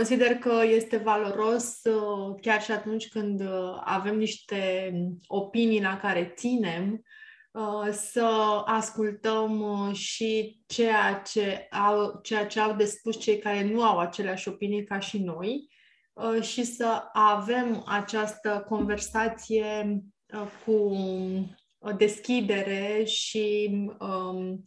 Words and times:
Consider 0.00 0.34
că 0.34 0.62
este 0.64 0.96
valoros 0.96 1.80
uh, 1.84 2.34
chiar 2.40 2.62
și 2.62 2.70
atunci 2.70 3.08
când 3.08 3.40
uh, 3.40 3.80
avem 3.84 4.16
niște 4.16 4.92
opinii 5.26 5.82
la 5.82 5.96
care 5.96 6.32
ținem, 6.36 7.02
uh, 7.52 7.92
să 7.92 8.62
ascultăm 8.64 9.64
și 9.92 10.62
ceea 10.66 11.22
ce 11.32 11.68
au, 11.70 12.20
ceea 12.22 12.46
ce 12.46 12.60
au 12.60 12.76
de 12.76 12.84
spus 12.84 13.20
cei 13.20 13.38
care 13.38 13.64
nu 13.64 13.82
au 13.82 13.98
aceleași 13.98 14.48
opinii 14.48 14.84
ca 14.84 14.98
și 14.98 15.18
noi 15.18 15.68
și 16.40 16.64
să 16.64 17.02
avem 17.12 17.84
această 17.86 18.64
conversație 18.68 20.02
cu 20.64 20.94
deschidere 21.96 23.04
și 23.04 23.70
um, 23.98 24.64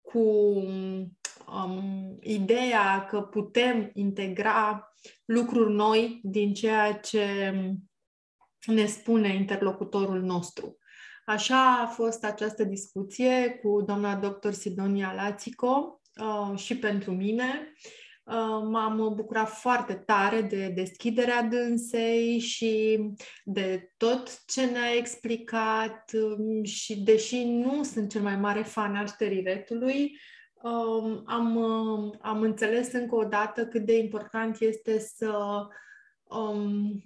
cu 0.00 0.54
um, 1.54 2.18
ideea 2.20 3.04
că 3.04 3.20
putem 3.20 3.90
integra 3.94 4.92
lucruri 5.24 5.72
noi 5.72 6.20
din 6.22 6.54
ceea 6.54 6.92
ce 6.92 7.52
ne 8.66 8.86
spune 8.86 9.34
interlocutorul 9.34 10.22
nostru. 10.22 10.76
Așa 11.24 11.80
a 11.80 11.86
fost 11.86 12.24
această 12.24 12.64
discuție 12.64 13.60
cu 13.62 13.82
doamna 13.86 14.16
dr. 14.16 14.50
Sidonia 14.50 15.12
Lațico 15.14 16.00
uh, 16.20 16.58
și 16.58 16.78
pentru 16.78 17.12
mine. 17.12 17.72
Uh, 18.24 18.62
m-am 18.70 19.12
bucurat 19.14 19.48
foarte 19.48 19.94
tare 19.94 20.40
de 20.40 20.68
deschiderea 20.68 21.42
dânsei 21.42 22.38
și 22.38 23.00
de 23.44 23.92
tot 23.96 24.44
ce 24.46 24.64
ne-a 24.64 24.94
explicat 24.96 26.10
um, 26.14 26.64
și 26.64 27.00
deși 27.00 27.44
nu 27.44 27.82
sunt 27.82 28.10
cel 28.10 28.22
mai 28.22 28.36
mare 28.36 28.62
fan 28.62 28.96
al 28.96 29.06
steriletului, 29.06 30.18
um, 30.62 31.22
am, 31.26 31.56
um, 31.56 32.18
am 32.20 32.40
înțeles 32.40 32.92
încă 32.92 33.14
o 33.14 33.24
dată 33.24 33.66
cât 33.66 33.84
de 33.84 33.98
important 33.98 34.60
este 34.60 34.98
să, 34.98 35.66
um, 36.22 37.02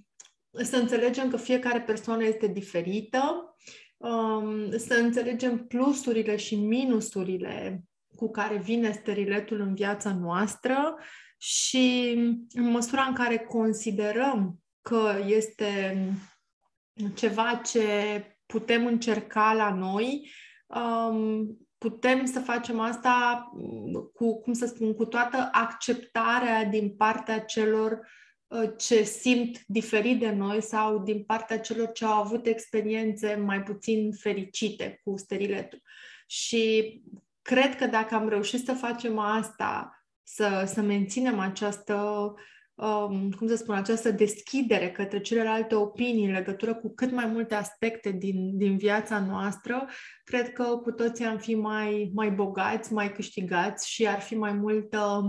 să 0.51 0.77
înțelegem 0.77 1.31
că 1.31 1.37
fiecare 1.37 1.81
persoană 1.81 2.25
este 2.25 2.47
diferită, 2.47 3.55
um, 3.97 4.71
să 4.79 4.95
înțelegem 4.95 5.67
plusurile 5.67 6.37
și 6.37 6.57
minusurile 6.57 7.85
cu 8.17 8.31
care 8.31 8.57
vine 8.57 8.93
steriletul 8.93 9.61
în 9.61 9.75
viața 9.75 10.15
noastră 10.15 10.97
și 11.39 12.15
în 12.53 12.71
măsura 12.71 13.03
în 13.03 13.15
care 13.15 13.39
considerăm 13.39 14.59
că 14.83 15.23
este 15.27 15.99
ceva 17.15 17.61
ce 17.65 17.87
putem 18.47 18.87
încerca 18.87 19.53
la 19.53 19.75
noi, 19.75 20.31
um, 20.67 21.66
putem 21.79 22.25
să 22.25 22.41
facem 22.41 22.81
asta 22.81 23.49
mm, 23.55 24.11
cu, 24.15 24.41
cum 24.41 24.53
să 24.53 24.67
spun, 24.67 24.95
cu 24.95 25.05
toată 25.05 25.49
acceptarea 25.53 26.65
din 26.65 26.97
partea 26.97 27.41
celor 27.41 28.09
uh, 28.47 28.71
ce 28.77 29.03
simt 29.03 29.59
diferit 29.67 30.19
de 30.19 30.31
noi 30.31 30.63
sau 30.63 31.03
din 31.03 31.25
partea 31.25 31.61
celor 31.61 31.93
ce 31.93 32.05
au 32.05 32.23
avut 32.23 32.47
experiențe 32.47 33.35
mai 33.35 33.63
puțin 33.63 34.13
fericite 34.13 35.01
cu 35.05 35.17
steriletul. 35.17 35.83
Și 36.27 36.95
cred 37.43 37.77
că 37.77 37.87
dacă 37.87 38.15
am 38.15 38.29
reușit 38.29 38.65
să 38.65 38.73
facem 38.73 39.19
asta, 39.19 40.05
să, 40.23 40.65
să 40.67 40.81
menținem 40.81 41.39
această 41.39 41.95
um, 41.95 42.35
cum 43.37 43.47
să 43.47 43.57
spun, 43.57 43.75
această 43.75 44.11
deschidere 44.11 44.91
către 44.91 45.21
celelalte 45.21 45.75
opinii 45.75 46.25
în 46.25 46.33
legătură 46.33 46.75
cu 46.75 46.95
cât 46.95 47.11
mai 47.11 47.27
multe 47.27 47.55
aspecte 47.55 48.11
din, 48.11 48.57
din 48.57 48.77
viața 48.77 49.19
noastră, 49.19 49.89
cred 50.25 50.53
că 50.53 50.65
cu 50.65 50.91
toții 50.93 51.25
am 51.25 51.39
fi 51.39 51.55
mai, 51.55 52.11
mai 52.15 52.31
bogați, 52.31 52.93
mai 52.93 53.13
câștigați 53.13 53.91
și 53.91 54.07
ar 54.07 54.21
fi 54.21 54.35
mai 54.35 54.53
multă 54.53 55.23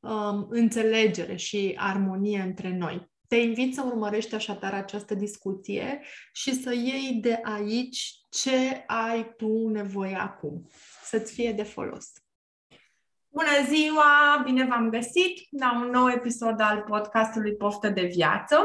um, 0.00 0.46
înțelegere 0.50 1.36
și 1.36 1.74
armonie 1.76 2.40
între 2.40 2.76
noi. 2.76 3.10
Te 3.28 3.36
invit 3.36 3.74
să 3.74 3.82
urmărești 3.84 4.34
așadar 4.34 4.74
această 4.74 5.14
discuție 5.14 6.00
și 6.32 6.54
să 6.54 6.74
iei 6.74 7.18
de 7.20 7.40
aici 7.42 8.14
ce 8.28 8.84
ai 8.86 9.34
tu 9.36 9.68
nevoie 9.68 10.14
acum, 10.14 10.70
să-ți 11.02 11.32
fie 11.32 11.52
de 11.52 11.62
folos. 11.62 12.12
Bună 13.36 13.68
ziua! 13.68 14.42
Bine 14.44 14.64
v-am 14.64 14.90
găsit 14.90 15.46
la 15.60 15.80
un 15.80 15.90
nou 15.90 16.08
episod 16.08 16.60
al 16.60 16.84
podcastului 16.88 17.54
Poftă 17.54 17.88
de 17.88 18.10
Viață. 18.14 18.56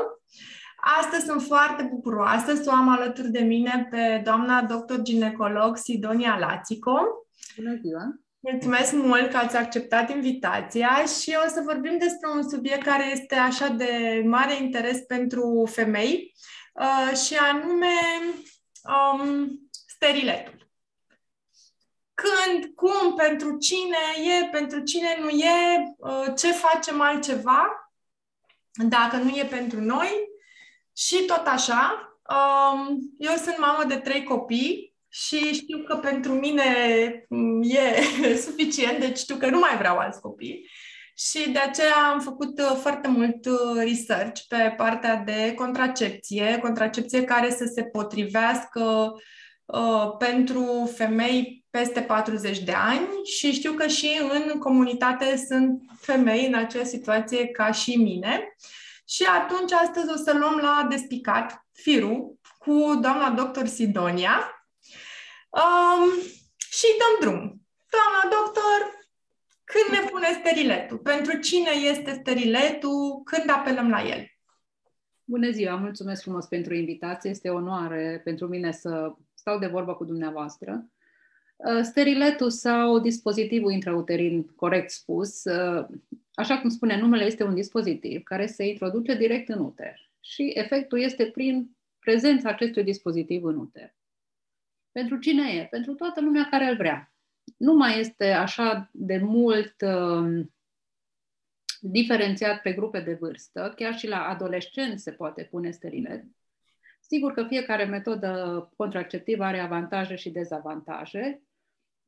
Astăzi 0.99 1.25
sunt 1.25 1.41
foarte 1.41 1.83
bucuroasă 1.83 2.55
să 2.55 2.63
o 2.67 2.75
am 2.75 2.89
alături 2.89 3.31
de 3.31 3.39
mine 3.39 3.87
pe 3.89 4.21
doamna 4.23 4.61
doctor 4.61 5.01
ginecolog 5.01 5.77
Sidonia 5.77 6.37
Lațico. 6.39 6.97
Bună 7.55 7.79
ziua! 7.81 8.19
Mulțumesc 8.39 8.93
mult 8.93 9.29
că 9.29 9.37
ați 9.37 9.57
acceptat 9.57 10.09
invitația 10.09 10.89
și 10.89 11.38
o 11.45 11.49
să 11.49 11.61
vorbim 11.65 11.97
despre 11.97 12.29
un 12.35 12.49
subiect 12.49 12.83
care 12.83 13.11
este 13.11 13.35
așa 13.35 13.67
de 13.67 14.23
mare 14.25 14.55
interes 14.61 14.97
pentru 14.97 15.69
femei 15.71 16.33
uh, 16.73 17.17
și 17.17 17.35
anume 17.35 17.95
um, 18.83 19.47
steriletul 19.88 20.60
când, 22.21 22.73
cum, 22.75 23.15
pentru 23.15 23.57
cine 23.57 23.97
e, 24.39 24.45
pentru 24.45 24.79
cine 24.79 25.17
nu 25.19 25.29
e, 25.29 25.83
uh, 25.97 26.33
ce 26.37 26.51
facem 26.51 27.01
altceva, 27.01 27.91
dacă 28.89 29.15
nu 29.15 29.29
e 29.29 29.45
pentru 29.45 29.81
noi. 29.81 30.09
Și 30.97 31.25
tot 31.25 31.47
așa, 31.47 32.11
um, 32.29 32.99
eu 33.17 33.35
sunt 33.35 33.57
mamă 33.57 33.83
de 33.83 33.95
trei 33.95 34.23
copii 34.23 34.95
și 35.09 35.53
știu 35.53 35.83
că 35.83 35.95
pentru 35.95 36.33
mine 36.33 36.63
mm, 37.29 37.61
e 37.63 38.01
suficient, 38.45 38.99
deci 38.99 39.17
știu 39.17 39.35
că 39.35 39.49
nu 39.49 39.59
mai 39.59 39.77
vreau 39.77 39.97
alți 39.97 40.21
copii. 40.21 40.69
Și 41.15 41.49
de 41.49 41.59
aceea 41.59 41.95
am 42.11 42.19
făcut 42.19 42.59
uh, 42.59 42.77
foarte 42.81 43.07
mult 43.07 43.45
uh, 43.45 43.75
research 43.75 44.41
pe 44.47 44.73
partea 44.77 45.15
de 45.15 45.53
contracepție, 45.55 46.57
contracepție 46.61 47.23
care 47.23 47.49
să 47.49 47.71
se 47.73 47.83
potrivească 47.83 49.13
uh, 49.65 50.15
pentru 50.17 50.91
femei 50.95 51.60
peste 51.71 52.01
40 52.01 52.59
de 52.59 52.71
ani 52.71 53.07
și 53.23 53.51
știu 53.51 53.73
că 53.73 53.87
și 53.87 54.19
în 54.31 54.59
comunitate 54.59 55.43
sunt 55.47 55.81
femei 55.99 56.47
în 56.47 56.53
aceeași 56.53 56.89
situație 56.89 57.47
ca 57.47 57.71
și 57.71 57.95
mine. 57.95 58.55
Și 59.07 59.23
atunci 59.23 59.71
astăzi 59.71 60.11
o 60.11 60.15
să 60.15 60.33
luăm 60.37 60.57
la 60.57 60.87
despicat 60.89 61.65
firul 61.71 62.39
cu 62.57 62.99
doamna 63.01 63.29
doctor 63.29 63.65
Sidonia 63.65 64.65
um, 65.49 66.09
și 66.69 66.87
dăm 66.99 67.19
drum. 67.19 67.61
Doamna 67.89 68.35
doctor, 68.38 68.79
când 69.63 69.99
ne 69.99 70.07
pune 70.09 70.27
steriletul? 70.39 70.97
Pentru 70.97 71.38
cine 71.39 71.69
este 71.69 72.13
steriletul? 72.19 73.21
Când 73.23 73.49
apelăm 73.49 73.89
la 73.89 74.01
el? 74.01 74.25
Bună 75.23 75.49
ziua, 75.49 75.75
mulțumesc 75.75 76.21
frumos 76.21 76.45
pentru 76.45 76.73
invitație. 76.73 77.29
Este 77.29 77.49
o 77.49 77.55
onoare 77.55 78.21
pentru 78.23 78.47
mine 78.47 78.71
să 78.71 79.13
stau 79.33 79.59
de 79.59 79.67
vorbă 79.67 79.93
cu 79.95 80.05
dumneavoastră. 80.05 80.85
Uh, 81.66 81.81
steriletul 81.81 82.49
sau 82.49 82.99
dispozitivul 82.99 83.72
intrauterin, 83.72 84.45
corect 84.55 84.89
spus, 84.89 85.44
uh, 85.44 85.86
așa 86.33 86.59
cum 86.59 86.69
spune 86.69 87.00
numele, 87.00 87.25
este 87.25 87.44
un 87.44 87.53
dispozitiv 87.53 88.24
care 88.24 88.45
se 88.45 88.68
introduce 88.68 89.15
direct 89.15 89.50
în 89.50 89.59
uter 89.59 90.09
și 90.19 90.51
efectul 90.53 91.01
este 91.01 91.25
prin 91.25 91.77
prezența 92.00 92.50
acestui 92.50 92.83
dispozitiv 92.83 93.44
în 93.44 93.57
uter. 93.57 93.95
Pentru 94.91 95.18
cine 95.18 95.51
e? 95.51 95.65
Pentru 95.65 95.94
toată 95.94 96.21
lumea 96.21 96.47
care 96.50 96.65
îl 96.65 96.75
vrea. 96.75 97.13
Nu 97.57 97.74
mai 97.74 98.00
este 98.00 98.31
așa 98.31 98.89
de 98.94 99.18
mult 99.18 99.75
uh, 99.81 100.45
diferențiat 101.80 102.62
pe 102.62 102.71
grupe 102.74 103.00
de 103.00 103.13
vârstă, 103.13 103.74
chiar 103.75 103.97
și 103.97 104.07
la 104.07 104.27
adolescenți 104.27 105.03
se 105.03 105.12
poate 105.12 105.44
pune 105.44 105.71
sterilet. 105.71 106.24
Sigur 107.00 107.33
că 107.33 107.45
fiecare 107.47 107.83
metodă 107.83 108.69
contraceptivă 108.77 109.44
are 109.44 109.59
avantaje 109.59 110.15
și 110.15 110.30
dezavantaje, 110.30 111.41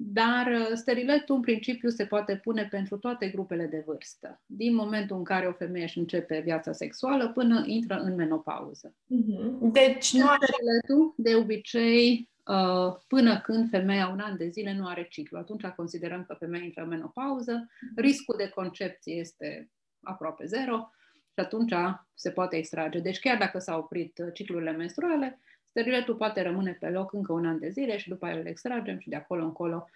dar 0.05 0.47
uh, 0.47 0.71
steriletul 0.73 1.35
în 1.35 1.41
principiu 1.41 1.89
se 1.89 2.05
poate 2.05 2.35
pune 2.35 2.67
pentru 2.71 2.97
toate 2.97 3.27
grupele 3.27 3.65
de 3.65 3.83
vârstă, 3.85 4.41
din 4.45 4.75
momentul 4.75 5.17
în 5.17 5.23
care 5.23 5.47
o 5.47 5.51
femeie 5.51 5.83
își 5.83 5.97
începe 5.97 6.39
viața 6.39 6.71
sexuală 6.71 7.31
până 7.31 7.63
intră 7.65 7.99
în 7.99 8.15
menopauză. 8.15 8.93
Uh-huh. 8.93 9.71
Deci 9.71 10.13
nu 10.13 10.27
are... 10.27 10.45
Steriletul, 10.45 11.13
de 11.17 11.35
obicei, 11.35 12.29
uh, 12.45 12.95
până 13.07 13.39
când 13.39 13.69
femeia 13.69 14.07
un 14.07 14.19
an 14.19 14.37
de 14.37 14.47
zile 14.47 14.73
nu 14.73 14.85
are 14.87 15.07
ciclu. 15.09 15.37
Atunci 15.37 15.65
considerăm 15.65 16.23
că 16.27 16.35
femeia 16.39 16.63
intră 16.63 16.81
în 16.81 16.89
menopauză, 16.89 17.67
riscul 17.95 18.35
de 18.37 18.49
concepție 18.49 19.13
este 19.13 19.69
aproape 20.01 20.45
zero 20.45 20.89
și 21.33 21.39
atunci 21.39 21.73
se 22.13 22.31
poate 22.31 22.55
extrage. 22.55 22.99
Deci 22.99 23.19
chiar 23.19 23.37
dacă 23.37 23.59
s-au 23.59 23.79
oprit 23.79 24.19
ciclurile 24.33 24.71
menstruale, 24.71 25.39
steriletul 25.73 26.15
poate 26.15 26.41
rămâne 26.41 26.77
pe 26.79 26.89
loc 26.89 27.13
încă 27.13 27.33
un 27.33 27.45
an 27.45 27.59
de 27.59 27.69
zile 27.69 27.97
și 27.97 28.09
după 28.09 28.25
aia 28.25 28.39
îl 28.39 28.45
extragem 28.45 28.99
și 28.99 29.09
de 29.09 29.15
acolo 29.15 29.43
încolo 29.43 29.87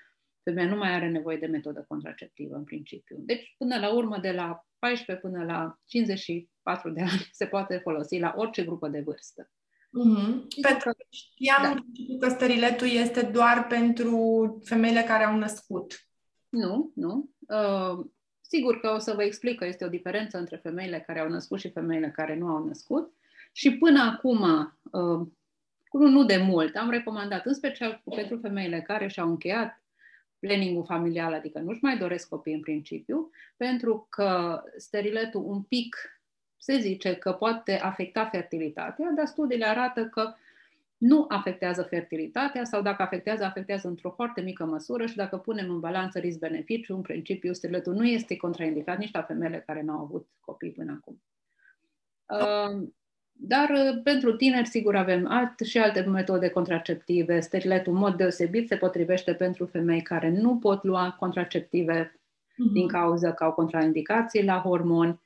femeia 0.44 0.68
nu 0.68 0.76
mai 0.76 0.94
are 0.94 1.10
nevoie 1.10 1.38
de 1.38 1.46
metodă 1.46 1.86
contraceptivă 1.88 2.56
în 2.56 2.64
principiu. 2.64 3.18
Deci, 3.20 3.56
până 3.58 3.80
la 3.80 3.94
urmă, 3.94 4.18
de 4.18 4.32
la 4.32 4.66
14 4.80 5.26
până 5.26 5.44
la 5.46 5.80
54 5.86 6.90
de 6.90 7.02
ani 7.02 7.30
se 7.32 7.46
poate 7.46 7.78
folosi 7.78 8.20
la 8.20 8.34
orice 8.38 8.64
grupă 8.64 8.88
de 8.88 9.00
vârstă. 9.00 9.50
Mm-hmm. 9.88 10.62
Pentru 10.62 10.90
că 10.90 11.06
știam 11.10 11.62
da. 11.62 12.28
că 12.28 12.30
steriletul 12.30 12.88
este 12.88 13.22
doar 13.22 13.68
pentru 13.68 14.18
femeile 14.64 15.02
care 15.02 15.24
au 15.24 15.38
născut. 15.38 16.08
Nu, 16.50 16.92
nu. 16.96 17.30
Uh, 17.40 18.06
sigur 18.42 18.80
că 18.80 18.90
o 18.90 18.98
să 18.98 19.14
vă 19.14 19.24
explic 19.24 19.58
că 19.58 19.66
este 19.66 19.86
o 19.86 19.90
diferență 19.90 20.38
între 20.38 20.56
femeile 20.56 21.04
care 21.08 21.20
au 21.20 21.30
născut 21.30 21.60
și 21.60 21.72
femeile 21.72 22.12
care 22.12 22.36
nu 22.38 22.48
au 22.48 22.66
născut. 22.66 23.12
Și 23.52 23.78
până 23.78 24.02
acum, 24.02 24.42
uh, 24.92 25.28
nu 25.92 26.26
de 26.26 26.38
mult, 26.38 26.76
am 26.76 26.90
recomandat, 26.90 27.46
în 27.46 27.54
special 27.54 28.02
pentru 28.16 28.38
femeile 28.38 28.82
care 28.82 29.08
și-au 29.08 29.30
încheiat 29.30 29.82
planning 30.40 30.86
familial, 30.86 31.34
adică 31.34 31.60
nu-și 31.60 31.84
mai 31.84 31.98
doresc 31.98 32.30
copii 32.30 32.54
în 32.54 32.60
principiu, 32.60 33.30
pentru 33.58 34.08
că 34.10 34.62
steriletul 34.78 35.44
un 35.46 35.62
pic 35.62 35.96
se 36.58 36.78
zice 36.78 37.16
că 37.16 37.32
poate 37.32 37.80
afecta 37.80 38.26
fertilitatea, 38.26 39.12
dar 39.16 39.26
studiile 39.26 39.66
arată 39.66 40.06
că 40.06 40.34
nu 40.98 41.26
afectează 41.28 41.82
fertilitatea 41.82 42.64
sau 42.64 42.82
dacă 42.82 43.02
afectează, 43.02 43.44
afectează 43.44 43.88
într-o 43.88 44.10
foarte 44.10 44.42
mică 44.42 44.66
măsură 44.66 45.06
și 45.06 45.16
dacă 45.16 45.38
punem 45.38 45.70
în 45.70 45.80
balanță 45.80 46.20
risc-beneficiu, 46.20 46.96
în 46.96 47.02
principiu 47.02 47.54
steriletul 47.54 47.94
nu 47.94 48.06
este 48.06 48.36
contraindicat 48.36 48.98
nici 48.98 49.14
la 49.14 49.24
femeile 49.24 49.64
care 49.66 49.82
nu 49.82 49.92
au 49.92 50.00
avut 50.00 50.28
copii 50.40 50.72
până 50.72 51.02
acum. 51.02 51.22
Uh, 52.26 52.88
dar 53.40 53.70
uh, 53.70 54.02
pentru 54.04 54.36
tineri, 54.36 54.68
sigur, 54.68 54.96
avem 54.96 55.28
alt, 55.28 55.60
și 55.60 55.78
alte 55.78 56.02
metode 56.02 56.50
contraceptive. 56.50 57.40
Steriletul, 57.40 57.94
în 57.94 58.00
mod 58.00 58.16
deosebit, 58.16 58.68
se 58.68 58.76
potrivește 58.76 59.34
pentru 59.34 59.66
femei 59.66 60.02
care 60.02 60.30
nu 60.30 60.58
pot 60.58 60.84
lua 60.84 61.16
contraceptive 61.20 62.12
uh-huh. 62.12 62.74
din 62.74 62.88
cauza 62.88 63.34
că 63.34 63.44
au 63.44 63.52
contraindicații 63.52 64.44
la 64.44 64.60
hormoni, 64.60 65.22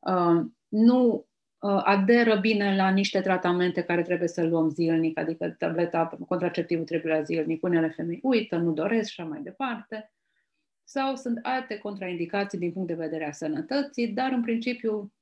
uh, 0.00 0.44
nu 0.68 1.26
uh, 1.58 1.80
aderă 1.84 2.36
bine 2.36 2.76
la 2.76 2.88
niște 2.88 3.20
tratamente 3.20 3.82
care 3.82 4.02
trebuie 4.02 4.28
să 4.28 4.44
luăm 4.44 4.68
zilnic, 4.68 5.18
adică 5.18 5.54
tableta 5.58 6.18
contraceptivă 6.28 6.82
trebuie 6.82 7.14
la 7.14 7.22
zilnic. 7.22 7.62
Unele 7.62 7.88
femei 7.88 8.20
uită, 8.22 8.56
nu 8.56 8.72
doresc 8.72 9.10
și 9.10 9.20
așa 9.20 9.30
mai 9.30 9.40
departe. 9.42 10.10
Sau 10.84 11.14
sunt 11.14 11.38
alte 11.42 11.78
contraindicații 11.78 12.58
din 12.58 12.72
punct 12.72 12.88
de 12.88 12.94
vedere 12.94 13.26
a 13.26 13.32
sănătății, 13.32 14.08
dar 14.08 14.32
în 14.32 14.42
principiu 14.42 15.12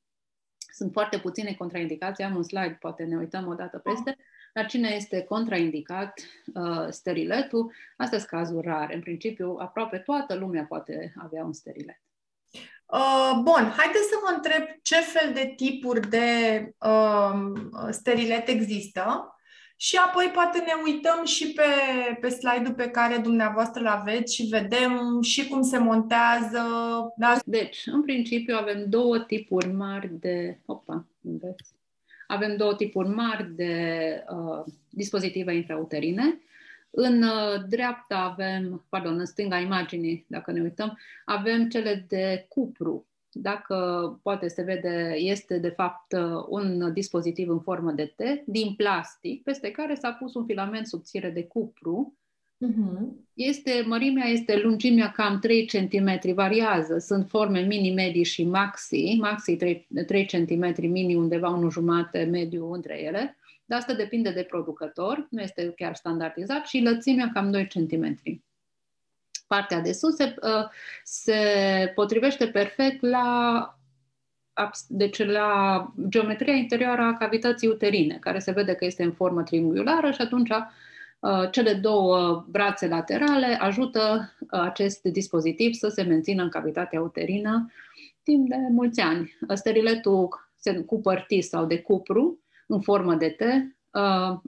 sunt 0.75 0.93
foarte 0.93 1.19
puține 1.19 1.53
contraindicații, 1.53 2.25
am 2.25 2.37
un 2.37 2.43
slide, 2.43 2.77
poate 2.81 3.05
ne 3.05 3.17
uităm 3.17 3.47
o 3.47 3.55
dată 3.55 3.79
peste, 3.79 4.17
dar 4.55 4.67
cine 4.67 4.89
este 4.89 5.23
contraindicat 5.23 6.21
uh, 6.55 6.87
steriletul, 6.89 7.73
astea 7.97 8.19
sunt 8.19 8.31
cazuri 8.31 8.67
rare. 8.67 8.95
În 8.95 9.01
principiu, 9.01 9.57
aproape 9.59 9.99
toată 9.99 10.35
lumea 10.35 10.65
poate 10.65 11.15
avea 11.17 11.45
un 11.45 11.53
sterilet. 11.53 12.01
Uh, 12.87 13.41
bun, 13.43 13.73
haideți 13.77 14.09
să 14.09 14.19
vă 14.25 14.35
întreb 14.35 14.67
ce 14.83 14.97
fel 14.97 15.33
de 15.33 15.53
tipuri 15.57 16.09
de 16.09 16.29
uh, 16.79 17.89
sterilet 17.91 18.49
există 18.49 19.34
și 19.77 19.97
apoi 19.97 20.31
poate 20.35 20.59
ne 20.59 20.93
uităm 20.93 21.25
și 21.25 21.53
pe, 21.53 21.63
pe 22.21 22.29
slide-ul 22.29 22.75
pe 22.75 22.91
care 22.91 23.17
dumneavoastră 23.17 23.81
îl 23.81 23.87
aveți 23.87 24.35
și 24.35 24.43
vedem 24.43 25.23
și 25.23 25.49
cum 25.49 25.63
se 25.63 25.79
montează. 25.79 26.63
Da? 27.17 27.37
Deci, 27.45 27.83
în 27.87 28.03
principiu 28.03 28.57
avem 28.57 28.85
două 28.89 29.19
tipuri 29.19 29.73
mari 29.73 30.11
de... 30.13 30.59
Opa, 30.67 31.07
înveți. 31.23 31.73
Avem 32.27 32.57
două 32.57 32.75
tipuri 32.75 33.09
mari 33.09 33.55
de 33.55 34.25
uh, 34.31 34.73
dispozitive 34.91 35.55
intrauterine. 35.55 36.39
În 36.91 37.23
uh, 37.23 37.65
dreapta 37.69 38.19
avem, 38.19 38.85
pardon, 38.89 39.19
în 39.19 39.27
stânga 39.27 39.59
imaginii, 39.59 40.25
dacă 40.29 40.53
ne 40.53 40.61
uităm, 40.61 40.99
avem 41.25 41.69
cele 41.69 42.05
de 42.09 42.47
cupru, 42.49 43.07
dacă 43.35 43.77
poate 44.23 44.49
se 44.49 44.63
vede, 44.63 45.15
este 45.19 45.59
de 45.59 45.69
fapt 45.69 46.17
un 46.49 46.93
dispozitiv 46.93 47.49
în 47.49 47.61
formă 47.61 47.93
de 47.93 48.15
T 48.17 48.23
din 48.47 48.75
plastic, 48.75 49.43
peste 49.43 49.71
care 49.71 49.95
s-a 49.95 50.13
pus 50.13 50.35
un 50.35 50.45
filament 50.45 50.87
subțire 50.87 51.31
de 51.31 51.45
cupru. 51.45 52.19
Uh-huh. 52.67 52.99
Este, 53.35 53.85
mărimea 53.87 54.27
este 54.27 54.61
lungimea 54.61 55.11
cam 55.11 55.39
3 55.39 55.67
cm, 55.67 56.35
variază. 56.35 56.99
Sunt 56.99 57.29
forme 57.29 57.61
mini, 57.61 57.95
medii 57.95 58.25
și 58.25 58.45
maxi. 58.45 59.17
Maxi 59.21 59.57
3, 59.57 59.87
3 60.07 60.27
cm, 60.27 60.75
mini 60.91 61.15
undeva 61.15 61.49
unul 61.49 61.71
jumate, 61.71 62.25
mediu 62.25 62.73
între 62.73 63.03
ele. 63.03 63.37
Dar 63.65 63.79
asta 63.79 63.95
depinde 63.95 64.31
de 64.31 64.43
producător, 64.43 65.27
nu 65.31 65.41
este 65.41 65.73
chiar 65.77 65.95
standardizat 65.95 66.67
și 66.67 66.81
lățimea 66.81 67.31
cam 67.33 67.51
2 67.51 67.67
cm 67.67 68.19
partea 69.47 69.81
de 69.81 69.93
sus 69.93 70.15
se, 70.15 70.35
uh, 70.43 70.69
se 71.03 71.43
potrivește 71.95 72.47
perfect 72.47 73.03
la 73.03 73.79
deci 74.89 75.25
la 75.25 75.93
geometria 76.09 76.55
interioară 76.55 77.03
a 77.03 77.17
cavității 77.17 77.69
uterine, 77.69 78.17
care 78.21 78.39
se 78.39 78.51
vede 78.51 78.75
că 78.75 78.85
este 78.85 79.03
în 79.03 79.13
formă 79.13 79.43
triunghiulară 79.43 80.11
și 80.11 80.21
atunci 80.21 80.51
uh, 80.51 81.51
cele 81.51 81.73
două 81.73 82.45
brațe 82.49 82.89
laterale 82.89 83.47
ajută 83.61 84.33
uh, 84.41 84.61
acest 84.61 85.03
dispozitiv 85.03 85.73
să 85.75 85.89
se 85.89 86.03
mențină 86.03 86.43
în 86.43 86.49
cavitatea 86.49 87.01
uterină 87.01 87.73
timp 88.23 88.49
de 88.49 88.57
mulți 88.71 89.01
ani. 89.01 89.37
Steriletul 89.55 90.29
cu 90.87 91.01
părtii 91.01 91.43
sau 91.43 91.65
de 91.67 91.79
cupru 91.81 92.39
în 92.67 92.81
formă 92.81 93.15
de 93.15 93.29
T 93.29 93.43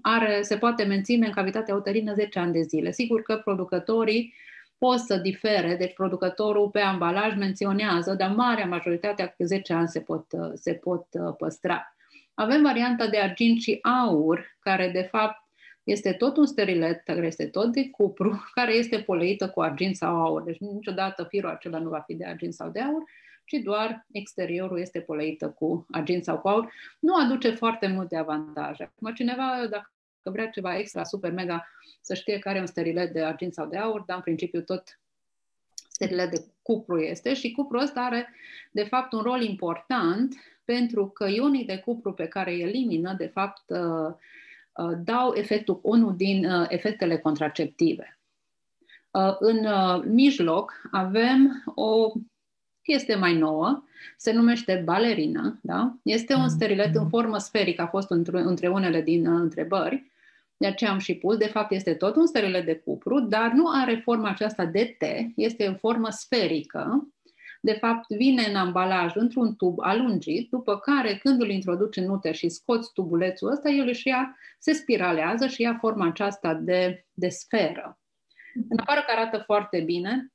are, 0.03 0.43
se 0.43 0.57
poate 0.57 0.85
menține 0.85 1.27
în 1.27 1.33
cavitatea 1.33 1.75
uterină 1.75 2.15
10 2.15 2.39
ani 2.39 2.53
de 2.53 2.63
zile. 2.63 2.93
Sigur 2.93 3.23
că 3.23 3.37
producătorii 3.45 4.35
pot 4.79 4.99
să 4.99 5.17
difere, 5.17 5.77
deci 5.77 5.95
producătorul 5.95 6.71
pe 6.71 6.81
ambalaj 6.81 7.37
menționează, 7.37 8.15
dar 8.15 8.31
marea 8.31 8.67
majoritatea, 8.67 9.35
10 9.39 9.73
ani 9.73 9.89
se 9.89 10.01
pot, 10.01 10.27
se 10.55 10.73
pot 10.73 11.07
uh, 11.11 11.35
păstra. 11.39 11.97
Avem 12.35 12.63
varianta 12.63 13.07
de 13.07 13.19
argint 13.19 13.61
și 13.61 13.79
aur, 13.83 14.57
care 14.61 14.89
de 14.89 15.03
fapt 15.03 15.45
este 15.85 16.13
tot 16.13 16.37
un 16.37 16.47
sterilet, 16.47 17.05
care 17.05 17.27
este 17.27 17.47
tot 17.47 17.73
de 17.73 17.91
cupru, 17.91 18.45
care 18.55 18.75
este 18.75 18.99
poleită 18.99 19.49
cu 19.49 19.61
argint 19.61 19.97
sau 19.97 20.25
aur. 20.25 20.43
Deci 20.43 20.59
niciodată 20.59 21.25
firul 21.25 21.51
acela 21.51 21.79
nu 21.79 21.89
va 21.89 22.01
fi 22.01 22.15
de 22.15 22.25
argint 22.25 22.55
sau 22.55 22.69
de 22.71 22.81
aur, 22.81 23.03
ci 23.45 23.55
doar 23.63 24.07
exteriorul 24.13 24.81
este 24.81 25.01
poleită 25.01 25.51
cu 25.51 25.87
argint 25.91 26.25
sau 26.25 26.39
cu 26.39 26.49
aur. 26.49 26.73
Nu 27.01 27.15
aduce 27.15 27.51
foarte 27.51 27.87
multe 27.87 28.17
avantaje. 28.17 28.83
Acum 28.83 29.15
cineva, 29.15 29.67
dacă 29.71 29.91
vrea 30.31 30.49
ceva 30.49 30.79
extra, 30.79 31.05
super, 31.05 31.33
mega 31.33 31.69
să 32.01 32.15
știe 32.15 32.39
care 32.39 32.57
e 32.57 32.61
un 32.61 32.67
sterilet 32.67 33.13
de 33.13 33.23
argint 33.23 33.53
sau 33.53 33.67
de 33.67 33.77
aur, 33.77 34.01
dar 34.01 34.17
în 34.17 34.23
principiu 34.23 34.61
tot 34.61 34.99
sterilet 35.89 36.31
de 36.31 36.45
cupru 36.63 36.99
este 36.99 37.35
și 37.35 37.53
cupru 37.53 37.79
ăsta 37.79 38.01
are 38.01 38.29
de 38.71 38.83
fapt 38.83 39.13
un 39.13 39.21
rol 39.21 39.43
important 39.43 40.35
pentru 40.65 41.07
că 41.09 41.29
ionii 41.29 41.65
de 41.65 41.79
cupru 41.79 42.13
pe 42.13 42.27
care 42.27 42.53
îi 42.53 42.61
elimină 42.61 43.15
de 43.19 43.27
fapt 43.27 43.63
uh, 43.67 44.15
uh, 44.73 44.99
dau 45.05 45.35
efectul, 45.35 45.81
unul 45.83 46.17
din 46.17 46.45
uh, 46.45 46.67
efectele 46.69 47.19
contraceptive. 47.19 48.19
În 49.39 49.67
mijloc 50.05 50.73
avem 50.91 51.63
o 51.75 52.13
chestie 52.83 53.15
mai 53.15 53.37
nouă, 53.37 53.83
se 54.17 54.33
numește 54.33 54.83
balerina, 54.85 55.59
da? 55.63 55.95
este 56.03 56.35
un 56.35 56.49
sterilet 56.49 56.95
în 56.95 57.09
formă 57.09 57.39
sferică, 57.39 57.83
a 57.83 57.87
fost 57.87 58.11
între 58.11 58.69
unele 58.69 59.03
din 59.03 59.27
întrebări, 59.27 60.11
de 60.57 60.67
aceea 60.67 60.91
am 60.91 60.99
și 60.99 61.15
pus, 61.15 61.37
de 61.37 61.47
fapt 61.47 61.73
este 61.73 61.95
tot 61.95 62.17
un 62.17 62.27
sterilet 62.27 62.65
de 62.65 62.75
cupru, 62.75 63.21
dar 63.21 63.53
nu 63.53 63.65
are 63.71 64.01
forma 64.05 64.29
aceasta 64.29 64.65
de 64.65 64.97
T, 64.99 65.03
este 65.37 65.67
în 65.67 65.77
formă 65.77 66.11
sferică, 66.11 67.09
de 67.61 67.73
fapt 67.73 68.09
vine 68.09 68.47
în 68.49 68.57
ambalaj 68.57 69.15
într-un 69.15 69.57
tub 69.57 69.81
alungit, 69.81 70.51
după 70.51 70.79
care 70.79 71.17
când 71.17 71.41
îl 71.41 71.51
introduci 71.51 71.97
în 71.97 72.09
uter 72.09 72.35
și 72.35 72.49
scoți 72.49 72.93
tubulețul 72.93 73.51
ăsta, 73.51 73.69
el 73.69 73.89
își 73.89 74.09
ia, 74.09 74.37
se 74.59 74.73
spiralează 74.73 75.47
și 75.47 75.63
ia 75.63 75.77
forma 75.81 76.07
aceasta 76.07 76.55
de, 76.55 77.05
de 77.13 77.29
sferă. 77.29 77.99
În 78.69 78.79
afară 78.79 79.01
că 79.01 79.13
arată 79.17 79.39
foarte 79.39 79.81
bine, 79.81 80.33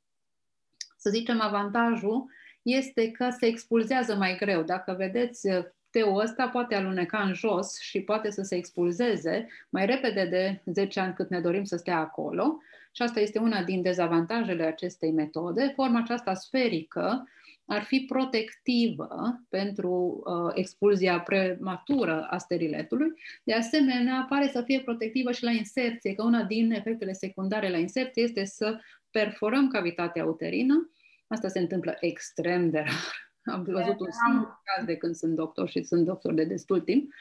să 0.98 1.10
zicem 1.10 1.42
avantajul 1.42 2.25
este 2.62 3.12
că 3.12 3.30
se 3.30 3.46
expulzează 3.46 4.16
mai 4.16 4.36
greu. 4.36 4.62
Dacă 4.63 4.94
vedeți 4.98 5.48
teul 5.92 6.20
ăsta 6.20 6.48
poate 6.48 6.76
aluneca 6.76 7.22
în 7.22 7.34
jos 7.34 7.80
și 7.80 8.02
poate 8.02 8.30
să 8.32 8.42
se 8.42 8.56
expulzeze 8.56 9.48
mai 9.70 9.86
repede 9.86 10.26
de 10.26 10.72
10 10.72 11.00
ani 11.00 11.14
cât 11.14 11.30
ne 11.30 11.40
dorim 11.40 11.64
să 11.64 11.76
stea 11.76 11.98
acolo. 11.98 12.58
Și 12.92 13.02
asta 13.02 13.20
este 13.20 13.40
una 13.40 13.64
din 13.64 13.82
dezavantajele 13.82 14.64
acestei 14.64 15.12
metode. 15.12 15.72
Forma 15.76 16.00
aceasta 16.00 16.34
sferică 16.34 17.28
ar 17.66 17.84
fi 17.84 18.00
protectivă 18.00 19.40
pentru 19.50 20.24
uh, 20.26 20.52
expulzia 20.54 21.20
prematură 21.20 22.28
a 22.30 22.38
steriletului. 22.38 23.12
De 23.44 23.54
asemenea, 23.54 24.26
pare 24.30 24.48
să 24.48 24.62
fie 24.62 24.82
protectivă 24.82 25.32
și 25.32 25.44
la 25.44 25.52
inserție, 25.52 26.14
că 26.14 26.24
una 26.24 26.44
din 26.44 26.72
efectele 26.72 27.12
secundare 27.12 27.70
la 27.70 27.78
inserție 27.78 28.24
este 28.24 28.46
să 28.46 28.80
perforăm 29.12 29.68
cavitatea 29.68 30.26
uterină. 30.26 30.92
Asta 31.28 31.48
se 31.48 31.60
întâmplă 31.60 31.98
extrem 32.00 32.70
de 32.70 32.80
rar 32.80 33.31
Am 33.44 33.64
văzut 33.64 34.00
un 34.00 34.12
singur 34.12 34.62
caz 34.64 34.86
de 34.86 34.96
când 34.96 35.16
sunt 35.16 35.36
doctor 35.36 35.70
și 35.70 35.84
sunt 35.84 36.06
doctor 36.06 36.34
de 36.34 36.44
destul 36.44 36.80
timp, 36.80 37.14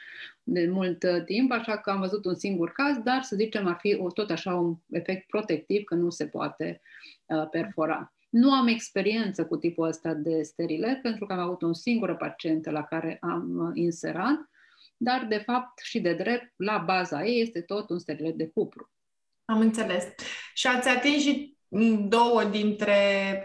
de 0.43 0.67
mult 0.69 1.03
uh, 1.03 1.23
timp, 1.23 1.51
așa 1.51 1.77
că 1.77 1.89
am 1.89 1.99
văzut 1.99 2.25
un 2.25 2.35
singur 2.35 2.71
caz, 2.71 2.97
dar 2.97 3.21
să 3.21 3.35
zicem 3.35 3.67
ar 3.67 3.77
fi 3.79 3.99
tot 4.13 4.29
așa 4.29 4.55
un 4.55 4.75
efect 4.89 5.27
protectiv 5.27 5.83
că 5.83 5.95
nu 5.95 6.09
se 6.09 6.27
poate 6.27 6.81
uh, 7.25 7.49
perfora. 7.49 8.13
Nu 8.29 8.51
am 8.53 8.67
experiență 8.67 9.45
cu 9.45 9.57
tipul 9.57 9.87
ăsta 9.87 10.13
de 10.13 10.41
sterilet 10.41 11.01
pentru 11.01 11.25
că 11.25 11.33
am 11.33 11.39
avut 11.39 11.61
o 11.61 11.73
singură 11.73 12.15
pacientă 12.15 12.71
la 12.71 12.83
care 12.83 13.17
am 13.21 13.57
uh, 13.57 13.71
inserat, 13.73 14.49
dar 14.97 15.25
de 15.29 15.37
fapt 15.37 15.79
și 15.79 15.99
de 15.99 16.13
drept, 16.13 16.53
la 16.55 16.77
baza 16.77 17.25
ei 17.25 17.41
este 17.41 17.61
tot 17.61 17.89
un 17.89 17.99
sterilet 17.99 18.35
de 18.35 18.47
cupru. 18.47 18.91
Am 19.45 19.59
înțeles. 19.59 20.07
Și 20.53 20.67
ați 20.67 20.89
atins 20.89 21.21
și 21.21 21.57
două 22.07 22.43
dintre, 22.43 22.95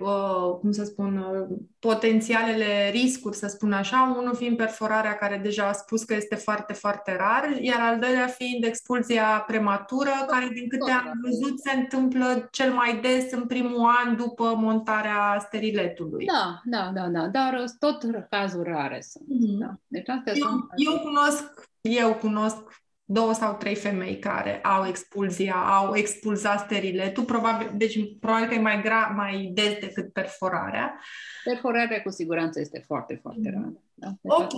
uh, 0.00 0.58
cum 0.60 0.72
să 0.72 0.84
spun, 0.84 1.16
uh, 1.16 1.56
potențialele 1.78 2.90
riscuri, 2.90 3.36
să 3.36 3.46
spun 3.46 3.72
așa, 3.72 4.16
unul 4.18 4.34
fiind 4.34 4.56
perforarea 4.56 5.16
care 5.16 5.40
deja 5.42 5.68
a 5.68 5.72
spus 5.72 6.04
că 6.04 6.14
este 6.14 6.34
foarte, 6.34 6.72
foarte 6.72 7.16
rar, 7.16 7.56
iar 7.60 7.80
al 7.80 7.98
doilea 7.98 8.26
fiind 8.26 8.64
expulzia 8.64 9.44
prematură, 9.46 10.10
care 10.26 10.48
din 10.54 10.68
câte 10.68 10.90
am 10.90 11.12
văzut 11.22 11.60
se 11.60 11.76
întâmplă 11.76 12.48
cel 12.50 12.72
mai 12.72 13.00
des 13.00 13.32
în 13.32 13.46
primul 13.46 13.90
an 14.04 14.16
după 14.16 14.54
montarea 14.56 15.38
steriletului. 15.46 16.26
Da, 16.26 16.60
da, 16.64 16.90
da, 16.94 17.08
da, 17.08 17.26
dar 17.26 17.64
tot 17.78 18.26
cazuri 18.30 18.70
rare 18.70 19.00
sunt. 19.00 19.24
Mm-hmm. 19.24 19.58
Da. 19.58 19.74
Deci 19.86 20.08
astea 20.08 20.32
eu, 20.36 20.46
sunt... 20.46 20.64
eu 20.76 20.98
cunosc, 20.98 21.68
eu 21.80 22.14
cunosc 22.14 22.84
două 23.08 23.32
sau 23.32 23.54
trei 23.54 23.74
femei 23.74 24.18
care 24.18 24.60
au 24.60 24.86
expulzia, 24.86 25.54
au 25.54 25.96
expulzat 25.96 26.58
steriletul, 26.58 27.24
probabil, 27.24 27.70
deci 27.74 28.18
probabil 28.20 28.48
că 28.48 28.54
e 28.54 28.58
mai, 28.58 28.82
gra, 28.82 29.12
mai 29.16 29.50
des 29.54 29.78
decât 29.78 30.12
perforarea. 30.12 31.00
Perforarea 31.44 32.02
cu 32.02 32.10
siguranță 32.10 32.60
este 32.60 32.82
foarte, 32.86 33.18
foarte 33.22 33.50
rară. 33.50 33.82
Da? 33.94 34.08
Ok. 34.22 34.52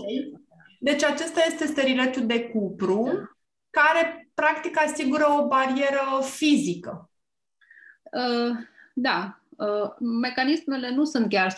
Deci 0.81 1.05
acesta 1.05 1.41
este 1.47 1.67
steriletul 1.67 2.27
de 2.27 2.49
cupru, 2.49 3.05
da. 3.05 3.31
care 3.71 4.31
practic 4.35 4.81
asigură 4.81 5.27
o 5.39 5.47
barieră 5.47 6.21
fizică. 6.23 7.11
Uh, 8.13 8.57
da, 8.95 9.39
Uh, 9.48 9.48
mecanismele 9.99 10.91
nu 10.95 11.05
sunt 11.05 11.29
chiar 11.29 11.53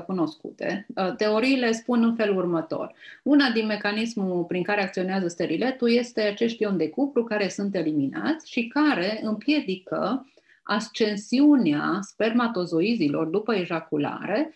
100% 0.00 0.04
cunoscute. 0.06 0.86
Uh, 0.96 1.14
teoriile 1.16 1.72
spun 1.72 2.02
în 2.02 2.14
felul 2.14 2.36
următor. 2.36 2.94
Una 3.22 3.50
din 3.50 3.66
mecanismul 3.66 4.44
prin 4.44 4.62
care 4.62 4.82
acționează 4.82 5.28
steriletul 5.28 5.90
este 5.90 6.20
acești 6.20 6.62
ioni 6.62 6.78
de 6.78 6.88
cupru 6.88 7.24
care 7.24 7.48
sunt 7.48 7.74
eliminați 7.74 8.50
și 8.50 8.66
care 8.66 9.20
împiedică 9.22 10.26
ascensiunea 10.62 11.98
spermatozoizilor 12.02 13.26
după 13.26 13.54
ejaculare 13.54 14.54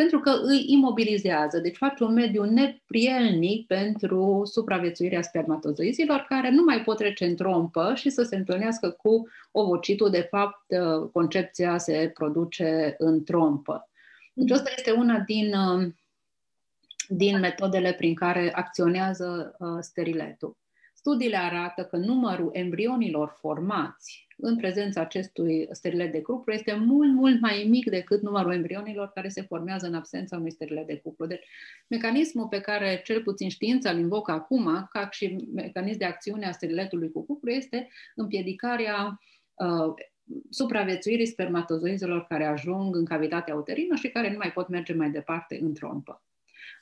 pentru 0.00 0.20
că 0.20 0.30
îi 0.42 0.64
imobilizează, 0.66 1.58
deci 1.58 1.76
face 1.76 2.04
un 2.04 2.12
mediu 2.12 2.44
neprielnic 2.44 3.66
pentru 3.66 4.42
supraviețuirea 4.44 5.22
spermatozoizilor 5.22 6.26
care 6.28 6.50
nu 6.50 6.62
mai 6.62 6.82
pot 6.82 6.96
trece 6.96 7.24
în 7.24 7.36
trompă 7.36 7.92
și 7.94 8.10
să 8.10 8.22
se 8.22 8.36
întâlnească 8.36 8.90
cu 8.90 9.28
ovocitul. 9.50 10.10
De 10.10 10.26
fapt, 10.30 10.64
uh, 10.68 11.08
concepția 11.12 11.78
se 11.78 12.10
produce 12.14 12.94
în 12.98 13.24
trompă. 13.24 13.88
Deci 14.32 14.50
asta 14.50 14.70
este 14.76 14.90
una 14.90 15.18
din, 15.18 15.54
uh, 15.54 15.92
din 17.08 17.38
metodele 17.38 17.92
prin 17.92 18.14
care 18.14 18.52
acționează 18.54 19.56
uh, 19.58 19.68
steriletul. 19.80 20.56
Studiile 20.94 21.36
arată 21.36 21.84
că 21.84 21.96
numărul 21.96 22.50
embrionilor 22.52 23.36
formați 23.40 24.26
în 24.40 24.56
prezența 24.56 25.00
acestui 25.00 25.68
sterilet 25.70 26.12
de 26.12 26.22
cupru 26.22 26.52
este 26.52 26.74
mult, 26.74 27.12
mult 27.12 27.40
mai 27.40 27.66
mic 27.68 27.90
decât 27.90 28.22
numărul 28.22 28.52
embrionilor 28.52 29.10
care 29.14 29.28
se 29.28 29.42
formează 29.42 29.86
în 29.86 29.94
absența 29.94 30.36
unui 30.36 30.50
sterilet 30.50 30.86
de 30.86 30.96
cupru. 30.96 31.26
Deci, 31.26 31.46
mecanismul 31.88 32.46
pe 32.46 32.60
care 32.60 33.00
cel 33.04 33.22
puțin 33.22 33.48
știința 33.48 33.90
îl 33.90 33.98
invocă 33.98 34.32
acum, 34.32 34.88
ca 34.90 35.08
și 35.10 35.48
mecanism 35.54 35.98
de 35.98 36.04
acțiune 36.04 36.46
a 36.46 36.52
steriletului 36.52 37.10
cu 37.10 37.24
cupru, 37.24 37.50
este 37.50 37.88
împiedicarea 38.14 39.20
uh, 39.54 39.94
supraviețuirii 40.50 41.26
spermatozoizelor 41.26 42.26
care 42.28 42.44
ajung 42.44 42.96
în 42.96 43.04
cavitatea 43.04 43.54
uterină 43.54 43.94
și 43.94 44.08
care 44.08 44.30
nu 44.30 44.36
mai 44.36 44.52
pot 44.52 44.68
merge 44.68 44.94
mai 44.94 45.10
departe 45.10 45.58
în 45.62 45.74
trompă. 45.74 46.22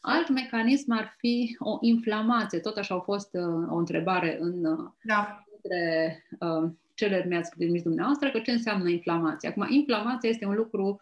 Alt 0.00 0.29
mecanism 0.29 0.93
ar 0.93 1.15
fi 1.19 1.57
o 1.59 1.79
inflamație. 1.81 2.59
Tot 2.59 2.77
așa 2.77 2.95
a 2.95 3.00
fost 3.00 3.29
uh, 3.33 3.69
o 3.71 3.77
întrebare 3.77 4.37
în, 4.41 4.65
uh, 4.65 4.91
da. 5.03 5.45
între 5.55 6.25
uh, 6.38 6.71
cele 6.99 7.25
mi-ați 7.28 7.50
trimis 7.50 7.83
dumneavoastră, 7.83 8.31
că 8.31 8.38
ce 8.38 8.50
înseamnă 8.50 8.88
inflamație. 8.88 9.49
Acum, 9.49 9.67
inflamația 9.69 10.28
este 10.28 10.47
un 10.47 10.55
lucru 10.55 11.00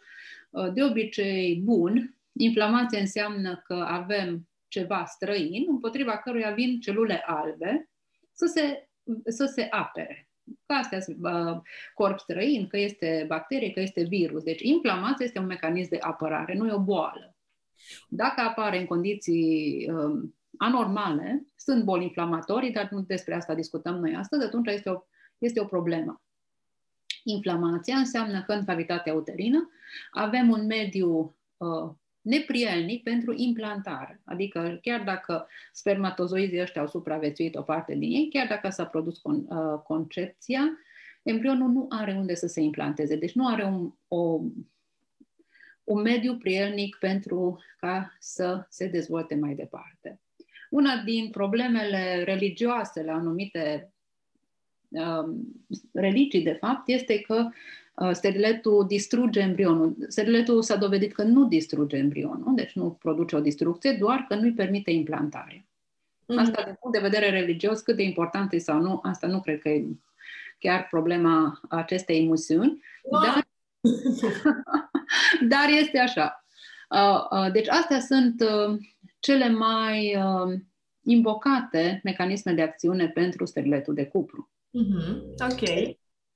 uh, 0.50 0.72
de 0.72 0.82
obicei 0.82 1.60
bun. 1.64 2.16
Inflamația 2.32 2.98
înseamnă 2.98 3.62
că 3.64 3.74
avem 3.74 4.48
ceva 4.68 5.04
străin, 5.04 5.64
împotriva 5.68 6.16
căruia 6.16 6.50
vin 6.50 6.80
celule 6.80 7.22
albe 7.26 7.90
să 8.32 8.46
se, 8.46 8.88
să 9.26 9.44
se 9.44 9.66
apere. 9.70 10.28
Că 10.66 10.72
astea 10.72 11.00
sunt 11.00 11.16
uh, 11.20 11.60
corp 11.94 12.18
străin, 12.18 12.66
că 12.66 12.78
este 12.78 13.24
bacterie, 13.28 13.70
că 13.70 13.80
este 13.80 14.02
virus. 14.02 14.42
Deci 14.42 14.62
inflamația 14.62 15.24
este 15.24 15.38
un 15.38 15.46
mecanism 15.46 15.90
de 15.90 15.98
apărare, 16.00 16.54
nu 16.54 16.66
e 16.66 16.72
o 16.72 16.80
boală. 16.80 17.36
Dacă 18.08 18.40
apare 18.40 18.78
în 18.78 18.86
condiții 18.86 19.90
uh, 19.90 20.28
anormale, 20.58 21.44
sunt 21.56 21.84
boli 21.84 22.04
inflamatorii, 22.04 22.72
dar 22.72 22.88
nu 22.90 23.00
despre 23.00 23.34
asta 23.34 23.54
discutăm 23.54 23.94
noi 23.94 24.14
astăzi, 24.14 24.44
atunci 24.44 24.72
este 24.72 24.90
o 24.90 25.00
este 25.38 25.60
o 25.60 25.64
problemă. 25.64 26.20
Inflamația 27.24 27.96
înseamnă 27.96 28.42
că 28.42 28.52
în 28.52 28.64
cavitatea 28.64 29.14
uterină 29.14 29.70
avem 30.10 30.50
un 30.50 30.66
mediu 30.66 31.36
uh, 31.56 31.90
neprielnic 32.20 33.02
pentru 33.02 33.34
implantare. 33.36 34.20
Adică 34.24 34.78
chiar 34.82 35.02
dacă 35.02 35.48
spermatozoizii 35.72 36.60
ăștia 36.60 36.80
au 36.80 36.86
supraviețuit 36.86 37.54
o 37.54 37.62
parte 37.62 37.94
din 37.94 38.12
ei, 38.12 38.28
chiar 38.32 38.46
dacă 38.46 38.68
s-a 38.68 38.86
produs 38.86 39.18
con, 39.18 39.46
uh, 39.48 39.80
concepția, 39.84 40.78
embrionul 41.22 41.68
nu 41.68 41.86
are 41.88 42.12
unde 42.12 42.34
să 42.34 42.46
se 42.46 42.60
implanteze. 42.60 43.16
Deci 43.16 43.34
nu 43.34 43.46
are 43.46 43.64
un, 43.64 43.92
o, 44.08 44.40
un 45.84 46.00
mediu 46.02 46.36
prielnic 46.36 46.96
pentru 46.96 47.62
ca 47.78 48.16
să 48.18 48.66
se 48.68 48.86
dezvolte 48.86 49.34
mai 49.34 49.54
departe. 49.54 50.20
Una 50.70 51.02
din 51.04 51.30
problemele 51.30 52.22
religioase 52.24 53.02
la 53.02 53.12
anumite 53.12 53.92
Um, 54.96 55.62
religii, 55.92 56.42
de 56.42 56.52
fapt, 56.60 56.88
este 56.88 57.20
că 57.20 57.48
uh, 57.94 58.10
steriletul 58.12 58.86
distruge 58.86 59.40
embrionul. 59.40 59.96
Steriletul 60.08 60.62
s-a 60.62 60.76
dovedit 60.76 61.12
că 61.12 61.22
nu 61.22 61.44
distruge 61.44 61.96
embrionul, 61.96 62.52
deci 62.54 62.72
nu 62.72 62.90
produce 62.90 63.36
o 63.36 63.40
distrucție, 63.40 63.92
doar 63.92 64.24
că 64.28 64.34
nu-i 64.34 64.52
permite 64.52 64.90
implantarea. 64.90 65.64
Mm-hmm. 65.64 66.38
Asta, 66.38 66.62
din 66.64 66.76
punct 66.80 66.96
de 66.96 67.08
vedere 67.08 67.30
religios, 67.30 67.80
cât 67.80 67.96
de 67.96 68.02
important 68.02 68.52
e 68.52 68.58
sau 68.58 68.80
nu, 68.80 69.00
asta 69.02 69.26
nu 69.26 69.40
cred 69.40 69.60
că 69.60 69.68
e 69.68 69.86
chiar 70.58 70.86
problema 70.90 71.60
acestei 71.68 72.24
emisiuni, 72.24 72.82
wow. 73.02 73.22
dar, 73.22 73.48
dar 75.52 75.68
este 75.80 75.98
așa. 75.98 76.44
Uh, 76.90 77.38
uh, 77.38 77.52
deci 77.52 77.68
astea 77.68 78.00
sunt 78.00 78.44
cele 79.18 79.48
mai 79.48 80.18
invocate 81.02 82.00
mecanisme 82.04 82.52
de 82.52 82.62
acțiune 82.62 83.08
pentru 83.08 83.44
steriletul 83.44 83.94
de 83.94 84.06
cupru. 84.06 84.50
Mm-hmm. 84.70 85.50
Ok. 85.50 85.66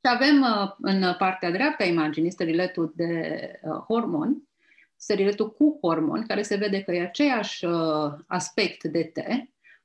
Și 0.03 0.15
avem 0.15 0.41
uh, 0.41 0.73
în 0.81 1.15
partea 1.19 1.51
dreaptă 1.51 1.83
a 1.83 1.87
imaginii 1.87 2.31
steriletul 2.31 2.93
de 2.97 3.35
uh, 3.63 3.79
hormoni, 3.89 4.49
steriletul 4.97 5.51
cu 5.53 5.79
hormoni, 5.81 6.27
care 6.27 6.43
se 6.43 6.57
vede 6.57 6.83
că 6.83 6.93
e 6.93 7.01
aceeași 7.01 7.65
uh, 7.65 8.13
aspect 8.27 8.85
de 8.85 9.03
T, 9.03 9.19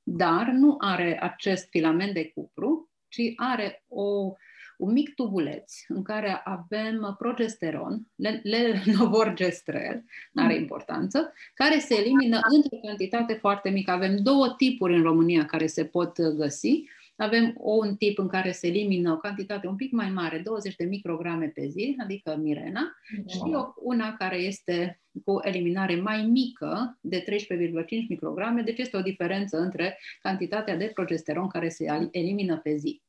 dar 0.04 0.48
nu 0.48 0.75
are 0.80 1.22
acest 1.22 1.68
filament 1.70 2.14
de 2.14 2.32
cupru, 2.36 2.90
ci 3.08 3.34
are 3.36 3.84
o, 3.88 4.34
un 4.78 4.92
mic 4.92 5.16
tubuleț 5.16 5.74
în 5.88 6.04
care 6.04 6.42
avem 6.44 7.16
progesteron, 7.18 8.08
levonorgestrel, 8.44 10.04
nu 10.32 10.44
are 10.44 10.54
mm. 10.54 10.60
importanță, 10.60 11.34
care 11.54 11.80
se 11.80 11.96
elimină 12.00 12.40
într-o 12.56 12.78
cantitate 12.88 13.34
foarte 13.34 13.70
mică. 13.70 13.92
Avem 13.92 14.18
două 14.18 14.54
tipuri 14.58 14.96
în 14.96 15.02
România 15.02 15.46
care 15.46 15.68
se 15.68 15.86
pot 15.86 16.22
găsi. 16.22 16.84
Avem 17.15 17.53
un 17.57 17.95
tip 17.95 18.17
în 18.17 18.27
care 18.27 18.51
se 18.51 18.67
elimină 18.67 19.12
o 19.12 19.17
cantitate 19.17 19.67
un 19.67 19.75
pic 19.75 19.91
mai 19.91 20.10
mare, 20.10 20.38
20 20.38 20.75
de 20.75 20.84
micrograme 20.84 21.48
pe 21.48 21.67
zi, 21.67 21.95
adică 22.00 22.36
Mirena, 22.36 22.95
wow. 23.15 23.27
și 23.27 23.55
o, 23.55 23.74
una 23.75 24.15
care 24.17 24.38
este 24.38 25.00
cu 25.24 25.39
eliminare 25.43 25.95
mai 25.95 26.22
mică, 26.22 26.98
de 27.01 27.24
13,5 27.24 27.27
micrograme, 28.10 28.62
deci 28.62 28.79
este 28.79 28.98
o 28.98 29.01
diferență 29.01 29.57
între 29.57 29.98
cantitatea 30.22 30.75
de 30.75 30.91
progesteron 30.93 31.48
care 31.48 31.69
se 31.69 32.10
elimină 32.12 32.57
pe 32.57 32.75
zi. 32.75 33.01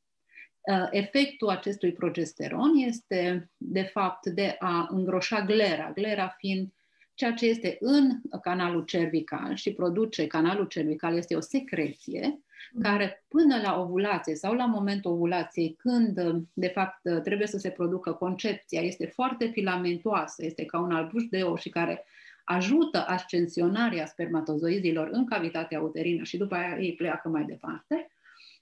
Uh, 0.61 0.89
efectul 0.91 1.49
acestui 1.49 1.93
progesteron 1.93 2.75
este, 2.75 3.51
de 3.57 3.83
fapt, 3.83 4.27
de 4.27 4.57
a 4.59 4.89
îngroșa 4.91 5.45
glera, 5.45 5.93
glera 5.95 6.35
fiind 6.39 6.73
ceea 7.15 7.33
ce 7.33 7.47
este 7.47 7.77
în 7.81 8.21
canalul 8.43 8.85
cervical 8.85 9.55
și 9.55 9.73
produce, 9.73 10.27
canalul 10.27 10.67
cervical 10.67 11.17
este 11.17 11.37
o 11.37 11.41
secreție 11.41 12.41
care 12.81 13.25
până 13.29 13.61
la 13.63 13.81
ovulație 13.81 14.35
sau 14.35 14.55
la 14.55 14.67
momentul 14.67 15.13
ovulației, 15.13 15.77
când 15.79 16.21
de 16.53 16.69
fapt 16.69 17.01
trebuie 17.23 17.47
să 17.47 17.59
se 17.59 17.71
producă 17.71 18.13
concepția, 18.13 18.81
este 18.81 19.07
foarte 19.07 19.47
filamentoasă, 19.47 20.45
este 20.45 20.65
ca 20.65 20.81
un 20.81 20.93
albuș 20.93 21.25
de 21.25 21.43
ou 21.43 21.57
și 21.57 21.69
care 21.69 22.05
ajută 22.45 23.05
ascensionarea 23.07 24.07
spermatozoizilor 24.07 25.09
în 25.13 25.27
cavitatea 25.27 25.81
uterină 25.81 26.23
și 26.23 26.37
după 26.37 26.55
aia 26.55 26.79
ei 26.79 26.95
pleacă 26.95 27.29
mai 27.29 27.45
departe. 27.45 28.11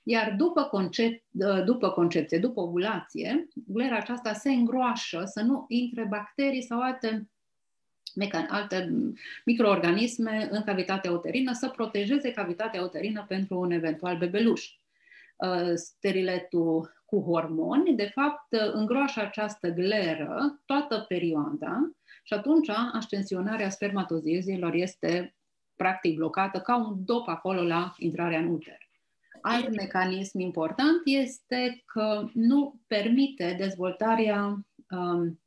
Iar 0.03 0.35
după, 0.37 0.63
concep, 0.63 1.23
după 1.65 1.91
concepție, 1.91 2.39
după 2.39 2.61
ovulație, 2.61 3.49
glera 3.67 3.97
aceasta 3.97 4.33
se 4.33 4.51
îngroașă 4.51 5.23
să 5.25 5.43
nu 5.43 5.65
intre 5.69 6.05
bacterii 6.05 6.63
sau 6.63 6.81
alte, 6.81 7.29
mecan- 8.21 8.49
alte 8.49 8.93
microorganisme 9.45 10.49
în 10.51 10.63
cavitatea 10.63 11.11
uterină, 11.11 11.53
să 11.53 11.69
protejeze 11.69 12.33
cavitatea 12.33 12.83
uterină 12.83 13.25
pentru 13.29 13.59
un 13.59 13.71
eventual 13.71 14.17
bebeluș. 14.17 14.71
Uh, 15.37 15.73
steriletul 15.75 17.03
cu 17.05 17.21
hormoni, 17.21 17.95
de 17.95 18.11
fapt, 18.15 18.53
îngroașă 18.73 19.21
această 19.21 19.69
gleră 19.69 20.63
toată 20.65 21.05
perioada 21.09 21.91
și 22.23 22.35
atunci 22.35 22.69
ascensionarea 22.93 23.69
spermatozizilor 23.69 24.75
este 24.75 25.37
practic 25.77 26.17
blocată 26.17 26.61
ca 26.61 26.77
un 26.77 27.05
dop 27.05 27.29
acolo 27.29 27.63
la 27.63 27.95
intrarea 27.99 28.39
în 28.39 28.49
uter. 28.49 28.79
Alt 29.41 29.77
mecanism 29.77 30.39
important 30.39 31.01
este 31.05 31.83
că 31.87 32.29
nu 32.33 32.81
permite 32.87 33.55
dezvoltarea 33.59 34.67
um, 34.91 35.41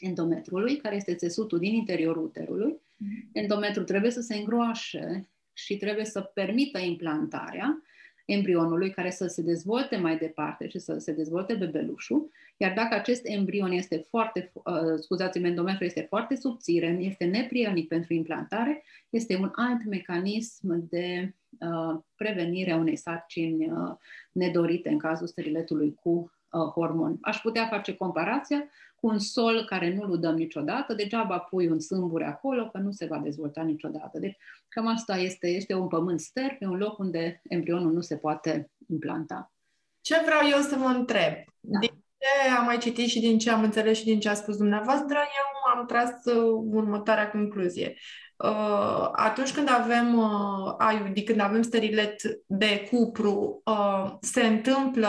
endometrului, 0.00 0.76
care 0.76 0.96
este 0.96 1.14
țesutul 1.14 1.58
din 1.58 1.74
interiorul 1.74 2.24
uterului. 2.24 2.72
Mm-hmm. 2.72 3.32
Endometrul 3.32 3.84
trebuie 3.84 4.10
să 4.10 4.20
se 4.20 4.36
îngroașe 4.36 5.28
și 5.52 5.76
trebuie 5.76 6.04
să 6.04 6.20
permită 6.20 6.78
implantarea 6.78 7.82
embrionului 8.24 8.90
care 8.90 9.10
să 9.10 9.26
se 9.26 9.42
dezvolte 9.42 9.96
mai 9.96 10.18
departe 10.18 10.68
și 10.68 10.78
să 10.78 10.98
se 10.98 11.12
dezvolte 11.12 11.54
bebelușul, 11.54 12.30
iar 12.56 12.72
dacă 12.72 12.94
acest 12.94 13.20
embrion 13.24 13.70
este 13.70 14.06
foarte, 14.08 14.50
uh, 14.52 14.98
scuzați 15.00 15.38
endometru 15.38 15.84
este 15.84 16.00
foarte 16.08 16.34
subțire, 16.36 16.98
este 17.00 17.24
neprielnic 17.24 17.88
pentru 17.88 18.14
implantare, 18.14 18.82
este 19.10 19.36
un 19.36 19.50
alt 19.54 19.84
mecanism 19.84 20.88
de 20.88 21.34
uh, 21.58 22.00
prevenire 22.16 22.70
a 22.70 22.76
unei 22.76 22.96
sarcini 22.96 23.70
uh, 23.70 23.94
nedorite 24.32 24.88
în 24.88 24.98
cazul 24.98 25.26
steriletului 25.26 25.94
cu 25.94 26.10
uh, 26.10 26.60
hormoni. 26.60 27.18
Aș 27.20 27.40
putea 27.40 27.66
face 27.66 27.94
comparația 27.94 28.68
cu 29.00 29.06
un 29.06 29.18
sol 29.18 29.64
care 29.64 29.94
nu-l 29.94 30.10
udăm 30.10 30.34
niciodată, 30.34 30.94
degeaba 30.94 31.38
pui 31.38 31.68
un 31.68 31.80
sâmbure 31.80 32.26
acolo, 32.26 32.68
că 32.68 32.78
nu 32.78 32.90
se 32.90 33.06
va 33.06 33.18
dezvolta 33.18 33.62
niciodată. 33.62 34.18
Deci, 34.18 34.36
cam 34.68 34.86
asta 34.86 35.16
este, 35.16 35.48
este 35.48 35.74
un 35.74 35.88
pământ 35.88 36.20
ster, 36.20 36.56
pe 36.58 36.66
un 36.66 36.76
loc 36.76 36.98
unde 36.98 37.40
embrionul 37.48 37.92
nu 37.92 38.00
se 38.00 38.16
poate 38.16 38.70
implanta. 38.88 39.52
Ce 40.00 40.22
vreau 40.24 40.40
eu 40.50 40.60
să 40.60 40.76
vă 40.76 40.86
întreb? 40.86 41.32
Da. 41.60 41.78
Din 41.78 42.04
ce 42.18 42.50
am 42.58 42.64
mai 42.64 42.78
citit 42.78 43.08
și 43.08 43.20
din 43.20 43.38
ce 43.38 43.50
am 43.50 43.62
înțeles 43.62 43.98
și 43.98 44.04
din 44.04 44.20
ce 44.20 44.28
a 44.28 44.34
spus 44.34 44.56
dumneavoastră, 44.56 45.16
eu 45.16 45.78
am 45.78 45.86
tras 45.86 46.24
uh, 46.24 46.64
următoarea 46.70 47.30
concluzie. 47.30 47.94
Uh, 48.36 49.08
atunci 49.12 49.52
când 49.52 49.68
avem 49.70 50.18
uh, 50.18 50.92
IUD, 50.92 51.24
când 51.24 51.40
avem 51.40 51.62
sterilet 51.62 52.22
de 52.46 52.88
cupru, 52.90 53.62
uh, 53.64 54.12
se 54.20 54.46
întâmplă 54.46 55.08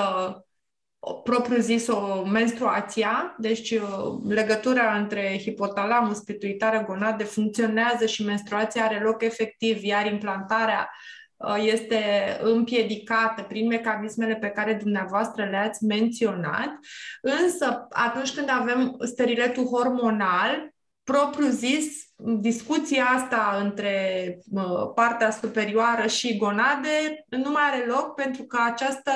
propriu-zis 1.24 1.88
o 1.88 2.24
menstruația, 2.24 3.36
deci 3.38 3.72
uh, 3.72 4.20
legătura 4.28 4.98
între 4.98 5.40
hipotalamus, 5.42 6.20
pituitară, 6.20 6.84
gonade 6.88 7.24
funcționează 7.24 8.06
și 8.06 8.26
menstruația 8.26 8.84
are 8.84 9.00
loc 9.04 9.22
efectiv, 9.24 9.84
iar 9.84 10.06
implantarea 10.06 10.90
uh, 11.38 11.56
este 11.64 12.02
împiedicată 12.42 13.42
prin 13.42 13.68
mecanismele 13.68 14.36
pe 14.36 14.50
care 14.50 14.74
dumneavoastră 14.74 15.46
le-ați 15.46 15.84
menționat, 15.84 16.80
însă 17.22 17.88
atunci 17.90 18.34
când 18.34 18.50
avem 18.50 18.96
steriletul 19.06 19.66
hormonal, 19.66 20.74
propriu-zis, 21.04 22.10
discuția 22.40 23.06
asta 23.06 23.60
între 23.64 24.38
uh, 24.52 24.92
partea 24.96 25.32
superioară 25.32 26.08
și 26.08 26.38
gonade 26.38 27.26
nu 27.30 27.52
mai 27.52 27.64
are 27.72 27.86
loc 27.86 28.14
pentru 28.16 28.44
că 28.44 28.60
această 28.66 29.12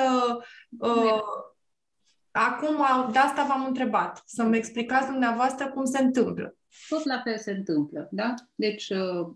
uh, 0.78 1.20
Acum, 2.36 3.12
de 3.12 3.18
asta 3.18 3.44
v-am 3.44 3.64
întrebat, 3.64 4.22
să-mi 4.26 4.56
explicați 4.56 5.10
dumneavoastră 5.10 5.70
cum 5.70 5.84
se 5.84 6.02
întâmplă. 6.02 6.56
Tot 6.88 7.04
la 7.04 7.20
fel 7.24 7.38
se 7.38 7.50
întâmplă, 7.50 8.08
da? 8.10 8.34
Deci, 8.54 8.88
uh, 8.88 9.34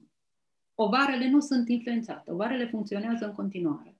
ovarele 0.74 1.28
nu 1.28 1.40
sunt 1.40 1.68
influențate, 1.68 2.30
ovarele 2.30 2.66
funcționează 2.66 3.24
în 3.24 3.32
continuare. 3.32 3.96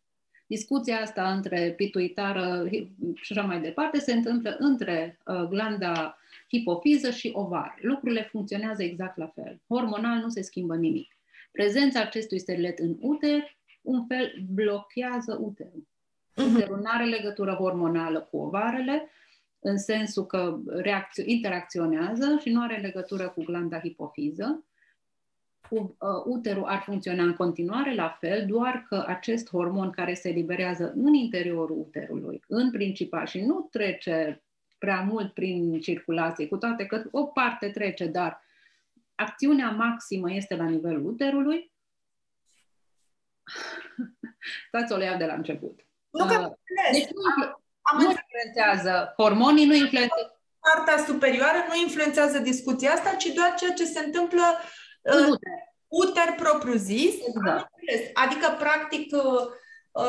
Discuția 0.46 1.00
asta 1.00 1.32
între 1.32 1.72
pituitară 1.76 2.68
și 3.14 3.32
așa 3.32 3.42
mai 3.42 3.60
departe 3.60 3.98
se 3.98 4.12
întâmplă 4.12 4.56
între 4.58 5.18
uh, 5.26 5.42
glanda 5.48 6.18
hipofiză 6.48 7.10
și 7.10 7.30
ovar. 7.34 7.78
Lucrurile 7.80 8.22
funcționează 8.22 8.82
exact 8.82 9.16
la 9.16 9.26
fel. 9.26 9.60
Hormonal 9.68 10.20
nu 10.20 10.28
se 10.28 10.42
schimbă 10.42 10.76
nimic. 10.76 11.16
Prezența 11.52 12.00
acestui 12.00 12.38
sterilet 12.38 12.78
în 12.78 12.96
uter, 13.00 13.56
un 13.82 14.06
fel, 14.06 14.32
blochează 14.50 15.38
uterul. 15.40 15.87
Uh-huh. 16.38 16.66
Nu 16.66 16.82
are 16.84 17.04
legătură 17.04 17.52
hormonală 17.52 18.20
cu 18.20 18.36
ovarele, 18.36 19.08
în 19.58 19.78
sensul 19.78 20.26
că 20.26 20.58
reacțio- 20.76 21.24
interacționează 21.24 22.38
și 22.40 22.50
nu 22.50 22.62
are 22.62 22.76
legătură 22.76 23.28
cu 23.28 23.42
glanda 23.44 23.80
hipofiză. 23.80 24.64
uh, 25.70 25.88
uterul 26.24 26.64
ar 26.64 26.82
funcționa 26.82 27.22
în 27.22 27.34
continuare 27.34 27.94
la 27.94 28.16
fel, 28.20 28.46
doar 28.46 28.84
că 28.88 29.04
acest 29.06 29.48
hormon 29.48 29.90
care 29.90 30.14
se 30.14 30.30
liberează 30.30 30.92
în 30.96 31.14
interiorul 31.14 31.78
uterului, 31.78 32.42
în 32.48 32.70
principal, 32.70 33.26
și 33.26 33.40
nu 33.40 33.68
trece 33.70 34.42
prea 34.78 35.00
mult 35.00 35.34
prin 35.34 35.80
circulație, 35.80 36.48
cu 36.48 36.56
toate 36.56 36.86
că 36.86 37.02
o 37.10 37.24
parte 37.24 37.68
trece, 37.68 38.06
dar 38.06 38.42
acțiunea 39.14 39.70
maximă 39.70 40.32
este 40.32 40.56
la 40.56 40.64
nivelul 40.64 41.06
uterului. 41.06 41.72
Stați 44.68 44.92
o 44.92 44.96
le 44.96 45.14
de 45.18 45.24
la 45.24 45.34
început. 45.34 45.87
Nu 46.10 46.26
că 46.26 46.34
uh, 46.40 46.52
deci 46.92 47.08
nu, 47.10 47.22
am, 47.82 47.98
nu 47.98 48.10
influențează 48.10 49.14
hormonii, 49.16 49.66
nu 49.66 49.74
influențează 49.74 50.38
partea 50.60 51.04
superioară 51.04 51.64
nu 51.68 51.80
influențează 51.80 52.38
discuția 52.38 52.92
asta, 52.92 53.14
ci 53.14 53.26
doar 53.26 53.54
ceea 53.54 53.72
ce 53.72 53.84
se 53.84 54.04
întâmplă 54.04 54.42
uh, 55.02 55.26
uter. 55.28 55.52
uter 55.88 56.34
propriu-zis. 56.36 57.14
Exact. 57.26 57.70
Adică, 58.12 58.56
practic, 58.58 59.16
uh, 59.16 59.22
uh, 59.22 59.48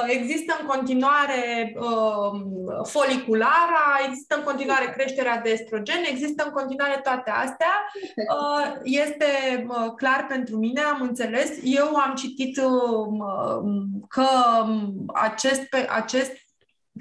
există 0.08 0.58
în 0.62 0.68
continuare 0.68 1.74
uh, 1.80 2.42
foliculara, 2.84 3.86
există 4.08 4.36
în 4.36 4.44
continuare 4.44 4.94
creșterea 4.96 5.38
de 5.38 5.50
estrogen, 5.50 6.04
există 6.10 6.44
în 6.46 6.52
continuare 6.52 7.00
toate 7.04 7.30
astea. 7.30 7.74
Uh, 8.16 8.74
este 8.84 9.26
uh, 9.68 9.92
clar 9.96 10.26
pentru 10.30 10.58
mine, 10.58 10.82
am 10.82 11.02
înțeles. 11.02 11.50
Eu 11.64 11.96
am 11.96 12.16
citit 12.16 12.58
uh, 12.58 13.08
că 14.08 14.28
acest, 15.14 15.76
acest 15.90 16.32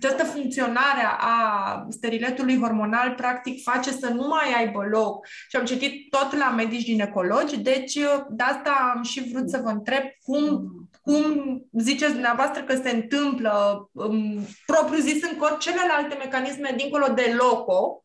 această 0.01 0.25
funcționare 0.25 1.03
a 1.19 1.87
steriletului 1.89 2.59
hormonal 2.59 3.15
practic 3.17 3.63
face 3.63 3.91
să 3.91 4.09
nu 4.09 4.27
mai 4.27 4.55
aibă 4.57 4.87
loc 4.91 5.27
și 5.49 5.57
am 5.57 5.65
citit 5.65 6.11
tot 6.11 6.37
la 6.39 6.51
medici 6.51 6.85
ginecologi, 6.85 7.61
deci 7.61 7.95
de 8.31 8.43
asta 8.43 8.93
am 8.95 9.03
și 9.03 9.31
vrut 9.33 9.51
să 9.51 9.61
vă 9.63 9.69
întreb 9.69 10.03
cum, 10.23 10.65
cum 11.09 11.63
ziceți 11.73 12.13
dumneavoastră 12.13 12.63
că 12.63 12.75
se 12.83 12.91
întâmplă 12.91 13.89
um, 13.93 14.47
propriu 14.67 15.01
zis 15.01 15.23
în 15.23 15.37
corp 15.37 15.59
celelalte 15.59 16.15
mecanisme 16.19 16.75
dincolo 16.77 17.07
de 17.15 17.37
loco, 17.39 18.03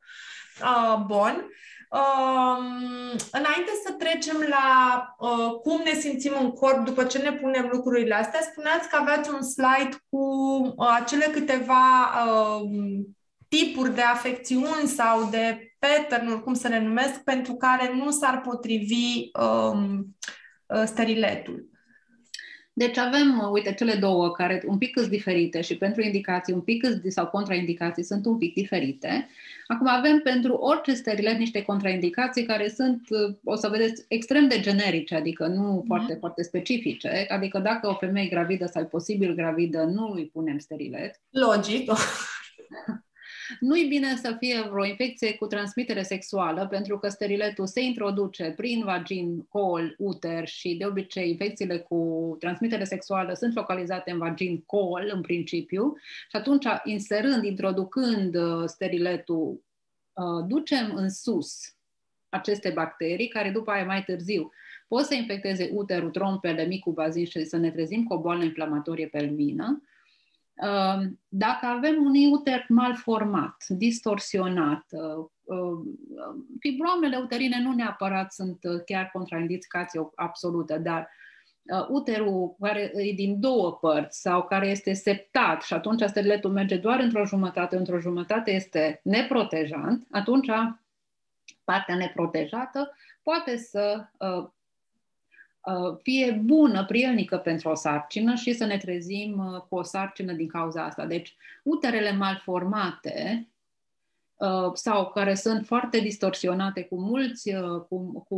uh, 0.62 1.04
bun, 1.06 1.46
Uh, 1.94 2.58
înainte 3.32 3.72
să 3.86 3.92
trecem 3.92 4.46
la 4.50 4.68
uh, 5.20 5.52
cum 5.62 5.82
ne 5.84 5.94
simțim 6.00 6.32
în 6.40 6.52
corp 6.52 6.86
după 6.86 7.04
ce 7.04 7.18
ne 7.18 7.32
punem 7.32 7.70
lucrurile 7.72 8.16
astea, 8.16 8.40
spuneați 8.42 8.90
că 8.90 8.96
aveați 9.00 9.30
un 9.30 9.42
slide 9.42 9.98
cu 10.10 10.24
uh, 10.76 10.98
acele 11.02 11.26
câteva 11.26 12.12
uh, 12.26 12.70
tipuri 13.48 13.96
de 13.96 14.02
afecțiuni 14.02 14.88
sau 14.88 15.30
de 15.30 15.74
pattern 15.80 16.40
cum 16.40 16.54
să 16.54 16.68
le 16.68 16.80
numesc, 16.80 17.24
pentru 17.24 17.54
care 17.54 17.94
nu 17.96 18.12
s-ar 18.12 18.42
potrivi 18.42 19.30
uh, 19.40 20.86
steriletul. 20.86 21.73
Deci 22.76 22.98
avem, 22.98 23.50
uite, 23.52 23.74
cele 23.74 23.94
două 23.94 24.32
care 24.32 24.64
un 24.66 24.78
pic 24.78 24.98
sunt 24.98 25.10
diferite 25.10 25.62
și 25.62 25.78
pentru 25.78 26.02
indicații 26.02 26.54
un 26.54 26.62
pic 26.62 26.86
sau 27.08 27.28
contraindicații 27.28 28.04
sunt 28.04 28.26
un 28.26 28.38
pic 28.38 28.54
diferite. 28.54 29.30
Acum 29.68 29.88
avem 29.88 30.20
pentru 30.20 30.54
orice 30.54 30.94
sterilet 30.94 31.38
niște 31.38 31.62
contraindicații 31.62 32.46
care 32.46 32.68
sunt, 32.68 33.02
o 33.44 33.56
să 33.56 33.68
vedeți, 33.68 34.06
extrem 34.08 34.48
de 34.48 34.60
generice, 34.60 35.16
adică 35.16 35.48
nu 35.48 35.80
mm-hmm. 35.82 35.88
foarte, 35.88 36.14
foarte 36.14 36.44
specifice. 36.44 37.26
Adică 37.30 37.60
dacă 37.60 37.88
o 37.88 37.96
femeie 37.96 38.28
gravidă 38.28 38.66
sau 38.66 38.86
posibil 38.86 39.34
gravidă, 39.34 39.84
nu 39.84 40.12
îi 40.12 40.26
punem 40.26 40.58
sterilet. 40.58 41.22
Logic. 41.30 41.92
Nu-i 43.60 43.88
bine 43.88 44.16
să 44.16 44.36
fie 44.40 44.62
vreo 44.72 44.86
infecție 44.86 45.36
cu 45.36 45.48
transmitere 45.48 46.04
sexuală, 46.04 46.68
pentru 46.68 46.98
că 47.00 47.08
steriletul 47.08 47.68
se 47.68 47.82
introduce 47.82 48.54
prin 48.56 48.84
vagin, 48.84 49.46
col, 49.50 49.96
uter 49.98 50.48
și 50.48 50.76
de 50.76 50.86
obicei 50.86 51.30
infecțiile 51.30 51.78
cu 51.78 52.36
transmitere 52.40 52.84
sexuală 52.84 53.34
sunt 53.34 53.56
localizate 53.56 54.12
în 54.12 54.18
vagin, 54.18 54.64
col 54.66 55.12
în 55.14 55.22
principiu 55.22 55.94
și 56.30 56.36
atunci 56.36 56.66
inserând, 56.84 57.44
introducând 57.44 58.36
uh, 58.36 58.64
steriletul, 58.66 59.64
uh, 60.14 60.46
ducem 60.48 60.94
în 60.96 61.10
sus 61.10 61.76
aceste 62.30 62.70
bacterii, 62.70 63.28
care 63.28 63.50
după 63.50 63.72
aia 63.72 63.86
mai 63.86 64.04
târziu 64.04 64.52
pot 64.88 65.06
să 65.06 65.14
infecteze 65.14 65.70
uterul, 65.74 66.10
trompele, 66.10 66.66
micul 66.66 66.94
bazin 66.94 67.26
și 67.26 67.44
să 67.44 67.58
ne 67.58 67.72
trezim 67.72 68.04
cu 68.04 68.14
o 68.14 68.20
boală 68.20 68.44
inflamatorie 68.44 69.08
pelvină. 69.08 69.84
Um, 70.54 71.20
dacă 71.28 71.66
avem 71.66 72.04
un 72.04 72.32
uter 72.32 72.66
mal 72.70 72.96
format, 72.96 73.56
distorsionat, 73.68 74.86
uh, 74.90 75.26
uh, 75.44 75.80
fibromele 76.60 77.18
uterine 77.18 77.62
nu 77.62 77.72
neapărat 77.72 78.32
sunt 78.32 78.60
chiar 78.86 79.10
contraindicație 79.14 80.10
absolută, 80.16 80.78
dar 80.78 81.10
uterul 81.88 82.56
care 82.60 82.92
e 82.96 83.14
din 83.14 83.40
două 83.40 83.72
părți 83.72 84.22
sau 84.22 84.44
care 84.44 84.68
este 84.68 84.94
septat 84.94 85.62
și 85.62 85.74
atunci 85.74 86.02
steriletul 86.02 86.52
merge 86.52 86.78
doar 86.78 87.00
într-o 87.00 87.26
jumătate, 87.26 87.76
într-o 87.76 88.00
jumătate 88.00 88.52
este 88.52 89.00
neprotejant, 89.04 90.08
atunci 90.12 90.48
partea 91.64 91.96
neprotejată 91.96 92.96
poate 93.24 93.58
să 93.58 94.06
uh, 94.18 94.28
uh, 94.28 94.50
fie 96.02 96.42
bună, 96.44 96.86
prielnică 96.86 97.38
pentru 97.38 97.70
o 97.70 97.76
sarcină 97.76 98.36
și 98.36 98.54
să 98.54 98.66
ne 98.66 98.78
trezim 98.78 99.54
uh, 99.54 99.62
cu 99.70 99.76
o 99.76 99.84
sarcină 99.84 100.34
din 100.34 100.48
cauza 100.48 100.86
asta. 100.86 101.06
Deci, 101.06 101.36
uterele 101.64 102.12
malformate 102.12 103.48
sau 104.74 105.12
care 105.12 105.34
sunt 105.34 105.66
foarte 105.66 106.00
distorsionate 106.00 106.84
cu 106.84 107.00
mulți, 107.00 107.52
cu, 107.90 108.24
cu 108.28 108.36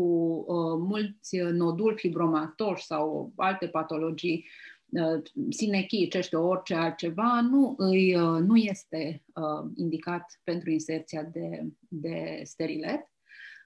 mulți 0.77 1.37
noduli 1.37 1.97
fibromatoși 1.97 2.85
sau 2.85 3.31
alte 3.35 3.67
patologii 3.67 4.45
sinechii, 5.49 6.07
ce 6.07 6.21
știu, 6.21 6.47
orice 6.47 6.75
altceva, 6.75 7.41
nu, 7.41 7.75
îi, 7.77 8.13
nu 8.39 8.55
este 8.55 9.23
indicat 9.75 10.39
pentru 10.43 10.69
inserția 10.69 11.23
de, 11.23 11.63
de 11.87 12.41
sterilet. 12.43 13.14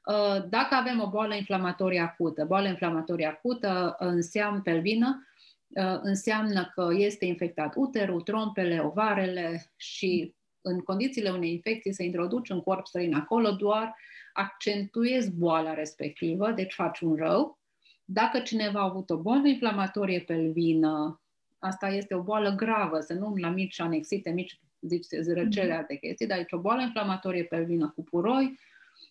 Uh, 0.10 0.43
dacă 0.50 0.76
avem 0.76 1.02
o 1.02 1.10
boală 1.10 1.36
inflamatorie 1.36 2.00
acută, 2.00 2.45
boală 2.45 2.67
inflamatorie 2.67 3.26
acută 3.26 3.95
înseamnă 4.00 4.62
pelvină, 4.62 5.28
uh, 5.67 6.00
înseamnă 6.02 6.72
că 6.74 6.89
este 6.91 7.26
infectat 7.26 7.74
uterul, 7.76 8.22
trompele, 8.22 8.80
ovarele 8.80 9.72
și 9.76 10.34
în 10.62 10.80
condițiile 10.80 11.30
unei 11.30 11.52
infecții 11.52 11.93
se 11.93 12.04
introduce 12.04 12.54
un 12.54 12.62
corp 12.62 12.86
străin 12.86 13.13
acolo, 13.13 13.52
doar 13.52 13.95
accentuezi 14.34 15.32
boala 15.32 15.74
respectivă, 15.74 16.52
deci 16.52 16.74
faci 16.74 17.00
un 17.00 17.15
rău. 17.15 17.60
Dacă 18.06 18.39
cineva 18.39 18.80
a 18.80 18.84
avut 18.84 19.10
o 19.10 19.17
boală 19.17 19.48
inflamatorie 19.48 20.19
pelvină, 20.19 21.22
asta 21.60 21.88
este 21.88 22.13
o 22.13 22.22
boală 22.22 22.50
gravă, 22.50 23.00
să 23.00 23.13
nu 23.13 23.36
la 23.36 23.50
mici 23.50 23.80
anexite, 23.80 24.30
mici 24.30 24.60
zici, 24.82 25.06
răcele, 25.34 25.74
alte 25.74 25.95
chestii, 25.95 26.28
dar 26.28 26.38
e 26.38 26.45
o 26.50 26.60
boală 26.60 26.82
inflamatorie 26.82 27.43
pelvină 27.43 27.91
cu 27.95 28.04
puroi, 28.04 28.60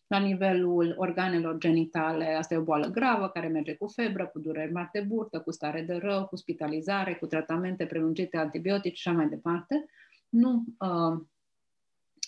la 0.09 0.19
nivelul 0.19 0.95
organelor 0.97 1.59
genitale, 1.59 2.35
asta 2.35 2.55
e 2.55 2.59
o 2.59 2.63
boală 2.63 2.87
gravă 2.87 3.29
care 3.29 3.47
merge 3.47 3.75
cu 3.75 3.87
febră, 3.87 4.27
cu 4.27 4.39
dureri 4.39 4.73
mari 4.73 4.91
de 4.93 5.01
burtă, 5.01 5.41
cu 5.41 5.53
stare 5.53 5.83
de 5.83 5.95
rău, 5.95 6.27
cu 6.27 6.37
spitalizare, 6.37 7.15
cu 7.15 7.27
tratamente 7.27 7.87
prelungite 7.87 8.37
antibiotice 8.37 8.95
și 8.95 9.09
așa 9.09 9.17
mai 9.17 9.29
departe. 9.29 9.85
Nu, 10.29 10.65
uh, 10.79 11.21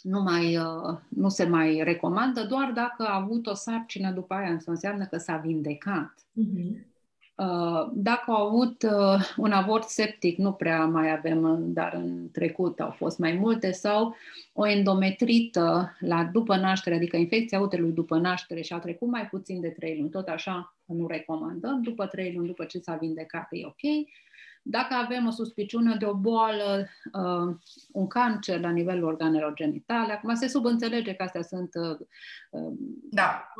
nu, 0.02 0.20
mai, 0.20 0.56
uh, 0.56 0.98
nu 1.08 1.28
se 1.28 1.44
mai 1.44 1.82
recomandă, 1.82 2.44
doar 2.44 2.70
dacă 2.72 3.02
a 3.02 3.20
avut 3.20 3.46
o 3.46 3.54
sarcină 3.54 4.10
după 4.10 4.34
aia, 4.34 4.58
înseamnă 4.66 5.06
că 5.06 5.16
s-a 5.16 5.36
vindecat. 5.36 6.14
Uh-huh. 6.14 6.88
Uh, 7.40 7.90
dacă 7.94 8.31
au 8.31 8.46
avut 8.46 8.83
uh, 8.83 9.33
un 9.37 9.53
avort 9.53 9.88
septic, 9.88 10.38
nu 10.38 10.53
prea 10.53 10.85
mai 10.85 11.12
avem, 11.12 11.72
dar 11.72 11.94
în 11.94 12.31
trecut 12.33 12.81
au 12.81 12.90
fost 12.90 13.18
mai 13.18 13.33
multe, 13.33 13.72
sau 13.72 14.14
o 14.53 14.66
endometrită 14.66 15.96
la 16.00 16.24
după 16.24 16.57
naștere, 16.57 16.94
adică 16.94 17.16
infecția 17.16 17.61
uterului 17.61 17.92
după 17.92 18.16
naștere 18.16 18.61
și 18.61 18.72
a 18.72 18.79
trecut 18.79 19.09
mai 19.09 19.26
puțin 19.26 19.61
de 19.61 19.68
3 19.68 19.96
luni, 19.98 20.11
tot 20.11 20.29
așa 20.29 20.76
nu 20.85 21.07
recomandăm, 21.07 21.83
după 21.83 22.07
3 22.07 22.33
luni, 22.35 22.46
după 22.46 22.64
ce 22.64 22.79
s-a 22.79 22.94
vindecat, 22.94 23.46
e 23.50 23.66
ok. 23.66 24.09
Dacă 24.70 24.94
avem 24.94 25.26
o 25.26 25.30
suspiciune 25.30 25.96
de 25.98 26.04
o 26.04 26.14
boală, 26.14 26.88
uh, 27.12 27.56
un 27.92 28.06
cancer 28.06 28.61
la 28.61 28.70
nivelul 28.70 29.04
organelor 29.04 29.54
genitale, 29.54 30.12
acum 30.12 30.35
se 30.35 30.48
subînțelege 30.48 31.14
că 31.14 31.22
astea 31.22 31.42
sunt 31.42 31.70
uh, 31.74 31.98
uh 32.50 32.72
da. 33.11 33.52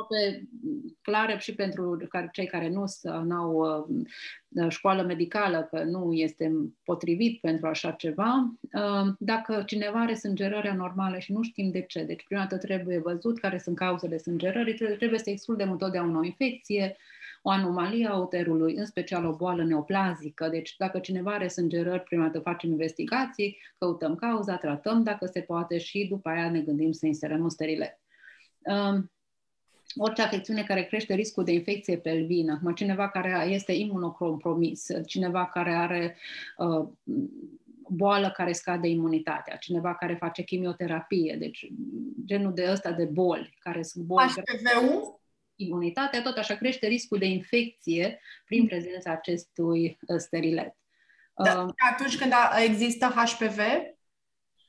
clare 1.03 1.37
și 1.39 1.55
pentru 1.55 1.99
cei 2.33 2.47
care 2.47 2.69
nu 2.69 2.85
au 3.31 3.53
uh, 3.89 4.69
școală 4.69 5.03
medicală, 5.03 5.69
că 5.71 5.83
nu 5.83 6.13
este 6.13 6.53
potrivit 6.85 7.41
pentru 7.41 7.67
așa 7.67 7.91
ceva. 7.91 8.55
Uh, 8.73 9.13
dacă 9.19 9.63
cineva 9.67 10.01
are 10.01 10.15
sângerări 10.15 10.69
anormale 10.69 11.19
și 11.19 11.33
nu 11.33 11.43
știm 11.43 11.71
de 11.71 11.83
ce, 11.83 12.03
deci 12.03 12.25
prima 12.25 12.41
dată 12.41 12.59
trebuie 12.59 12.99
văzut 12.99 13.39
care 13.39 13.59
sunt 13.59 13.77
cauzele 13.77 14.19
sângerării, 14.19 14.75
trebuie 14.75 15.19
să 15.19 15.31
excludem 15.31 15.71
întotdeauna 15.71 16.19
o 16.19 16.25
infecție, 16.25 16.97
o 17.43 17.51
anomalie 17.51 18.07
a 18.07 18.17
uterului, 18.17 18.75
în 18.75 18.87
special 18.87 19.25
o 19.25 19.37
boală 19.37 19.65
neoplazică. 19.65 20.49
Deci 20.49 20.75
dacă 20.77 20.99
cineva 20.99 21.33
are 21.33 21.49
sângerări, 21.49 22.03
prima 22.03 22.25
dată 22.25 22.39
facem 22.39 22.71
investigații, 22.71 23.59
căutăm 23.79 24.15
cauza, 24.15 24.57
tratăm 24.57 25.03
dacă 25.03 25.27
se 25.27 25.41
poate 25.41 25.79
și 25.79 26.07
după 26.11 26.29
aia 26.29 26.51
ne 26.51 26.61
gândim 26.61 26.93
să 26.93 27.07
inserăm 27.07 27.43
un 27.43 27.51
sterilet. 27.51 28.01
Um, 28.59 29.11
orice 29.95 30.23
afecțiune 30.23 30.63
care 30.63 30.83
crește 30.83 31.15
riscul 31.15 31.45
de 31.45 31.53
infecție 31.53 31.99
pelvină, 31.99 32.53
acum 32.53 32.75
cineva 32.75 33.09
care 33.09 33.47
este 33.49 33.73
imunocompromis, 33.73 34.87
cineva 35.07 35.47
care 35.47 35.73
are 35.73 36.17
uh, 36.57 36.89
boală 37.89 38.31
care 38.31 38.53
scade 38.53 38.89
imunitatea, 38.89 39.57
cineva 39.57 39.95
care 39.95 40.15
face 40.15 40.43
chimioterapie, 40.43 41.37
deci 41.39 41.67
genul 42.25 42.55
de 42.55 42.69
ăsta 42.71 42.93
de 42.93 43.05
boli, 43.05 43.57
care 43.59 43.83
sunt 43.83 44.05
boli... 44.05 44.27
HPV-ul? 44.27 45.20
Imunitatea, 45.61 46.23
tot 46.23 46.37
așa 46.37 46.55
crește 46.55 46.87
riscul 46.87 47.19
de 47.19 47.27
infecție 47.27 48.21
prin 48.45 48.67
prezența 48.67 49.11
acestui 49.11 49.99
uh, 50.07 50.17
sterilet. 50.19 50.77
Da, 51.45 51.63
uh, 51.63 51.73
atunci 51.93 52.19
când 52.19 52.33
există 52.65 53.07
HPV? 53.07 53.59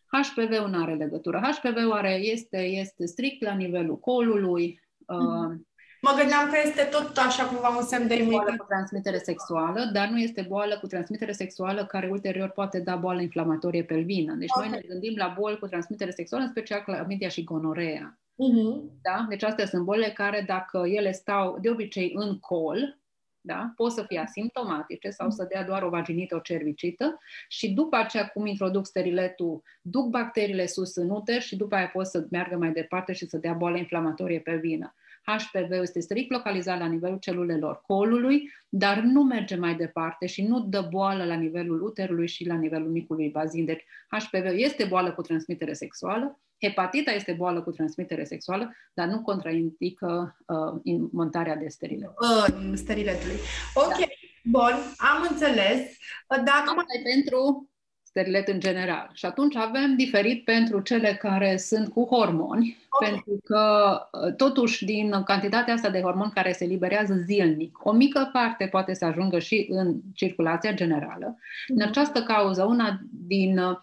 HPV-ul 0.05 0.69
nu 0.69 0.81
are 0.81 0.95
legătură. 0.95 1.39
HPV-ul 1.39 1.91
are, 1.91 2.13
este, 2.13 2.61
este 2.61 3.05
strict 3.05 3.43
la 3.43 3.53
nivelul 3.53 3.99
colului. 3.99 4.81
Mm-hmm. 4.99 5.69
Mă 6.01 6.13
gândeam 6.17 6.49
că 6.49 6.57
este 6.65 6.83
tot 6.83 7.17
așa 7.17 7.45
cumva 7.45 7.77
un 7.77 7.83
semn 7.83 8.07
de 8.07 8.15
imunitate. 8.15 8.43
Boală 8.43 8.57
cu 8.57 8.65
transmitere 8.65 9.17
sexuală, 9.17 9.89
dar 9.93 10.07
nu 10.07 10.19
este 10.19 10.41
boală 10.41 10.77
cu 10.77 10.87
transmitere 10.87 11.31
sexuală 11.31 11.85
care 11.85 12.07
ulterior 12.09 12.49
poate 12.49 12.79
da 12.79 12.95
boală 12.95 13.21
inflamatorie 13.21 13.83
pelvină. 13.83 14.33
Deci 14.33 14.49
okay. 14.55 14.69
noi 14.69 14.79
ne 14.79 14.87
gândim 14.87 15.13
la 15.17 15.35
boli 15.39 15.59
cu 15.59 15.67
transmitere 15.67 16.11
sexuală, 16.11 16.43
în 16.43 16.49
special 16.49 16.81
clamidia 16.81 17.27
și 17.27 17.43
gonorea. 17.43 18.20
Uh-huh. 18.49 18.81
Da? 19.01 19.25
Deci 19.29 19.43
astea 19.43 19.65
sunt 19.65 19.83
bolile 19.83 20.09
care, 20.09 20.43
dacă 20.47 20.83
ele 20.85 21.11
stau 21.11 21.59
de 21.61 21.69
obicei 21.69 22.11
în 22.15 22.39
col, 22.39 22.99
da? 23.41 23.73
pot 23.75 23.91
să 23.91 24.03
fie 24.07 24.19
asimptomatice 24.19 25.09
sau 25.09 25.29
să 25.29 25.45
dea 25.49 25.63
doar 25.63 25.83
o 25.83 25.89
vaginită, 25.89 26.35
o 26.35 26.39
cervicită 26.39 27.19
și 27.47 27.71
după 27.71 27.95
aceea, 27.95 28.27
cum 28.27 28.45
introduc 28.45 28.85
steriletul, 28.85 29.61
duc 29.81 30.09
bacteriile 30.09 30.65
sus 30.65 30.95
în 30.95 31.09
uter 31.09 31.41
și 31.41 31.55
după 31.55 31.75
aia 31.75 31.87
pot 31.87 32.05
să 32.05 32.27
meargă 32.29 32.57
mai 32.57 32.71
departe 32.71 33.13
și 33.13 33.25
să 33.25 33.37
dea 33.37 33.53
boală 33.53 33.77
inflamatorie 33.77 34.39
pe 34.39 34.55
vină. 34.55 34.95
HPV 35.23 35.71
este 35.71 35.99
strict 35.99 36.31
localizat 36.31 36.79
la 36.79 36.85
nivelul 36.85 37.17
celulelor 37.17 37.81
colului, 37.87 38.49
dar 38.69 38.99
nu 38.99 39.23
merge 39.23 39.55
mai 39.55 39.75
departe 39.75 40.25
și 40.25 40.43
nu 40.47 40.59
dă 40.59 40.87
boală 40.89 41.25
la 41.25 41.35
nivelul 41.35 41.81
uterului 41.81 42.27
și 42.27 42.47
la 42.47 42.55
nivelul 42.55 42.89
micului 42.89 43.29
bazin. 43.29 43.65
Deci 43.65 43.85
HPV 44.09 44.45
este 44.45 44.85
boală 44.85 45.11
cu 45.11 45.21
transmitere 45.21 45.73
sexuală, 45.73 46.39
Hepatita 46.61 47.11
este 47.11 47.31
boală 47.31 47.61
cu 47.61 47.71
transmitere 47.71 48.23
sexuală, 48.23 48.75
dar 48.93 49.07
nu 49.07 49.21
contraindică 49.21 50.37
uh, 50.45 50.99
montarea 51.11 51.55
de 51.55 51.67
sterilet. 51.67 52.09
Uh, 52.09 52.71
steriletului. 52.73 53.35
Ok, 53.73 53.97
da. 53.97 54.05
bun, 54.43 54.73
am 54.97 55.27
înțeles. 55.29 55.79
Uh, 55.79 56.37
dacă 56.43 56.63
Asta 56.65 56.99
e 56.99 57.13
pentru 57.13 57.71
sterilet 58.11 58.47
în 58.47 58.59
general. 58.59 59.09
Și 59.13 59.25
atunci 59.25 59.55
avem 59.55 59.95
diferit 59.95 60.43
pentru 60.43 60.79
cele 60.79 61.13
care 61.13 61.57
sunt 61.57 61.89
cu 61.89 62.05
hormoni, 62.05 62.77
okay. 62.89 63.09
pentru 63.09 63.41
că 63.43 63.95
uh, 64.11 64.35
totuși 64.35 64.85
din 64.85 65.23
cantitatea 65.23 65.73
asta 65.73 65.89
de 65.89 66.01
hormoni 66.01 66.31
care 66.31 66.51
se 66.51 66.65
liberează 66.65 67.13
zilnic, 67.13 67.85
o 67.85 67.91
mică 67.91 68.29
parte 68.33 68.67
poate 68.67 68.93
să 68.93 69.05
ajungă 69.05 69.39
și 69.39 69.67
în 69.69 69.99
circulația 70.13 70.73
generală. 70.73 71.35
Mm-hmm. 71.35 71.67
În 71.67 71.75
mhm. 71.75 71.87
această 71.87 72.23
cauză, 72.23 72.63
una 72.63 72.99
din 73.27 73.57
uh, 73.57 73.77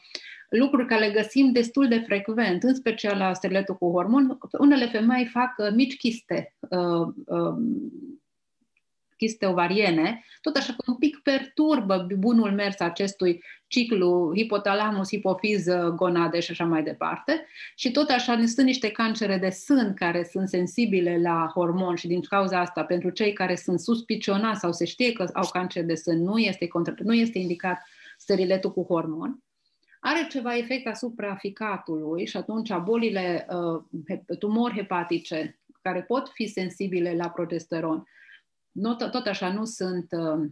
lucruri 0.48 0.87
care 0.87 1.06
le 1.06 1.12
găsim 1.12 1.52
destul 1.52 1.88
de 1.88 1.98
frecvent, 1.98 2.62
în 2.62 2.74
special 2.74 3.18
la 3.18 3.32
steriletul 3.32 3.76
cu 3.76 3.90
hormon. 3.90 4.38
Unele 4.58 4.87
femei 4.87 5.26
fac 5.26 5.54
uh, 5.58 5.70
mici 5.74 5.96
chiste, 5.96 6.54
uh, 6.68 7.08
uh, 7.26 7.54
chiste 9.16 9.46
ovariene, 9.46 10.24
tot 10.40 10.56
așa 10.56 10.72
că 10.72 10.84
un 10.90 10.96
pic 10.96 11.20
perturbă 11.22 12.06
bunul 12.18 12.52
mers 12.52 12.80
acestui 12.80 13.42
ciclu 13.66 14.32
hipotalamus, 14.34 15.08
hipofiză, 15.08 15.92
gonade 15.96 16.40
și 16.40 16.50
așa 16.50 16.64
mai 16.64 16.82
departe. 16.82 17.46
Și 17.74 17.90
tot 17.90 18.11
așa 18.11 18.46
sunt 18.46 18.66
niște 18.66 18.90
cancere 18.90 19.38
de 19.38 19.48
sân 19.48 19.94
care 19.94 20.28
sunt 20.30 20.48
sensibile 20.48 21.18
la 21.22 21.50
hormon 21.54 21.94
și 21.94 22.06
din 22.06 22.20
cauza 22.20 22.61
asta, 22.61 22.84
pentru 22.84 23.11
cei 23.11 23.32
care 23.32 23.54
sunt 23.54 23.80
suspicionați 23.80 24.61
sau 24.61 24.72
se 24.72 24.84
știe 24.84 25.12
că 25.12 25.30
au 25.32 25.48
cancer 25.52 25.84
de 25.84 25.94
sân, 25.94 26.22
nu 26.22 26.38
este, 26.38 26.66
contra, 26.66 26.94
nu 26.98 27.14
este 27.14 27.38
indicat 27.38 27.82
steriletul 28.16 28.72
cu 28.72 28.82
hormon 28.82 29.42
are 30.00 30.26
ceva 30.30 30.56
efect 30.56 30.87
asupra 30.87 31.34
ficatului 31.34 32.26
și 32.26 32.37
atunci 32.37 32.76
bolile, 32.82 33.46
uh, 33.50 34.18
tumori 34.38 34.74
hepatice 34.74 35.58
care 35.82 36.02
pot 36.02 36.28
fi 36.28 36.46
sensibile 36.46 37.14
la 37.14 37.28
progesteron, 37.30 38.06
tot, 38.82 39.11
tot 39.11 39.26
așa 39.26 39.52
nu 39.52 39.64
sunt, 39.64 40.06
uh, 40.11 40.48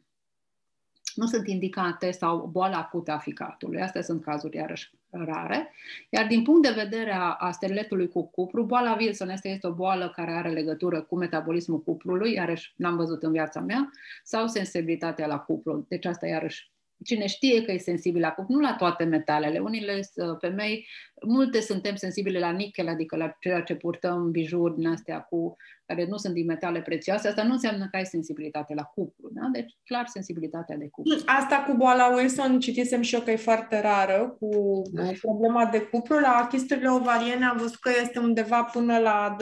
nu 1.14 1.26
sunt 1.26 1.46
indicate 1.46 2.10
sau 2.10 2.46
boala 2.46 2.76
acută 2.76 3.12
a 3.12 3.18
ficatului. 3.18 3.80
Astea 3.80 4.02
sunt 4.02 4.22
cazuri 4.22 4.56
iarăși 4.56 4.90
rare. 5.10 5.72
Iar 6.10 6.26
din 6.26 6.42
punct 6.42 6.62
de 6.62 6.82
vedere 6.82 7.12
a, 7.12 7.32
a 7.32 7.50
steriletului 7.50 8.08
cu 8.08 8.26
cupru, 8.26 8.64
boala 8.64 8.96
Wilson 8.98 9.28
este, 9.28 9.48
este 9.48 9.66
o 9.66 9.72
boală 9.72 10.12
care 10.14 10.30
are 10.30 10.50
legătură 10.50 11.02
cu 11.02 11.16
metabolismul 11.16 11.82
cuprului, 11.82 12.32
iarăși 12.32 12.72
n-am 12.76 12.96
văzut 12.96 13.22
în 13.22 13.32
viața 13.32 13.60
mea, 13.60 13.90
sau 14.22 14.46
sensibilitatea 14.46 15.26
la 15.26 15.38
cupru. 15.38 15.86
Deci 15.88 16.04
asta 16.04 16.26
iarăși 16.26 16.70
cine 17.04 17.26
știe 17.26 17.62
că 17.62 17.72
e 17.72 17.78
sensibil 17.78 18.20
la 18.20 18.30
cupru, 18.30 18.52
nu 18.52 18.60
la 18.60 18.74
toate 18.74 19.04
metalele. 19.04 19.58
Unile 19.58 20.00
femei, 20.40 20.86
multe 21.26 21.60
suntem 21.60 21.94
sensibile 21.94 22.38
la 22.38 22.50
nichel, 22.50 22.88
adică 22.88 23.16
la 23.16 23.36
ceea 23.40 23.62
ce 23.62 23.74
purtăm 23.74 24.30
bijuri 24.30 24.74
din 24.74 24.86
astea 24.86 25.20
cu 25.20 25.56
care 25.86 26.06
nu 26.08 26.16
sunt 26.16 26.34
din 26.34 26.46
metale 26.46 26.80
prețioase, 26.80 27.28
asta 27.28 27.42
nu 27.42 27.52
înseamnă 27.52 27.88
că 27.90 27.96
ai 27.96 28.04
sensibilitate 28.04 28.74
la 28.74 28.82
cupru. 28.82 29.30
Da? 29.32 29.48
Deci, 29.52 29.76
clar, 29.84 30.06
sensibilitatea 30.06 30.76
de 30.76 30.88
cupru. 30.88 31.22
Asta 31.26 31.64
cu 31.66 31.76
boala 31.76 32.14
Wilson, 32.14 32.60
citisem 32.60 33.02
și 33.02 33.14
eu 33.14 33.20
că 33.20 33.30
e 33.30 33.36
foarte 33.36 33.80
rară, 33.80 34.36
cu 34.38 34.82
da. 34.92 35.02
problema 35.20 35.66
de 35.66 35.80
cupru. 35.80 36.18
La 36.18 36.46
chisturile 36.50 36.90
ovariene 36.90 37.44
am 37.44 37.56
văzut 37.56 37.76
că 37.76 37.90
este 38.02 38.18
undeva 38.18 38.62
până 38.62 38.98
la 38.98 39.36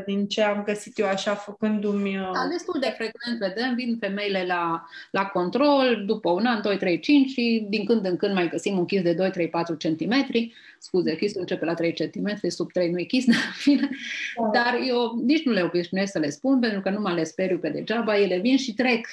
12% 0.00 0.04
din 0.06 0.26
ce 0.26 0.42
am 0.42 0.62
găsit 0.62 0.98
eu 0.98 1.06
așa 1.06 1.34
făcându-mi... 1.34 2.18
Uh, 2.18 2.30
da, 2.32 2.48
destul 2.50 2.80
de 2.80 2.94
frecvent 2.96 3.38
vedem, 3.38 3.74
vin 3.74 3.96
femeile 4.00 4.44
la, 4.46 4.84
la 5.10 5.24
control 5.26 6.02
după 6.06 6.30
un 6.30 6.46
an, 6.46 6.62
2, 6.62 6.76
3, 6.76 6.98
5 6.98 7.30
și 7.30 7.66
din 7.68 7.84
când 7.84 8.06
în 8.06 8.16
când 8.16 8.34
mai 8.34 8.48
găsim 8.48 8.78
un 8.78 8.84
chis 8.84 9.02
de 9.02 9.12
2, 9.12 9.30
3, 9.30 9.48
4 9.48 9.76
cm 9.76 10.26
scuze, 10.84 11.16
chistul 11.16 11.40
începe 11.40 11.64
la 11.64 11.74
3 11.74 11.92
cm, 11.92 12.48
sub 12.48 12.72
3 12.72 12.90
nu 12.90 12.98
e 12.98 13.02
chis, 13.04 13.24
dar, 13.32 13.52
fine. 13.56 13.88
Da. 14.36 14.60
dar 14.60 14.80
eu 14.86 15.13
nici 15.22 15.44
nu 15.44 15.52
le 15.52 15.62
obișnuiesc 15.62 16.12
să 16.12 16.18
le 16.18 16.30
spun, 16.30 16.60
pentru 16.60 16.80
că 16.80 16.90
nu 16.90 17.00
mă 17.00 17.12
le 17.12 17.24
speriu 17.24 17.58
pe 17.58 17.68
degeaba, 17.68 18.18
ele 18.18 18.38
vin 18.38 18.56
și 18.56 18.74
trec. 18.74 19.06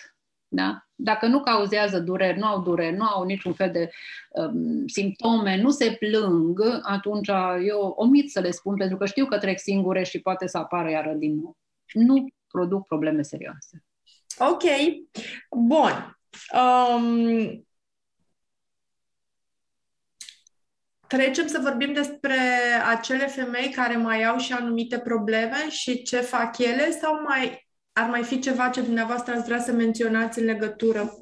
Da? 0.48 0.88
Dacă 0.96 1.28
nu 1.28 1.40
cauzează 1.40 2.00
dureri, 2.00 2.40
nu 2.40 2.46
au 2.46 2.62
dureri, 2.62 2.96
nu 2.96 3.06
au 3.06 3.24
niciun 3.24 3.54
fel 3.54 3.72
de 3.72 3.90
um, 4.30 4.88
simptome, 4.88 5.62
nu 5.62 5.70
se 5.70 5.96
plâng, 6.00 6.80
atunci 6.84 7.30
eu 7.66 7.94
omit 7.98 8.32
să 8.32 8.40
le 8.40 8.52
spun, 8.52 8.76
pentru 8.76 8.98
că 8.98 9.06
știu 9.06 9.26
că 9.26 9.38
trec 9.38 9.60
singure 9.60 10.04
și 10.04 10.22
poate 10.22 10.48
să 10.48 10.58
apară 10.58 10.90
iară 10.90 11.14
din 11.14 11.36
nou. 11.36 11.58
Nu 11.94 12.28
produc 12.48 12.86
probleme 12.88 13.22
serioase. 13.22 13.84
Ok. 14.40 14.64
Bun. 15.50 16.18
Um, 16.54 17.66
Trecem 21.12 21.47
să 21.47 21.60
vorbim 21.63 21.93
despre 21.93 22.38
acele 22.89 23.28
femei 23.28 23.69
care 23.69 23.95
mai 23.95 24.24
au 24.24 24.38
și 24.38 24.54
anumite 24.54 25.00
probleme 25.00 25.69
și 25.69 26.02
ce 26.04 26.17
fac 26.17 26.58
ele 26.58 26.91
sau 26.91 27.21
mai 27.21 27.69
ar 27.93 28.10
mai 28.10 28.24
fi 28.24 28.39
ceva 28.39 28.69
ce 28.69 28.82
dumneavoastră 28.82 29.34
ați 29.34 29.45
vrea 29.45 29.60
să 29.60 29.71
menționați 29.71 30.39
în 30.39 30.45
legătură 30.45 31.00
cu 31.00 31.19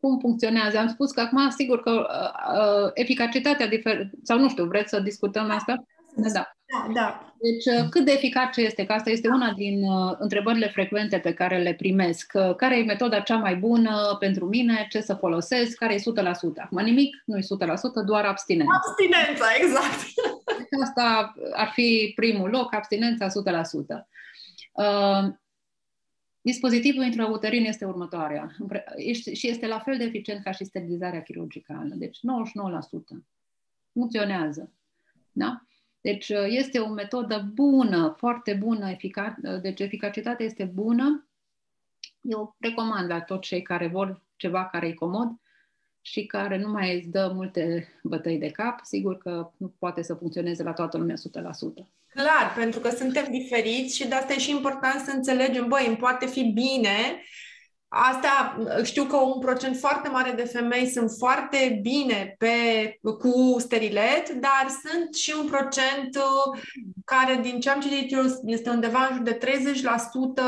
cum 0.00 0.18
funcționează. 0.18 0.78
Am 0.78 0.88
spus 0.88 1.10
că 1.10 1.20
acum, 1.20 1.50
sigur 1.50 1.80
că 1.80 1.90
uh, 1.90 2.84
uh 2.84 2.90
eficacitatea 2.94 3.68
diferă, 3.68 4.10
sau 4.22 4.38
nu 4.38 4.48
știu, 4.48 4.64
vreți 4.64 4.88
să 4.88 5.00
discutăm 5.00 5.50
asta? 5.50 5.84
Da. 6.32 6.53
Da, 6.74 6.92
da. 6.92 7.34
Deci, 7.40 7.80
uh, 7.80 7.88
cât 7.90 8.04
de 8.04 8.12
eficace 8.12 8.60
este? 8.60 8.86
Că 8.86 8.92
asta 8.92 9.10
este 9.10 9.28
una 9.28 9.52
din 9.52 9.82
uh, 9.82 10.14
întrebările 10.18 10.68
frecvente 10.68 11.18
pe 11.18 11.34
care 11.34 11.58
le 11.58 11.74
primesc. 11.74 12.32
Uh, 12.34 12.54
care 12.54 12.78
e 12.78 12.84
metoda 12.84 13.20
cea 13.20 13.36
mai 13.36 13.56
bună 13.56 14.16
pentru 14.18 14.46
mine? 14.46 14.86
Ce 14.90 15.00
să 15.00 15.14
folosesc? 15.14 15.76
Care 15.76 15.94
e 15.94 15.98
100%? 15.98 16.02
Acum 16.56 16.84
nimic 16.84 17.22
nu 17.24 17.36
e 17.36 17.40
100%, 17.40 17.44
doar 18.06 18.24
abstinența. 18.24 18.80
Abstinența, 18.86 19.46
exact. 19.58 20.14
Deci 20.58 20.80
asta 20.82 21.34
ar 21.52 21.70
fi 21.72 22.12
primul 22.14 22.50
loc, 22.50 22.74
abstinența 22.74 23.26
100%. 23.26 23.30
Uh, 24.72 25.32
dispozitivul 26.40 27.04
intrauterin 27.04 27.64
este 27.64 27.84
următoarea 27.84 28.56
și 29.32 29.48
este 29.48 29.66
la 29.66 29.78
fel 29.78 29.96
de 29.96 30.04
eficient 30.04 30.42
ca 30.42 30.50
și 30.50 30.64
sterilizarea 30.64 31.22
chirurgicală, 31.22 31.94
deci 31.94 32.18
99%. 32.18 32.20
Funcționează. 33.92 34.72
Da? 35.32 35.62
Deci 36.04 36.28
uh, 36.28 36.44
este 36.46 36.78
o 36.78 36.88
metodă 36.88 37.50
bună, 37.54 38.14
foarte 38.18 38.54
bună, 38.54 38.90
eficac- 38.90 39.36
uh, 39.42 39.60
deci 39.60 39.80
eficacitatea 39.80 40.46
este 40.46 40.64
bună. 40.64 41.28
Eu 42.20 42.56
recomand 42.58 43.10
la 43.10 43.20
toți 43.20 43.48
cei 43.48 43.62
care 43.62 43.86
vor 43.86 44.22
ceva 44.36 44.66
care 44.66 44.86
e 44.86 44.92
comod 44.92 45.28
și 46.00 46.26
care 46.26 46.58
nu 46.58 46.70
mai 46.70 46.96
îți 46.96 47.08
dă 47.08 47.30
multe 47.34 47.88
bătăi 48.02 48.38
de 48.38 48.50
cap, 48.50 48.80
sigur 48.82 49.18
că 49.18 49.50
nu 49.56 49.74
poate 49.78 50.02
să 50.02 50.14
funcționeze 50.14 50.62
la 50.62 50.72
toată 50.72 50.98
lumea 50.98 51.14
100%. 51.14 51.18
Clar, 52.08 52.54
pentru 52.56 52.80
că 52.80 52.88
suntem 52.88 53.26
diferiți 53.30 53.96
și 53.96 54.08
de 54.08 54.14
asta 54.14 54.32
e 54.32 54.38
și 54.38 54.50
important 54.50 55.00
să 55.00 55.10
înțelegem, 55.10 55.68
băi, 55.68 55.86
îmi 55.86 55.96
poate 55.96 56.26
fi 56.26 56.42
bine 56.42 57.22
Asta 57.96 58.56
știu 58.82 59.04
că 59.04 59.16
un 59.16 59.40
procent 59.40 59.76
foarte 59.76 60.08
mare 60.08 60.30
de 60.30 60.42
femei 60.42 60.86
sunt 60.86 61.10
foarte 61.18 61.78
bine 61.82 62.34
pe, 62.38 62.54
cu 63.02 63.56
sterilet, 63.58 64.28
dar 64.30 64.66
sunt 64.68 65.14
și 65.14 65.34
un 65.40 65.46
procent 65.46 66.16
uh, 66.16 66.60
care, 67.04 67.38
din 67.42 67.60
ce 67.60 67.70
am 67.70 67.80
citit 67.80 68.12
eu, 68.12 68.22
este 68.44 68.70
undeva 68.70 69.06
în 69.10 69.14
jur 69.14 69.22
de 69.22 69.38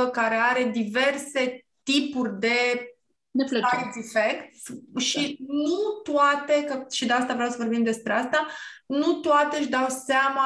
30% 0.08 0.10
care 0.12 0.34
are 0.34 0.70
diverse 0.72 1.66
tipuri 1.82 2.40
de 2.40 2.95
side 3.44 3.90
effects 3.94 4.62
și 4.96 5.36
da. 5.40 5.52
nu 5.52 6.12
toate, 6.12 6.64
că 6.64 6.84
și 6.90 7.06
de 7.06 7.12
asta 7.12 7.34
vreau 7.34 7.50
să 7.50 7.56
vorbim 7.58 7.82
despre 7.82 8.12
asta, 8.12 8.46
nu 8.86 9.12
toate 9.12 9.56
își 9.58 9.68
dau 9.68 9.86
seama 9.88 10.44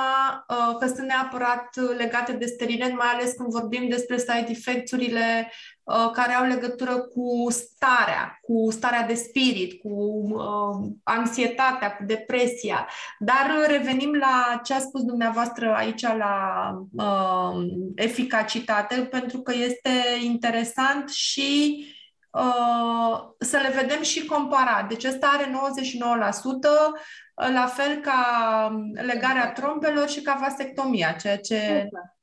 uh, 0.48 0.76
că 0.78 0.86
sunt 0.86 1.06
neapărat 1.06 1.76
legate 1.96 2.32
de 2.32 2.46
sterilet, 2.46 2.96
mai 2.96 3.06
ales 3.06 3.32
când 3.32 3.48
vorbim 3.48 3.88
despre 3.88 4.18
side 4.18 4.46
effects-urile 4.48 5.52
uh, 5.82 6.10
care 6.12 6.32
au 6.32 6.46
legătură 6.46 6.98
cu 6.98 7.50
starea, 7.50 8.38
cu 8.42 8.70
starea 8.70 9.06
de 9.06 9.14
spirit, 9.14 9.80
cu 9.80 9.88
uh, 9.88 10.90
anxietatea, 11.02 11.96
cu 11.96 12.04
depresia. 12.04 12.88
Dar 13.18 13.66
revenim 13.66 14.14
la 14.14 14.60
ce 14.64 14.74
a 14.74 14.78
spus 14.78 15.02
dumneavoastră 15.02 15.74
aici 15.74 16.02
la 16.02 16.70
uh, 16.92 17.66
eficacitate, 17.94 19.00
pentru 19.00 19.38
că 19.38 19.52
este 19.54 19.90
interesant 20.24 21.08
și 21.08 21.76
uh, 21.78 21.98
să 23.38 23.58
le 23.62 23.80
vedem 23.80 24.02
și 24.02 24.26
comparat. 24.26 24.88
Deci 24.88 25.04
ăsta 25.04 25.26
are 25.26 25.44
99%, 25.44 25.50
la 27.34 27.66
fel 27.66 27.96
ca 27.96 28.82
legarea 28.92 29.52
trompelor 29.52 30.08
și 30.08 30.22
ca 30.22 30.38
vasectomia, 30.40 31.12
ceea 31.12 31.38
ce... 31.38 31.54
Exact. 31.54 31.92
Ce... 31.92 32.18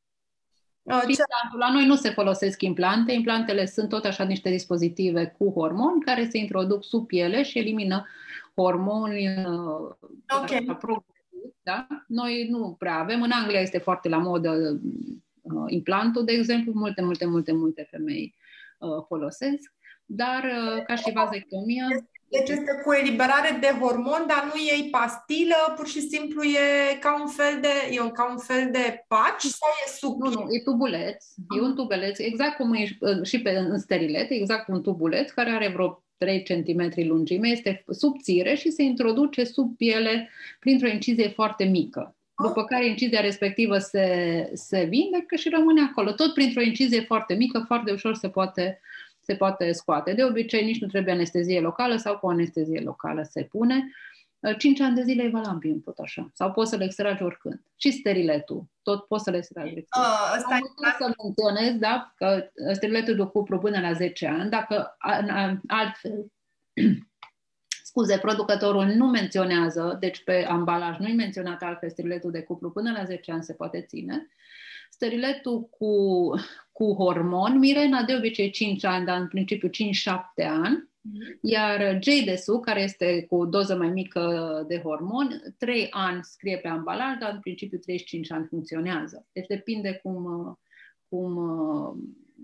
La 1.58 1.72
noi 1.72 1.86
nu 1.86 1.96
se 1.96 2.10
folosesc 2.10 2.62
implante. 2.62 3.12
Implantele 3.12 3.66
sunt 3.66 3.90
tot 3.90 4.06
așa 4.06 4.24
niște 4.24 4.50
dispozitive 4.50 5.36
cu 5.38 5.52
hormoni 5.52 6.02
care 6.02 6.30
se 6.30 6.38
introduc 6.38 6.84
sub 6.84 7.08
piele 7.08 7.44
și 7.44 7.60
elimină 7.60 8.06
hormoni 8.56 9.28
uh, 9.28 9.96
okay. 10.42 10.78
da? 11.64 11.88
Noi 12.08 12.48
nu 12.50 12.76
prea 12.80 12.98
avem. 12.98 13.22
În 13.22 13.32
Anglia 13.32 13.60
este 13.60 13.78
foarte 13.78 14.10
la 14.10 14.18
modă 14.18 14.80
uh, 15.42 15.64
implantul, 15.68 16.26
de 16.26 16.32
exemplu. 16.32 16.72
Multe, 16.76 17.02
multe, 17.02 17.26
multe, 17.26 17.52
multe 17.52 17.88
femei 17.90 18.36
uh, 18.78 19.04
folosesc. 19.08 19.74
Dar 20.08 20.44
uh, 20.44 20.84
ca 20.84 20.96
și 20.96 21.12
vasectomia... 21.12 21.88
Deci 22.30 22.50
este 22.50 22.82
cu 22.84 22.92
eliberare 22.92 23.58
de 23.60 23.78
hormon, 23.80 24.24
dar 24.28 24.52
nu 24.54 24.60
e 24.62 24.90
pastilă, 24.92 25.56
pur 25.76 25.88
și 25.88 26.02
simplu 26.02 26.44
e 26.44 26.96
ca 27.00 27.22
un 27.22 27.28
fel 27.28 27.58
de, 27.62 27.74
e 27.92 28.10
ca 28.10 28.32
un 28.32 28.38
fel 28.38 28.70
de 28.72 29.06
paci 29.08 29.42
sau 29.42 29.70
e 29.86 29.90
sub? 29.98 30.22
Nu, 30.22 30.30
nu, 30.30 30.48
e 30.50 30.60
tubuleț, 30.64 31.26
e 31.58 31.62
un 31.62 31.76
tubuleț, 31.76 32.20
exact 32.20 32.56
cum 32.56 32.74
e 32.74 32.86
și 33.24 33.42
pe, 33.42 33.50
în 33.50 33.80
sterilet, 33.80 34.30
exact 34.30 34.68
un 34.68 34.82
tubuleț 34.82 35.32
care 35.32 35.50
are 35.50 35.68
vreo 35.68 36.04
3 36.18 36.44
cm 36.44 36.92
lungime, 37.08 37.48
este 37.48 37.84
subțire 37.90 38.56
și 38.56 38.70
se 38.70 38.84
introduce 38.84 39.44
sub 39.44 39.76
piele 39.78 40.30
printr-o 40.60 40.88
incizie 40.88 41.28
foarte 41.28 41.64
mică. 41.64 42.16
După 42.44 42.64
care 42.64 42.88
incizia 42.88 43.22
respectivă 43.22 43.78
se, 43.78 44.06
se 44.54 44.84
vindecă 44.84 45.36
și 45.36 45.50
rămâne 45.50 45.82
acolo. 45.82 46.12
Tot 46.12 46.34
printr-o 46.34 46.62
incizie 46.62 47.02
foarte 47.02 47.34
mică, 47.34 47.64
foarte 47.68 47.92
ușor 47.92 48.16
se 48.16 48.30
poate 48.30 48.80
uh, 48.82 48.97
se 49.28 49.36
poate 49.36 49.72
scoate. 49.72 50.14
De 50.14 50.24
obicei 50.24 50.66
nici 50.66 50.82
nu 50.82 50.88
trebuie 50.88 51.14
anestezie 51.14 51.60
locală 51.60 51.96
sau 51.96 52.18
cu 52.18 52.28
anestezie 52.28 52.80
locală 52.80 53.24
se 53.24 53.44
pune. 53.44 53.92
5 54.58 54.80
uh, 54.80 54.86
ani 54.86 54.96
de 54.96 55.02
zile 55.02 55.24
e 55.24 55.30
valabil 55.30 55.80
tot 55.80 55.98
așa. 55.98 56.30
Sau 56.34 56.52
poți 56.52 56.70
să 56.70 56.76
le 56.76 56.84
extragi 56.84 57.24
oricând. 57.24 57.62
Și 57.76 57.92
steriletul. 57.92 58.64
Tot 58.82 59.06
poți 59.06 59.24
să 59.24 59.32
le 59.32 59.38
extragi. 59.38 59.74
Uh, 59.74 59.84
asta 60.36 60.56
Am 60.56 60.96
să 60.98 61.14
menționez, 61.24 61.80
da, 61.80 62.14
că 62.16 62.50
steriletul 62.74 63.16
de 63.16 63.24
cupru 63.24 63.58
până 63.58 63.80
la 63.80 63.94
10 63.94 64.28
ani, 64.28 64.50
dacă 64.50 64.96
altfel 65.68 66.26
scuze, 67.90 68.18
producătorul 68.18 68.86
nu 68.86 69.06
menționează, 69.06 69.98
deci 70.00 70.24
pe 70.24 70.46
ambalaj 70.50 70.98
nu-i 70.98 71.16
menționat 71.16 71.62
altfel 71.62 71.90
steriletul 71.90 72.32
de 72.32 72.42
cupru 72.42 72.72
până 72.72 72.92
la 72.92 73.04
10 73.04 73.32
ani 73.32 73.44
se 73.44 73.54
poate 73.54 73.82
ține. 73.82 74.28
Steriletul 74.98 75.70
cu, 75.70 76.30
cu 76.72 76.94
hormon, 76.94 77.58
Mirena 77.58 78.04
de 78.04 78.16
obicei 78.16 78.50
5 78.50 78.84
ani, 78.84 79.06
dar 79.06 79.20
în 79.20 79.28
principiu 79.28 79.70
5-7 79.70 79.72
ani, 80.48 80.90
Iar 81.42 82.00
JDSU, 82.02 82.60
care 82.60 82.82
este 82.82 83.26
cu 83.30 83.36
o 83.36 83.46
doză 83.46 83.78
mai 83.78 83.90
mică 83.90 84.64
de 84.68 84.80
hormon, 84.80 85.54
3 85.58 85.88
ani 85.90 86.24
scrie 86.24 86.58
pe 86.58 86.68
ambalaj, 86.68 87.18
dar 87.20 87.34
în 87.34 87.40
principiu 87.40 87.78
35 87.78 88.32
ani 88.32 88.46
funcționează. 88.46 89.28
Deci 89.32 89.48
depinde 89.48 90.00
cum, 90.04 90.26
cum 91.10 91.40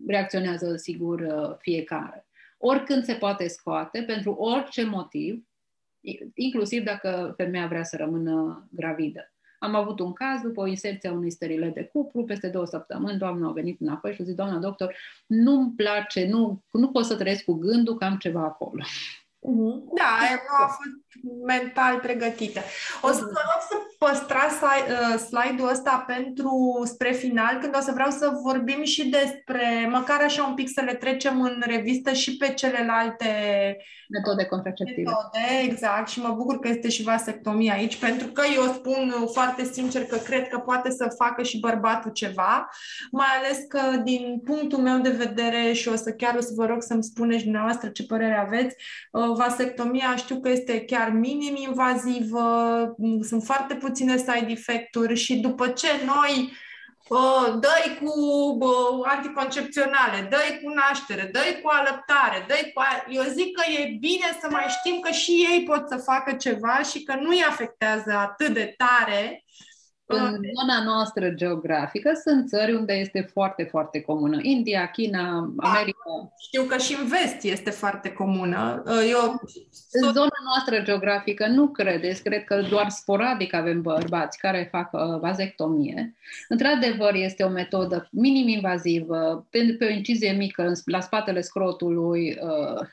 reacționează, 0.07 0.75
sigur, 0.75 1.27
fiecare. 1.59 2.27
Oricând 2.57 3.03
se 3.03 3.13
poate 3.13 3.47
scoate, 3.47 4.01
pentru 4.01 4.31
orice 4.31 4.83
motiv, 4.83 5.47
inclusiv 6.33 6.83
dacă 6.83 7.33
femeia 7.37 7.67
vrea 7.67 7.83
să 7.83 7.97
rămână 7.97 8.67
gravidă. 8.71 9.32
Am 9.63 9.75
avut 9.75 9.99
un 9.99 10.13
caz 10.13 10.41
după 10.41 10.61
o 10.61 10.67
inserție 10.67 11.09
a 11.09 11.13
unui 11.13 11.31
sterile 11.31 11.69
de 11.69 11.83
cuplu, 11.83 12.23
peste 12.23 12.47
două 12.47 12.65
săptămâni, 12.65 13.17
doamna 13.17 13.47
a 13.47 13.51
venit 13.51 13.81
înapoi 13.81 14.13
și 14.13 14.21
a 14.21 14.23
zis, 14.23 14.35
doamna 14.35 14.57
doctor, 14.57 14.95
nu-mi 15.27 15.71
place, 15.75 16.27
nu, 16.27 16.63
nu 16.71 16.91
pot 16.91 17.05
să 17.05 17.15
trăiesc 17.15 17.43
cu 17.43 17.53
gândul 17.53 17.97
că 17.97 18.05
am 18.05 18.17
ceva 18.17 18.43
acolo. 18.43 18.83
Mhm. 19.43 19.83
Da, 19.95 20.11
nu 20.47 20.63
a 20.63 20.67
fost 20.67 20.93
mental 21.45 21.99
pregătită. 21.99 22.59
O 23.01 23.07
să 23.07 23.19
vă 23.19 23.41
rog 23.49 23.61
să 23.69 23.75
păstrați 23.97 24.63
uh, 24.63 25.19
slide-ul 25.19 25.69
ăsta 25.69 26.03
pentru 26.07 26.81
spre 26.85 27.11
final, 27.11 27.57
când 27.61 27.75
o 27.75 27.79
să 27.79 27.91
vreau 27.91 28.09
să 28.09 28.39
vorbim 28.43 28.83
și 28.83 29.09
despre, 29.09 29.87
măcar 29.91 30.21
așa 30.21 30.43
un 30.43 30.53
pic 30.53 30.69
să 30.69 30.81
le 30.81 30.93
trecem 30.93 31.41
în 31.41 31.61
revistă 31.65 32.13
și 32.13 32.37
pe 32.37 32.53
celelalte 32.53 33.27
metode 34.09 34.45
contraceptive. 34.45 35.09
Metode, 35.09 35.71
exact, 35.71 36.07
și 36.07 36.21
mă 36.21 36.33
bucur 36.37 36.59
că 36.59 36.67
este 36.67 36.89
și 36.89 37.03
vasectomia 37.03 37.73
aici, 37.73 37.97
pentru 37.97 38.27
că 38.27 38.41
eu 38.55 38.63
spun 38.63 39.13
foarte 39.31 39.63
sincer 39.63 40.05
că 40.05 40.17
cred 40.17 40.47
că 40.47 40.57
poate 40.57 40.91
să 40.91 41.15
facă 41.17 41.43
și 41.43 41.59
bărbatul 41.59 42.11
ceva, 42.11 42.69
mai 43.11 43.27
ales 43.37 43.57
că 43.67 43.97
din 44.03 44.41
punctul 44.43 44.79
meu 44.79 44.97
de 44.99 45.09
vedere 45.09 45.73
și 45.73 45.87
o 45.87 45.95
să 45.95 46.11
chiar 46.11 46.35
o 46.35 46.41
să 46.41 46.51
vă 46.55 46.65
rog 46.65 46.81
să-mi 46.81 47.03
spuneți 47.03 47.43
dumneavoastră 47.43 47.89
ce 47.89 48.05
părere 48.05 48.37
aveți, 48.37 48.75
uh, 49.11 49.32
vasectomia 49.33 50.15
știu 50.15 50.39
că 50.39 50.49
este 50.49 50.85
chiar 50.85 51.09
minim 51.09 51.55
invazivă, 51.55 52.45
sunt 53.21 53.43
foarte 53.43 53.75
puține 53.75 54.17
side 54.17 54.45
effect-uri 54.47 55.15
și 55.15 55.35
după 55.35 55.67
ce 55.67 55.87
noi 56.05 56.51
uh, 57.07 57.59
dă 57.59 57.75
cu 57.99 58.11
uh, 58.59 59.05
anticoncepționale, 59.15 60.27
dă 60.29 60.37
cu 60.63 60.73
naștere, 60.73 61.29
dă 61.31 61.59
cu 61.61 61.69
alăptare, 61.69 62.45
dă 62.47 62.55
cu... 62.73 62.79
A... 62.79 63.05
Eu 63.09 63.23
zic 63.23 63.57
că 63.57 63.63
e 63.71 63.97
bine 63.99 64.37
să 64.41 64.47
mai 64.51 64.65
știm 64.67 64.99
că 64.99 65.11
și 65.11 65.31
ei 65.51 65.63
pot 65.63 65.87
să 65.87 65.97
facă 65.97 66.33
ceva 66.33 66.81
și 66.91 67.03
că 67.03 67.15
nu 67.19 67.29
îi 67.29 67.45
afectează 67.49 68.11
atât 68.11 68.53
de 68.53 68.75
tare 68.77 69.43
în 70.05 70.41
zona 70.59 70.83
noastră 70.83 71.29
geografică 71.29 72.11
sunt 72.23 72.47
țări 72.47 72.73
unde 72.73 72.93
este 72.93 73.21
foarte, 73.21 73.63
foarte 73.63 74.01
comună. 74.01 74.39
India, 74.41 74.91
China, 74.91 75.53
da, 75.55 75.69
America. 75.69 76.33
Știu 76.39 76.63
că 76.63 76.77
și 76.77 76.97
în 76.99 77.07
vest 77.07 77.43
este 77.43 77.69
foarte 77.69 78.13
comună. 78.13 78.83
Eu... 79.09 79.41
În 79.91 80.13
zona 80.13 80.37
noastră 80.43 80.81
geografică 80.83 81.47
nu 81.47 81.67
credeți, 81.67 82.23
cred 82.23 82.43
că 82.43 82.61
doar 82.61 82.89
sporadic 82.89 83.53
avem 83.53 83.81
bărbați 83.81 84.37
care 84.37 84.67
fac 84.71 84.93
uh, 84.93 85.19
vazectomie. 85.19 86.15
Într-adevăr, 86.47 87.13
este 87.13 87.43
o 87.43 87.49
metodă 87.49 88.07
minim-invazivă, 88.11 89.47
pe, 89.49 89.75
pe 89.79 89.85
o 89.85 89.89
incizie 89.89 90.31
mică 90.31 90.71
la 90.85 90.99
spatele 90.99 91.41
scrotului, 91.41 92.37
uh, 92.41 92.87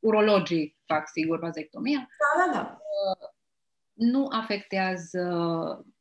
urologii 0.00 0.76
fac 0.86 1.08
sigur 1.08 1.38
vazectomia. 1.38 2.08
Da, 2.18 2.44
da, 2.44 2.58
da. 2.58 2.78
Uh, 2.78 3.28
nu 3.92 4.28
afectează 4.30 5.20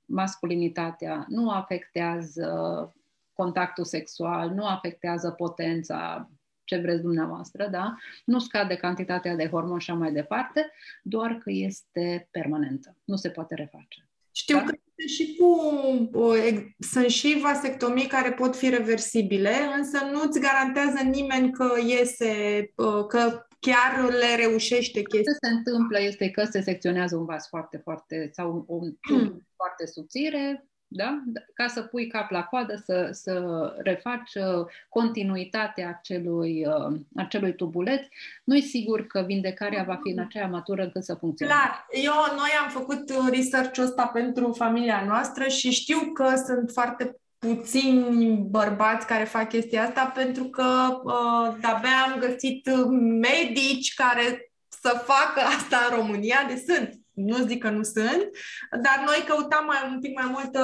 masculinitatea, 0.05 1.25
nu 1.27 1.49
afectează 1.49 2.49
contactul 3.33 3.85
sexual, 3.85 4.49
nu 4.49 4.65
afectează 4.65 5.29
potența, 5.29 6.29
ce 6.63 6.77
vreți 6.77 7.01
dumneavoastră, 7.01 7.67
da? 7.67 7.95
Nu 8.25 8.39
scade 8.39 8.75
cantitatea 8.75 9.35
de 9.35 9.49
hormon 9.49 9.79
și 9.79 9.91
mai 9.91 10.11
departe, 10.11 10.71
doar 11.03 11.33
că 11.33 11.51
este 11.51 12.27
permanentă. 12.31 12.95
Nu 13.03 13.15
se 13.15 13.29
poate 13.29 13.55
reface. 13.55 14.07
Știu 14.31 14.57
da? 14.57 14.63
că 14.63 14.75
este 14.85 15.13
și 15.13 15.37
cu, 15.39 15.59
sunt 16.79 17.09
și 17.09 17.39
vasectomii 17.41 18.07
care 18.07 18.31
pot 18.31 18.55
fi 18.55 18.69
reversibile, 18.69 19.53
însă 19.77 19.97
nu-ți 20.11 20.39
garantează 20.39 21.03
nimeni 21.03 21.51
că 21.51 21.73
iese, 21.87 22.63
că 23.07 23.47
chiar 23.65 24.09
le 24.09 24.35
reușește 24.35 25.01
chestia. 25.01 25.31
Ce 25.31 25.37
se 25.41 25.53
întâmplă 25.53 26.01
este 26.01 26.29
că 26.29 26.43
se 26.43 26.61
secționează 26.61 27.15
un 27.15 27.25
vas 27.25 27.47
foarte, 27.47 27.77
foarte, 27.77 28.29
sau 28.33 28.65
un 28.67 28.93
hmm. 29.01 29.45
foarte 29.59 29.85
subțire, 29.85 30.67
da? 30.87 31.23
ca 31.53 31.67
să 31.67 31.81
pui 31.81 32.07
cap 32.07 32.29
la 32.29 32.43
coadă, 32.43 32.81
să, 32.85 33.09
să 33.11 33.73
refaci 33.77 34.33
uh, 34.35 34.65
continuitatea 34.89 35.87
acelui, 35.87 36.65
uh, 36.67 36.99
acelui 37.15 37.55
tubuleț, 37.55 38.05
nu-i 38.43 38.61
sigur 38.61 39.07
că 39.07 39.23
vindecarea 39.27 39.83
va 39.83 39.99
fi 40.03 40.09
în 40.09 40.19
aceea 40.19 40.47
matură 40.47 40.83
încât 40.83 41.03
să 41.03 41.13
funcționeze. 41.13 41.57
Clar. 41.57 41.85
Eu, 41.91 42.35
noi 42.35 42.49
am 42.63 42.69
făcut 42.69 43.09
uh, 43.09 43.27
research-ul 43.31 43.83
ăsta 43.83 44.07
pentru 44.07 44.51
familia 44.51 45.03
noastră 45.07 45.47
și 45.47 45.71
știu 45.71 45.99
că 46.13 46.35
sunt 46.45 46.71
foarte 46.71 47.19
puțini 47.45 48.35
bărbați 48.49 49.07
care 49.07 49.23
fac 49.23 49.49
chestia 49.49 49.83
asta 49.83 50.05
pentru 50.15 50.43
că 50.43 51.01
uh, 51.03 51.55
de-abia 51.59 52.03
am 52.05 52.19
găsit 52.19 52.69
medici 53.21 53.93
care 53.93 54.51
să 54.81 55.03
facă 55.05 55.39
asta 55.57 55.77
în 55.89 55.95
România, 55.95 56.45
de 56.47 56.63
sunt, 56.67 56.99
nu 57.13 57.37
zic 57.37 57.63
că 57.63 57.69
nu 57.69 57.83
sunt, 57.83 58.29
dar 58.81 59.03
noi 59.05 59.23
căutam 59.27 59.65
mai, 59.65 59.77
un 59.93 59.99
pic 59.99 60.15
mai 60.15 60.29
multă 60.31 60.61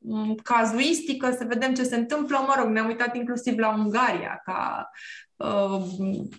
um, 0.00 0.34
cazuistică, 0.34 1.34
să 1.38 1.44
vedem 1.44 1.74
ce 1.74 1.82
se 1.82 1.96
întâmplă. 1.96 2.38
Mă 2.38 2.54
rog, 2.58 2.68
ne-am 2.68 2.86
uitat 2.86 3.16
inclusiv 3.16 3.58
la 3.58 3.68
Ungaria 3.68 4.40
ca 4.44 4.90
uh, 4.90 5.31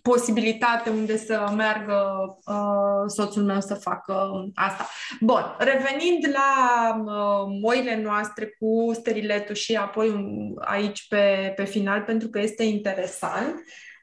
posibilitate 0.02 0.90
unde 0.90 1.18
să 1.18 1.52
meargă 1.56 2.04
uh, 2.46 3.04
soțul 3.08 3.44
meu 3.44 3.62
să 3.62 3.74
facă 3.74 4.30
asta. 4.54 4.88
Bun, 5.20 5.56
revenind 5.58 6.34
la 6.34 7.04
uh, 7.06 7.60
oile 7.62 8.02
noastre 8.02 8.46
cu 8.46 8.92
steriletul 8.94 9.56
și 9.56 9.76
apoi 9.76 10.10
um, 10.10 10.54
aici 10.60 11.08
pe, 11.08 11.54
pe 11.56 11.64
final, 11.64 12.02
pentru 12.02 12.28
că 12.28 12.40
este 12.40 12.64
interesant. 12.64 13.54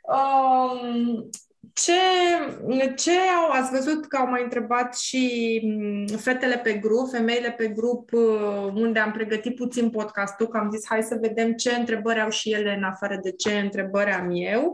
Uh, 0.03 1.25
ce, 1.73 1.93
ce 2.97 3.11
au, 3.11 3.51
ați 3.51 3.71
văzut 3.71 4.07
că 4.07 4.17
au 4.17 4.29
mai 4.29 4.43
întrebat 4.43 4.99
și 4.99 5.61
mm, 5.65 6.07
fetele 6.07 6.59
pe 6.59 6.73
grup, 6.73 7.11
femeile 7.11 7.51
pe 7.51 7.69
grup, 7.69 8.13
uh, 8.13 8.73
unde 8.75 8.99
am 8.99 9.13
pregătit 9.13 9.55
puțin 9.55 9.91
podcastul, 9.91 10.49
că 10.49 10.57
am 10.59 10.71
zis 10.71 10.87
hai 10.89 11.03
să 11.03 11.19
vedem 11.21 11.53
ce 11.53 11.75
întrebări 11.75 12.21
au 12.21 12.31
și 12.31 12.53
ele 12.53 12.75
în 12.75 12.83
afară 12.83 13.19
de 13.23 13.33
ce 13.33 13.59
întrebări 13.59 14.11
am 14.11 14.31
eu. 14.31 14.73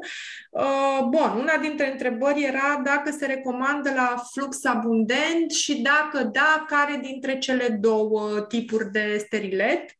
Uh, 0.51 1.07
bun, 1.11 1.31
una 1.41 1.57
dintre 1.61 1.93
întrebări 1.93 2.43
era 2.43 2.83
dacă 2.85 3.11
se 3.11 3.27
recomandă 3.27 3.93
la 3.95 4.23
flux 4.33 4.65
abundent 4.65 5.51
și 5.51 5.83
dacă 5.83 6.25
da, 6.25 6.65
care 6.69 7.01
dintre 7.03 7.39
cele 7.39 7.69
două 7.69 8.41
tipuri 8.41 8.91
de 8.91 9.17
sterilet? 9.19 9.97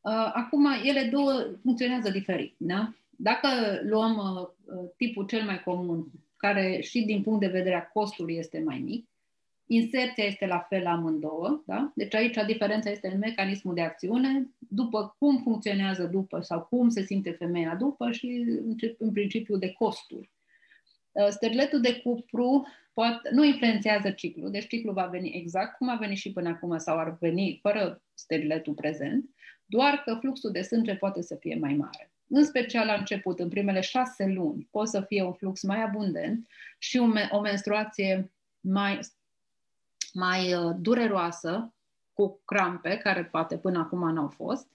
Uh, 0.00 0.30
acum, 0.32 0.66
ele 0.84 1.08
două 1.12 1.32
funcționează 1.62 2.10
diferit, 2.10 2.54
da? 2.56 2.92
Dacă 3.16 3.48
luăm 3.82 4.16
uh, 4.16 4.90
tipul 4.96 5.26
cel 5.26 5.44
mai 5.44 5.62
comun, 5.62 6.06
care 6.36 6.80
și 6.80 7.00
din 7.00 7.22
punct 7.22 7.40
de 7.40 7.46
vedere 7.46 7.74
a 7.74 7.86
costului 7.86 8.36
este 8.36 8.62
mai 8.64 8.78
mic, 8.78 9.08
inserția 9.66 10.24
este 10.24 10.46
la 10.46 10.58
fel 10.68 10.82
la 10.82 10.90
amândouă, 10.90 11.62
da? 11.66 11.92
deci 11.94 12.14
aici 12.14 12.36
diferența 12.46 12.90
este 12.90 13.08
în 13.08 13.18
mecanismul 13.18 13.74
de 13.74 13.80
acțiune, 13.80 14.50
după 14.58 15.14
cum 15.18 15.42
funcționează 15.42 16.04
după 16.04 16.40
sau 16.40 16.60
cum 16.60 16.88
se 16.88 17.02
simte 17.02 17.30
femeia 17.30 17.74
după 17.74 18.10
și 18.10 18.44
în 18.98 19.12
principiu 19.12 19.56
de 19.56 19.72
costuri. 19.72 20.30
Uh, 21.12 21.28
Sterletul 21.28 21.80
de 21.80 22.00
cupru 22.00 22.66
poate, 22.92 23.28
nu 23.32 23.44
influențează 23.44 24.10
ciclul, 24.10 24.50
deci 24.50 24.66
ciclul 24.66 24.94
va 24.94 25.06
veni 25.06 25.30
exact 25.34 25.76
cum 25.76 25.88
a 25.88 25.96
venit 25.96 26.18
și 26.18 26.32
până 26.32 26.48
acum 26.48 26.78
sau 26.78 26.98
ar 26.98 27.16
veni 27.20 27.58
fără 27.62 28.02
steriletul 28.14 28.74
prezent, 28.74 29.30
doar 29.66 30.02
că 30.04 30.16
fluxul 30.20 30.50
de 30.50 30.62
sânge 30.62 30.94
poate 30.94 31.22
să 31.22 31.36
fie 31.40 31.58
mai 31.60 31.74
mare 31.74 32.11
în 32.34 32.44
special 32.44 32.86
la 32.86 32.94
început, 32.94 33.38
în 33.38 33.48
primele 33.48 33.80
șase 33.80 34.26
luni, 34.26 34.68
poate 34.70 34.90
să 34.90 35.00
fie 35.00 35.22
un 35.22 35.32
flux 35.32 35.62
mai 35.62 35.82
abundent 35.82 36.48
și 36.78 36.98
o 37.30 37.40
menstruație 37.40 38.32
mai, 38.60 39.00
mai 40.12 40.54
uh, 40.54 40.74
dureroasă, 40.80 41.74
cu 42.12 42.40
crampe, 42.44 42.96
care 42.96 43.24
poate 43.24 43.58
până 43.58 43.78
acum 43.78 44.12
n-au 44.12 44.28
fost, 44.28 44.68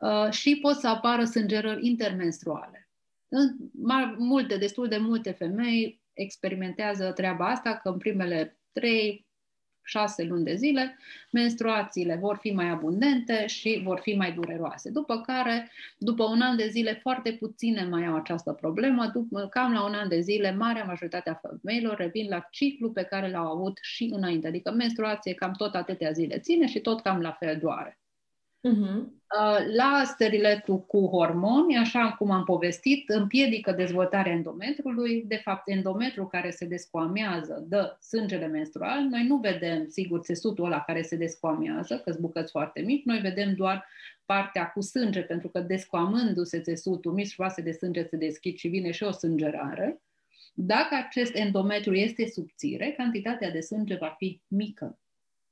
uh, 0.00 0.30
și 0.30 0.58
pot 0.62 0.76
să 0.76 0.88
apară 0.88 1.24
sângerări 1.24 1.86
intermenstruale. 1.86 2.88
Multe, 4.16 4.56
destul 4.56 4.88
de 4.88 4.96
multe 4.96 5.30
femei 5.30 6.00
experimentează 6.12 7.12
treaba 7.12 7.48
asta, 7.48 7.76
că 7.76 7.88
în 7.88 7.98
primele 7.98 8.58
trei 8.72 9.26
șase 9.84 10.24
luni 10.24 10.44
de 10.44 10.54
zile, 10.54 10.98
menstruațiile 11.30 12.16
vor 12.16 12.36
fi 12.40 12.50
mai 12.50 12.68
abundente 12.68 13.46
și 13.46 13.80
vor 13.84 14.00
fi 14.00 14.14
mai 14.14 14.32
dureroase. 14.32 14.90
După 14.90 15.20
care, 15.20 15.70
după 15.98 16.24
un 16.24 16.40
an 16.40 16.56
de 16.56 16.68
zile, 16.68 16.98
foarte 17.02 17.32
puține 17.32 17.84
mai 17.84 18.06
au 18.06 18.16
această 18.16 18.52
problemă, 18.52 19.10
după, 19.12 19.46
cam 19.46 19.72
la 19.72 19.84
un 19.84 19.94
an 19.94 20.08
de 20.08 20.20
zile, 20.20 20.52
marea 20.52 20.84
majoritate 20.84 21.30
a 21.30 21.40
femeilor 21.48 21.96
revin 21.96 22.28
la 22.28 22.46
ciclu 22.50 22.90
pe 22.90 23.02
care 23.02 23.30
l-au 23.30 23.52
avut 23.52 23.78
și 23.82 24.10
înainte, 24.12 24.46
adică 24.46 24.70
menstruație 24.70 25.34
cam 25.34 25.52
tot 25.52 25.74
atâtea 25.74 26.10
zile 26.10 26.38
ține 26.38 26.66
și 26.66 26.80
tot 26.80 27.00
cam 27.00 27.20
la 27.20 27.32
fel 27.32 27.58
doare. 27.58 27.98
Uh-huh. 28.68 29.12
La 29.76 30.02
steriletul 30.04 30.80
cu 30.80 31.06
hormoni, 31.06 31.76
așa 31.76 32.12
cum 32.18 32.30
am 32.30 32.44
povestit, 32.44 33.08
împiedică 33.08 33.72
dezvoltarea 33.72 34.32
endometrului. 34.32 35.24
De 35.26 35.36
fapt, 35.36 35.68
endometrul 35.68 36.26
care 36.26 36.50
se 36.50 36.66
descoamează 36.66 37.64
dă 37.68 37.96
sângele 38.00 38.46
menstrual. 38.46 39.00
Noi 39.00 39.26
nu 39.26 39.36
vedem, 39.36 39.86
sigur, 39.88 40.20
țesutul 40.20 40.64
ăla 40.64 40.80
care 40.80 41.02
se 41.02 41.16
descoamează, 41.16 41.98
că 42.04 42.16
bucăți 42.20 42.50
foarte 42.50 42.80
mici, 42.80 43.04
noi 43.04 43.18
vedem 43.18 43.54
doar 43.54 43.86
partea 44.26 44.66
cu 44.70 44.80
sânge, 44.80 45.20
pentru 45.20 45.48
că 45.48 45.60
descoamându-se 45.60 46.60
țesutul, 46.60 47.12
mici 47.12 47.34
vase 47.36 47.62
de 47.62 47.72
sânge 47.72 48.02
se 48.04 48.16
deschid 48.16 48.56
și 48.56 48.68
vine 48.68 48.90
și 48.90 49.02
o 49.02 49.10
sângerare. 49.10 50.00
Dacă 50.54 50.94
acest 51.06 51.34
endometru 51.34 51.94
este 51.94 52.26
subțire, 52.26 52.94
cantitatea 52.96 53.50
de 53.50 53.60
sânge 53.60 53.96
va 53.96 54.14
fi 54.18 54.40
mică. 54.48 54.98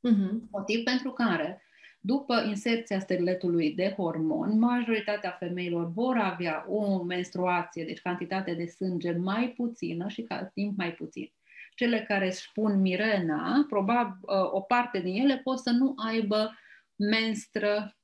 Uh-huh. 0.08 0.50
Motiv 0.50 0.84
pentru 0.84 1.10
care, 1.10 1.62
după 2.04 2.44
inserția 2.46 2.98
steriletului 2.98 3.74
de 3.74 3.94
hormon, 3.96 4.58
majoritatea 4.58 5.30
femeilor 5.30 5.92
vor 5.92 6.16
avea 6.16 6.64
o 6.68 7.02
menstruație, 7.02 7.84
deci 7.84 8.00
cantitate 8.00 8.54
de 8.54 8.66
sânge 8.66 9.12
mai 9.12 9.48
puțină 9.48 10.08
și 10.08 10.22
ca 10.22 10.50
timp 10.54 10.76
mai 10.76 10.92
puțin. 10.92 11.32
Cele 11.74 12.04
care 12.08 12.26
își 12.26 12.52
pun 12.52 12.80
mirena, 12.80 13.66
probabil 13.68 14.18
o 14.52 14.60
parte 14.60 15.00
din 15.00 15.22
ele 15.22 15.36
pot 15.36 15.58
să 15.58 15.70
nu 15.70 15.94
aibă 15.96 16.58
menstră 16.96 17.96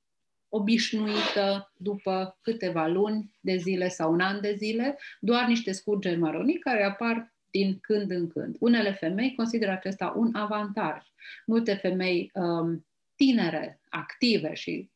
obișnuită 0.49 1.72
după 1.76 2.38
câteva 2.42 2.86
luni 2.86 3.34
de 3.40 3.57
zile 3.57 3.88
sau 3.88 4.12
un 4.12 4.20
an 4.20 4.40
de 4.40 4.55
zile, 4.57 4.99
doar 5.20 5.46
niște 5.46 5.72
scurgeri 5.72 6.18
maronii 6.18 6.59
care 6.59 6.84
apar 6.84 7.32
din 7.51 7.78
când 7.80 8.11
în 8.11 8.28
când. 8.28 8.57
Unele 8.61 8.92
femei 8.92 9.34
consideră 9.34 9.70
acesta 9.70 10.12
un 10.16 10.34
avantaj. 10.34 11.03
Multe 11.46 11.74
femei 11.74 12.30
um, 12.34 12.86
tinere, 13.16 13.77
active 13.91 14.55
și 14.55 14.91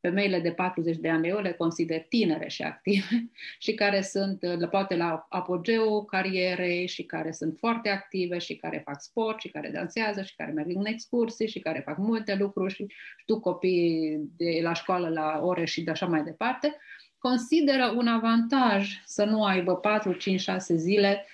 femeile 0.00 0.40
de 0.40 0.50
40 0.50 0.96
de 0.96 1.08
ani, 1.08 1.28
eu 1.28 1.38
le 1.38 1.52
consider 1.52 2.02
tinere 2.08 2.48
și 2.48 2.62
active 2.62 3.30
și 3.64 3.74
care 3.74 4.00
sunt 4.02 4.38
poate 4.70 4.96
la 4.96 5.26
apogeu 5.28 6.04
carierei 6.04 6.86
și 6.86 7.02
care 7.02 7.32
sunt 7.32 7.56
foarte 7.58 7.88
active 7.88 8.38
și 8.38 8.56
care 8.56 8.82
fac 8.84 9.00
sport 9.00 9.40
și 9.40 9.48
care 9.48 9.70
dansează 9.70 10.22
și 10.22 10.34
care 10.36 10.52
merg 10.52 10.68
în 10.74 10.86
excursii 10.86 11.48
și 11.48 11.58
care 11.58 11.82
fac 11.84 11.96
multe 11.98 12.34
lucruri 12.34 12.74
și 12.74 12.86
știu 13.16 13.40
copiii 13.40 14.20
de 14.36 14.58
la 14.62 14.72
școală 14.72 15.08
la 15.08 15.40
ore 15.42 15.64
și 15.64 15.82
de 15.82 15.90
așa 15.90 16.06
mai 16.06 16.22
departe, 16.22 16.76
consideră 17.18 17.92
un 17.96 18.06
avantaj 18.06 19.02
să 19.04 19.24
nu 19.24 19.44
aibă 19.44 19.76
4, 19.76 20.12
5, 20.12 20.40
6 20.40 20.76
zile 20.76 21.26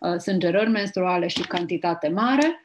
uh, 0.00 0.16
sângerări 0.16 0.70
menstruale 0.70 1.26
și 1.26 1.46
cantitate 1.46 2.08
mare, 2.08 2.60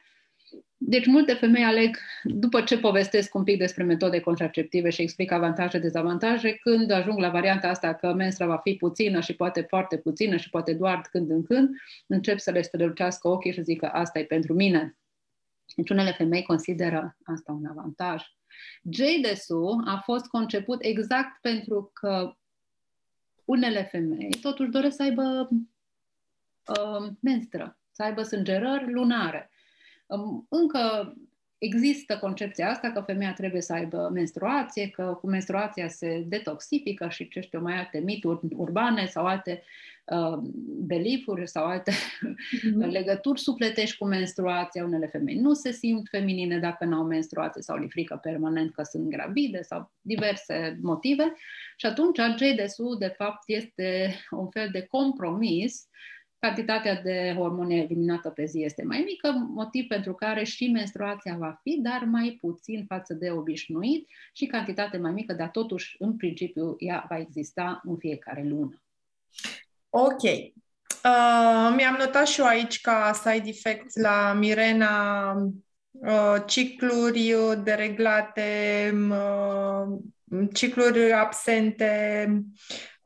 deci 0.80 1.06
multe 1.06 1.34
femei 1.34 1.64
aleg, 1.64 1.96
după 2.22 2.60
ce 2.60 2.78
povestesc 2.78 3.34
un 3.34 3.44
pic 3.44 3.58
despre 3.58 3.84
metode 3.84 4.20
contraceptive 4.20 4.90
și 4.90 5.02
explic 5.02 5.32
avantaje, 5.32 5.78
dezavantaje, 5.78 6.54
când 6.54 6.90
ajung 6.90 7.18
la 7.18 7.30
varianta 7.30 7.68
asta 7.68 7.94
că 7.94 8.12
menstra 8.12 8.46
va 8.46 8.56
fi 8.56 8.74
puțină 8.74 9.20
și 9.20 9.34
poate 9.34 9.60
foarte 9.60 9.98
puțină 9.98 10.36
și 10.36 10.50
poate 10.50 10.74
doar 10.74 11.00
când 11.10 11.30
în 11.30 11.42
când, 11.42 11.68
încep 12.06 12.38
să 12.38 12.50
le 12.50 12.62
strălucească 12.62 13.28
ochii 13.28 13.52
și 13.52 13.62
zic 13.62 13.78
că 13.80 13.86
asta 13.86 14.18
e 14.18 14.24
pentru 14.24 14.54
mine. 14.54 14.96
Deci 15.76 15.90
unele 15.90 16.12
femei 16.12 16.42
consideră 16.42 17.16
asta 17.24 17.52
un 17.52 17.66
avantaj. 17.66 18.22
JDSU 18.90 19.82
a 19.84 20.00
fost 20.04 20.26
conceput 20.26 20.82
exact 20.82 21.40
pentru 21.40 21.90
că 21.94 22.32
unele 23.44 23.82
femei 23.82 24.30
totuși 24.40 24.70
doresc 24.70 24.96
să 24.96 25.02
aibă 25.02 25.48
uh, 25.50 27.10
menstră, 27.20 27.78
să 27.90 28.02
aibă 28.02 28.22
sângerări 28.22 28.92
lunare. 28.92 29.50
Încă 30.48 31.14
există 31.58 32.18
concepția 32.18 32.70
asta 32.70 32.92
că 32.92 33.00
femeia 33.00 33.32
trebuie 33.32 33.60
să 33.60 33.72
aibă 33.72 34.10
menstruație, 34.12 34.88
că 34.88 35.18
cu 35.20 35.26
menstruația 35.26 35.88
se 35.88 36.24
detoxifică 36.26 37.08
și 37.08 37.28
ce 37.28 37.40
știu, 37.40 37.60
mai 37.60 37.78
alte 37.78 37.98
mituri 37.98 38.40
urbane 38.56 39.06
sau 39.06 39.26
alte 39.26 39.62
uh, 40.04 40.38
belifuri 40.86 41.48
sau 41.48 41.64
alte 41.64 41.92
mm-hmm. 41.92 42.90
legături 42.98 43.40
supletești 43.40 43.96
cu 43.96 44.06
menstruația. 44.06 44.84
Unele 44.84 45.06
femei 45.06 45.34
nu 45.34 45.54
se 45.54 45.72
simt 45.72 46.08
feminine 46.10 46.58
dacă 46.58 46.84
nu 46.84 46.96
au 46.96 47.04
menstruație 47.04 47.62
sau 47.62 47.76
li 47.76 47.88
frică 47.88 48.18
permanent 48.22 48.72
că 48.72 48.82
sunt 48.82 49.08
gravide 49.08 49.62
sau 49.62 49.92
diverse 50.00 50.78
motive. 50.82 51.34
Și 51.76 51.86
atunci 51.86 52.18
GDSU 52.18 52.94
de 52.98 53.14
fapt 53.16 53.42
este 53.46 54.14
un 54.30 54.48
fel 54.48 54.68
de 54.72 54.86
compromis 54.90 55.88
cantitatea 56.38 57.02
de 57.02 57.34
hormone 57.36 57.76
eliminată 57.76 58.30
pe 58.30 58.44
zi 58.44 58.62
este 58.62 58.84
mai 58.84 59.02
mică, 59.06 59.32
motiv 59.54 59.86
pentru 59.86 60.14
care 60.14 60.44
și 60.44 60.70
menstruația 60.70 61.36
va 61.38 61.60
fi, 61.62 61.78
dar 61.82 62.04
mai 62.10 62.38
puțin 62.40 62.84
față 62.88 63.14
de 63.14 63.30
obișnuit 63.30 64.08
și 64.32 64.46
cantitate 64.46 64.98
mai 64.98 65.12
mică, 65.12 65.32
dar 65.32 65.48
totuși, 65.48 65.96
în 65.98 66.16
principiu, 66.16 66.74
ea 66.78 67.06
va 67.08 67.18
exista 67.18 67.80
în 67.84 67.96
fiecare 67.96 68.44
lună. 68.44 68.82
Ok. 69.90 70.22
Uh, 71.04 71.72
mi-am 71.76 71.96
notat 71.98 72.26
și 72.26 72.40
eu 72.40 72.46
aici 72.46 72.80
ca 72.80 73.12
side 73.12 73.48
effects 73.48 73.96
la 73.96 74.32
Mirena 74.32 75.32
uh, 75.90 76.36
cicluri 76.46 77.34
dereglate, 77.62 78.92
uh, 79.10 79.98
cicluri 80.52 81.12
absente, 81.12 82.42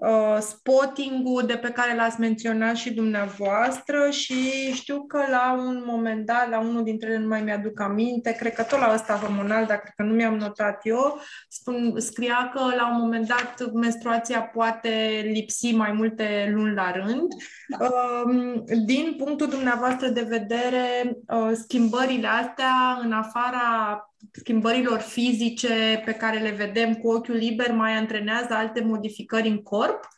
uh, 0.09 0.39
spotting-ul 0.41 1.43
de 1.47 1.57
pe 1.57 1.69
care 1.69 1.95
l-ați 1.95 2.21
menționat 2.21 2.77
și 2.77 2.95
dumneavoastră 2.95 4.11
și 4.11 4.73
știu 4.73 5.05
că 5.07 5.25
la 5.31 5.53
un 5.67 5.83
moment 5.87 6.27
dat, 6.27 6.49
la 6.49 6.61
unul 6.61 6.83
dintre 6.83 7.09
ele 7.09 7.19
nu 7.19 7.29
mai 7.29 7.43
mi-aduc 7.43 7.81
aminte, 7.81 8.33
cred 8.33 8.55
că 8.55 8.63
tot 8.63 8.79
la 8.79 8.93
ăsta 8.95 9.15
hormonal, 9.15 9.67
dar 9.67 9.77
cred 9.77 9.93
că 9.97 10.03
nu 10.03 10.15
mi-am 10.15 10.37
notat 10.37 10.81
eu, 10.83 11.21
spun, 11.49 11.95
scria 12.01 12.51
că 12.55 12.61
la 12.77 12.91
un 12.91 13.01
moment 13.01 13.29
dat 13.29 13.73
menstruația 13.73 14.43
poate 14.43 15.23
lipsi 15.33 15.75
mai 15.75 15.93
multe 15.93 16.51
luni 16.55 16.75
la 16.75 16.91
rând. 16.91 17.33
Da. 17.69 17.87
Uh, 17.87 18.63
din 18.85 19.15
punctul 19.19 19.47
dumneavoastră 19.47 20.09
de 20.09 20.27
vedere, 20.29 21.17
uh, 21.27 21.51
schimbările 21.53 22.29
astea 22.29 23.01
în 23.03 23.13
afara 23.13 24.12
schimbărilor 24.31 24.99
fizice 24.99 26.03
pe 26.05 26.13
care 26.15 26.39
le 26.39 26.51
vedem 26.51 26.95
cu 26.95 27.09
ochiul 27.09 27.35
liber 27.35 27.73
mai 27.73 27.93
antrenează 27.93 28.55
alte 28.55 28.81
modificări 28.83 29.49
în 29.49 29.63
corp? 29.63 30.09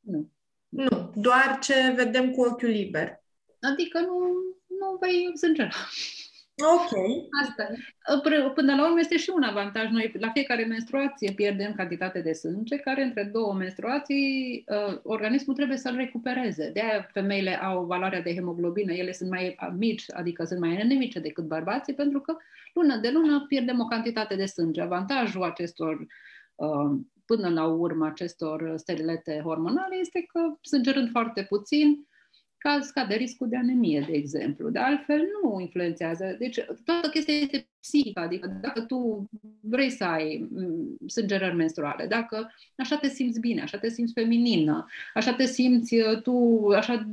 Nu. 0.00 0.30
Nu, 0.68 1.12
doar 1.14 1.58
ce 1.60 1.92
vedem 1.96 2.30
cu 2.30 2.40
ochiul 2.40 2.68
liber. 2.68 3.22
Adică 3.60 3.98
nu, 3.98 4.18
nu 4.66 4.96
vei 5.00 5.38
sângera. 5.38 5.70
Ok. 6.56 6.90
Asta. 7.42 7.68
Până 8.54 8.74
la 8.74 8.84
urmă 8.86 8.98
este 8.98 9.16
și 9.16 9.30
un 9.34 9.42
avantaj. 9.42 9.90
Noi 9.90 10.12
la 10.18 10.30
fiecare 10.30 10.64
menstruație 10.64 11.32
pierdem 11.32 11.74
cantitate 11.74 12.20
de 12.20 12.32
sânge, 12.32 12.76
care 12.76 13.02
între 13.02 13.24
două 13.32 13.54
menstruații 13.54 14.64
uh, 14.66 14.98
organismul 15.02 15.56
trebuie 15.56 15.76
să-l 15.76 15.96
recupereze. 15.96 16.70
De 16.72 16.80
aia 16.80 17.08
femeile 17.12 17.62
au 17.62 17.84
valoarea 17.84 18.22
de 18.22 18.34
hemoglobină, 18.34 18.92
ele 18.92 19.12
sunt 19.12 19.30
mai 19.30 19.56
mici, 19.78 20.04
adică 20.12 20.44
sunt 20.44 20.60
mai 20.60 20.80
anemice 20.80 21.20
decât 21.20 21.44
bărbații, 21.44 21.94
pentru 21.94 22.20
că 22.20 22.36
lună 22.72 22.96
de 22.96 23.10
lună 23.10 23.44
pierdem 23.48 23.80
o 23.80 23.84
cantitate 23.84 24.36
de 24.36 24.46
sânge. 24.46 24.80
Avantajul 24.80 25.42
acestor 25.42 26.06
uh, 26.54 27.00
până 27.24 27.48
la 27.48 27.66
urmă 27.66 28.06
acestor 28.06 28.72
sterilete 28.76 29.40
hormonale 29.44 29.96
este 30.00 30.24
că 30.32 30.40
sângerând 30.60 31.10
foarte 31.10 31.42
puțin, 31.42 32.06
ca 32.62 32.78
scade 32.80 33.14
riscul 33.14 33.48
de 33.48 33.56
anemie, 33.56 34.04
de 34.06 34.16
exemplu. 34.16 34.70
De 34.70 34.78
altfel, 34.78 35.20
nu 35.42 35.60
influențează. 35.60 36.36
Deci, 36.38 36.58
toată 36.84 37.08
chestia 37.08 37.34
este 37.34 37.68
psihică, 37.80 38.20
adică 38.20 38.58
dacă 38.60 38.80
tu 38.80 39.28
vrei 39.60 39.90
să 39.90 40.04
ai 40.04 40.48
mm, 40.50 40.96
sângerări 41.06 41.54
menstruale, 41.54 42.06
dacă 42.06 42.52
așa 42.76 42.96
te 42.96 43.08
simți 43.08 43.40
bine, 43.40 43.62
așa 43.62 43.78
te 43.78 43.88
simți 43.88 44.12
feminină, 44.12 44.86
așa 45.14 45.34
te 45.34 45.44
simți 45.44 45.94
uh, 45.94 46.22
tu, 46.22 46.66
așa 46.76 47.08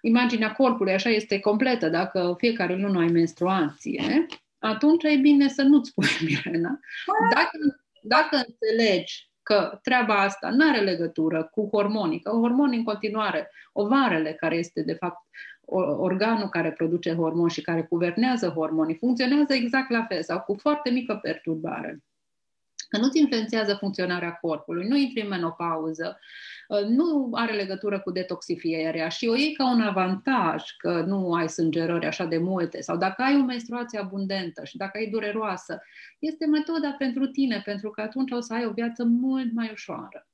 imaginea 0.00 0.52
corpului, 0.52 0.92
așa 0.92 1.08
este 1.08 1.40
completă, 1.40 1.88
dacă 1.88 2.34
fiecare 2.38 2.76
lună 2.76 3.00
ai 3.00 3.08
menstruație, 3.08 4.26
atunci 4.62 5.04
e 5.04 5.16
bine 5.16 5.48
să 5.48 5.62
nu-ți 5.62 5.94
pui 5.94 6.06
Mirena. 6.26 6.80
Dacă, 7.34 7.58
dacă 8.02 8.44
înțelegi 8.46 9.30
că 9.42 9.78
treaba 9.82 10.14
asta 10.14 10.50
nu 10.50 10.68
are 10.68 10.80
legătură 10.80 11.48
cu 11.52 11.68
hormonii, 11.72 12.20
că 12.20 12.30
hormonii 12.30 12.78
în 12.78 12.84
continuare, 12.84 13.50
ovarele, 13.72 14.32
care 14.32 14.56
este 14.56 14.82
de 14.82 14.92
fapt 14.92 15.18
organul 15.98 16.48
care 16.48 16.72
produce 16.72 17.14
hormoni 17.14 17.50
și 17.50 17.60
care 17.60 17.86
guvernează 17.90 18.48
hormonii, 18.48 18.96
funcționează 18.96 19.52
exact 19.52 19.90
la 19.90 20.04
fel 20.08 20.22
sau 20.22 20.40
cu 20.40 20.54
foarte 20.54 20.90
mică 20.90 21.18
perturbare 21.22 22.02
că 22.92 22.98
nu-ți 22.98 23.18
influențează 23.18 23.74
funcționarea 23.74 24.32
corpului, 24.32 24.88
nu 24.88 24.96
intri 24.96 25.20
în 25.20 25.28
menopauză, 25.28 26.18
uh, 26.18 26.24
nu 26.80 27.30
are 27.32 27.52
legătură 27.52 28.00
cu 28.00 28.10
detoxifierea 28.10 29.08
și 29.08 29.26
o 29.26 29.34
iei 29.34 29.52
ca 29.52 29.70
un 29.70 29.80
avantaj 29.80 30.62
că 30.78 31.04
nu 31.06 31.32
ai 31.32 31.48
sângerări 31.48 32.06
așa 32.06 32.24
de 32.24 32.38
multe 32.38 32.80
sau 32.80 32.96
dacă 32.96 33.22
ai 33.22 33.36
o 33.36 33.44
menstruație 33.44 33.98
abundentă 33.98 34.64
și 34.64 34.76
dacă 34.76 34.98
ai 34.98 35.06
dureroasă, 35.06 35.82
este 36.18 36.46
metoda 36.46 36.94
pentru 36.98 37.26
tine, 37.26 37.62
pentru 37.64 37.90
că 37.90 38.00
atunci 38.00 38.30
o 38.30 38.40
să 38.40 38.54
ai 38.54 38.66
o 38.66 38.72
viață 38.72 39.04
mult 39.04 39.52
mai 39.54 39.70
ușoară. 39.72 40.26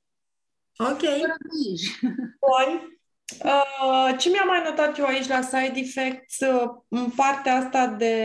Ok. 0.77 1.01
Bun. 2.45 2.97
Uh, 3.43 4.15
ce 4.17 4.29
mi-am 4.29 4.47
mai 4.47 4.61
notat 4.63 4.97
eu 4.97 5.05
aici 5.05 5.27
la 5.27 5.41
side 5.41 5.79
effects, 5.79 6.39
uh, 6.39 6.69
în 6.87 7.09
partea 7.15 7.55
asta 7.55 7.87
de 7.87 8.15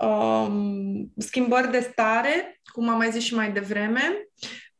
um, 0.00 1.12
schimbări 1.16 1.70
de 1.70 1.80
stare 1.92 2.60
cum 2.72 2.88
am 2.88 2.96
mai 2.96 3.10
zis 3.10 3.22
și 3.22 3.34
mai 3.34 3.52
devreme. 3.52 4.28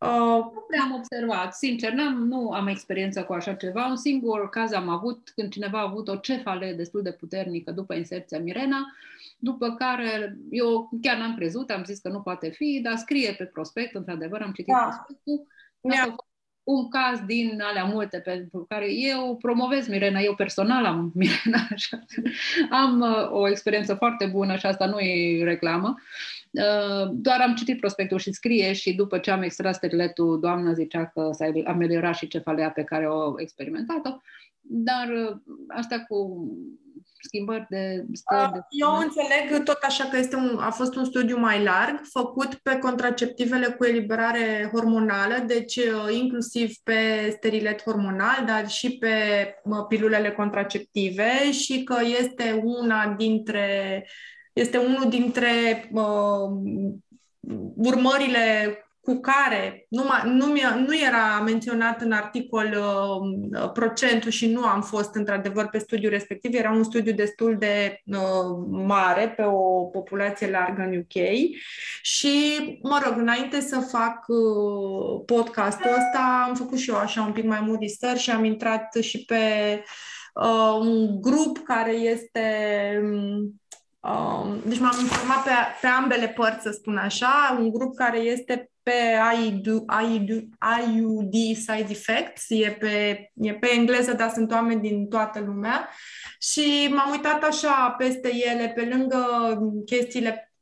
Uh, 0.02 0.50
nu 0.52 0.64
prea 0.68 0.82
am 0.82 0.94
observat, 0.94 1.54
sincer, 1.54 1.92
n-am, 1.92 2.26
nu 2.26 2.50
am 2.50 2.66
experiență 2.66 3.24
cu 3.24 3.32
așa 3.32 3.54
ceva. 3.54 3.86
Un 3.86 3.96
singur 3.96 4.48
caz 4.48 4.72
am 4.72 4.88
avut 4.88 5.32
când 5.34 5.52
cineva 5.52 5.78
a 5.78 5.88
avut 5.88 6.08
o 6.08 6.16
cefale 6.16 6.72
destul 6.72 7.02
de 7.02 7.12
puternică 7.12 7.70
după 7.70 7.94
inserția 7.94 8.38
Mirena, 8.38 8.92
după 9.38 9.74
care 9.74 10.36
eu 10.50 10.90
chiar 11.02 11.16
n-am 11.16 11.34
crezut, 11.36 11.70
am 11.70 11.84
zis 11.84 11.98
că 11.98 12.08
nu 12.08 12.20
poate 12.20 12.50
fi, 12.50 12.80
dar 12.82 12.96
scrie 12.96 13.32
pe 13.32 13.44
prospect, 13.44 13.94
într-adevăr, 13.94 14.40
am 14.40 14.52
citit 14.52 14.74
da. 14.74 14.80
prospectul. 14.80 15.46
Mi-a 15.80 16.14
un 16.62 16.88
caz 16.88 17.20
din 17.26 17.60
alea 17.60 17.84
multe 17.84 18.18
pentru 18.18 18.64
care 18.68 18.92
eu 18.92 19.36
promovez 19.36 19.88
Mirena, 19.88 20.20
eu 20.20 20.34
personal 20.34 20.84
am 20.84 21.12
Mirena, 21.14 21.66
așa. 21.70 22.04
am 22.70 23.00
uh, 23.00 23.30
o 23.30 23.48
experiență 23.48 23.94
foarte 23.94 24.26
bună 24.26 24.56
și 24.56 24.66
asta 24.66 24.86
nu 24.86 24.98
e 24.98 25.44
reclamă. 25.44 25.94
Uh, 25.96 26.41
doar 27.10 27.40
am 27.40 27.54
citit 27.54 27.80
prospectul 27.80 28.18
și 28.18 28.32
scrie 28.32 28.72
și 28.72 28.94
după 28.94 29.18
ce 29.18 29.30
am 29.30 29.42
extras 29.42 29.76
steriletul, 29.76 30.40
doamna 30.40 30.72
zicea 30.72 31.06
că 31.06 31.30
s-a 31.32 31.50
ameliorat 31.64 32.14
și 32.14 32.28
cefalea 32.28 32.70
pe 32.70 32.84
care 32.84 33.08
o 33.08 33.40
experimentat-o, 33.40 34.16
dar 34.60 35.08
uh, 35.08 35.36
asta 35.68 36.04
cu 36.08 36.46
schimbări 37.20 37.66
de 37.68 38.04
stări. 38.12 38.52
De... 38.52 38.58
Eu 38.70 38.92
înțeleg 38.92 39.64
tot 39.64 39.78
așa 39.82 40.04
că 40.04 40.16
este 40.16 40.36
un, 40.36 40.56
a 40.60 40.70
fost 40.70 40.94
un 40.94 41.04
studiu 41.04 41.38
mai 41.38 41.62
larg, 41.62 42.00
făcut 42.02 42.54
pe 42.54 42.78
contraceptivele 42.78 43.66
cu 43.66 43.84
eliberare 43.84 44.70
hormonală, 44.72 45.34
deci 45.46 45.76
uh, 45.76 46.14
inclusiv 46.20 46.74
pe 46.82 47.30
sterilet 47.36 47.82
hormonal, 47.82 48.44
dar 48.46 48.68
și 48.68 48.98
pe 48.98 49.08
pilulele 49.88 50.30
contraceptive 50.30 51.52
și 51.52 51.82
că 51.82 51.96
este 52.20 52.60
una 52.64 53.14
dintre 53.18 54.06
este 54.52 54.78
unul 54.78 55.08
dintre 55.08 55.88
uh, 55.92 56.50
urmările 57.76 58.76
cu 59.02 59.20
care 59.20 59.86
nu, 59.88 60.02
nu, 60.24 60.46
nu 60.86 60.98
era 61.06 61.40
menționat 61.44 62.00
în 62.00 62.12
articol 62.12 62.76
uh, 62.76 63.70
procentul 63.72 64.30
și 64.30 64.46
nu 64.46 64.64
am 64.64 64.82
fost 64.82 65.14
într-adevăr 65.14 65.68
pe 65.68 65.78
studiul 65.78 66.10
respectiv, 66.10 66.54
era 66.54 66.70
un 66.70 66.84
studiu 66.84 67.12
destul 67.12 67.56
de 67.58 68.00
uh, 68.04 68.66
mare 68.70 69.28
pe 69.28 69.42
o 69.42 69.84
populație 69.84 70.50
largă 70.50 70.82
în 70.82 70.98
UK 70.98 71.24
și, 72.02 72.30
mă 72.82 73.00
rog, 73.04 73.18
înainte 73.18 73.60
să 73.60 73.78
fac 73.78 74.24
uh, 74.28 75.22
podcastul 75.26 75.90
ăsta, 75.90 76.44
am 76.48 76.54
făcut 76.54 76.78
și 76.78 76.90
eu 76.90 76.96
așa 76.96 77.22
un 77.22 77.32
pic 77.32 77.44
mai 77.44 77.60
mult 77.60 77.80
research 77.80 78.20
și 78.20 78.30
am 78.30 78.44
intrat 78.44 78.94
și 79.00 79.24
pe 79.24 79.36
uh, 80.34 80.78
un 80.80 81.20
grup 81.20 81.58
care 81.58 81.92
este 81.92 82.40
Um, 83.02 83.61
deci 84.64 84.78
m-am 84.78 84.98
informat 85.00 85.42
pe, 85.44 85.50
pe 85.80 85.86
ambele 85.86 86.28
părți, 86.28 86.62
să 86.62 86.70
spun 86.70 86.96
așa, 86.96 87.56
un 87.58 87.70
grup 87.70 87.94
care 87.94 88.18
este 88.18 88.70
pe 88.82 88.92
IUD, 89.44 89.66
IUD, 89.66 90.48
IUD 90.86 91.56
side 91.56 91.86
effects, 91.88 92.44
e 92.48 92.76
pe, 92.80 93.30
e 93.34 93.54
pe 93.54 93.68
engleză, 93.72 94.12
dar 94.12 94.30
sunt 94.30 94.52
oameni 94.52 94.80
din 94.80 95.08
toată 95.08 95.40
lumea. 95.40 95.88
Și 96.40 96.88
m-am 96.94 97.10
uitat 97.10 97.42
așa 97.42 97.94
peste 97.98 98.30
ele, 98.34 98.68
pe 98.68 98.88
lângă 98.92 99.24
chestiile 99.84 100.52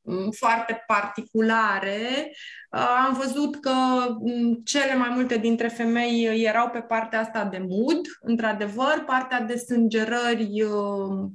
mm, 0.00 0.30
foarte 0.30 0.84
particulare, 0.86 2.32
uh, 2.70 3.04
am 3.06 3.14
văzut 3.14 3.60
că 3.60 3.72
mm, 4.20 4.54
cele 4.64 4.94
mai 4.94 5.08
multe 5.14 5.36
dintre 5.36 5.68
femei 5.68 6.44
erau 6.44 6.68
pe 6.68 6.80
partea 6.80 7.20
asta 7.20 7.44
de 7.44 7.66
mood, 7.68 8.00
într-adevăr, 8.20 9.02
partea 9.06 9.40
de 9.40 9.56
sângerări 9.56 10.62
uh, 10.62 11.30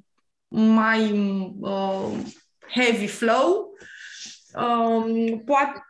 mai 0.47 1.11
uh, 1.59 2.17
heavy 2.67 3.07
flow. 3.07 3.73
Um, 4.55 5.43
poate... 5.45 5.85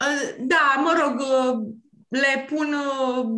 Uh, 0.00 0.44
da, 0.46 0.80
mă 0.82 0.92
rog, 1.02 1.20
uh, 1.20 1.74
le 2.12 2.44
pun... 2.48 2.74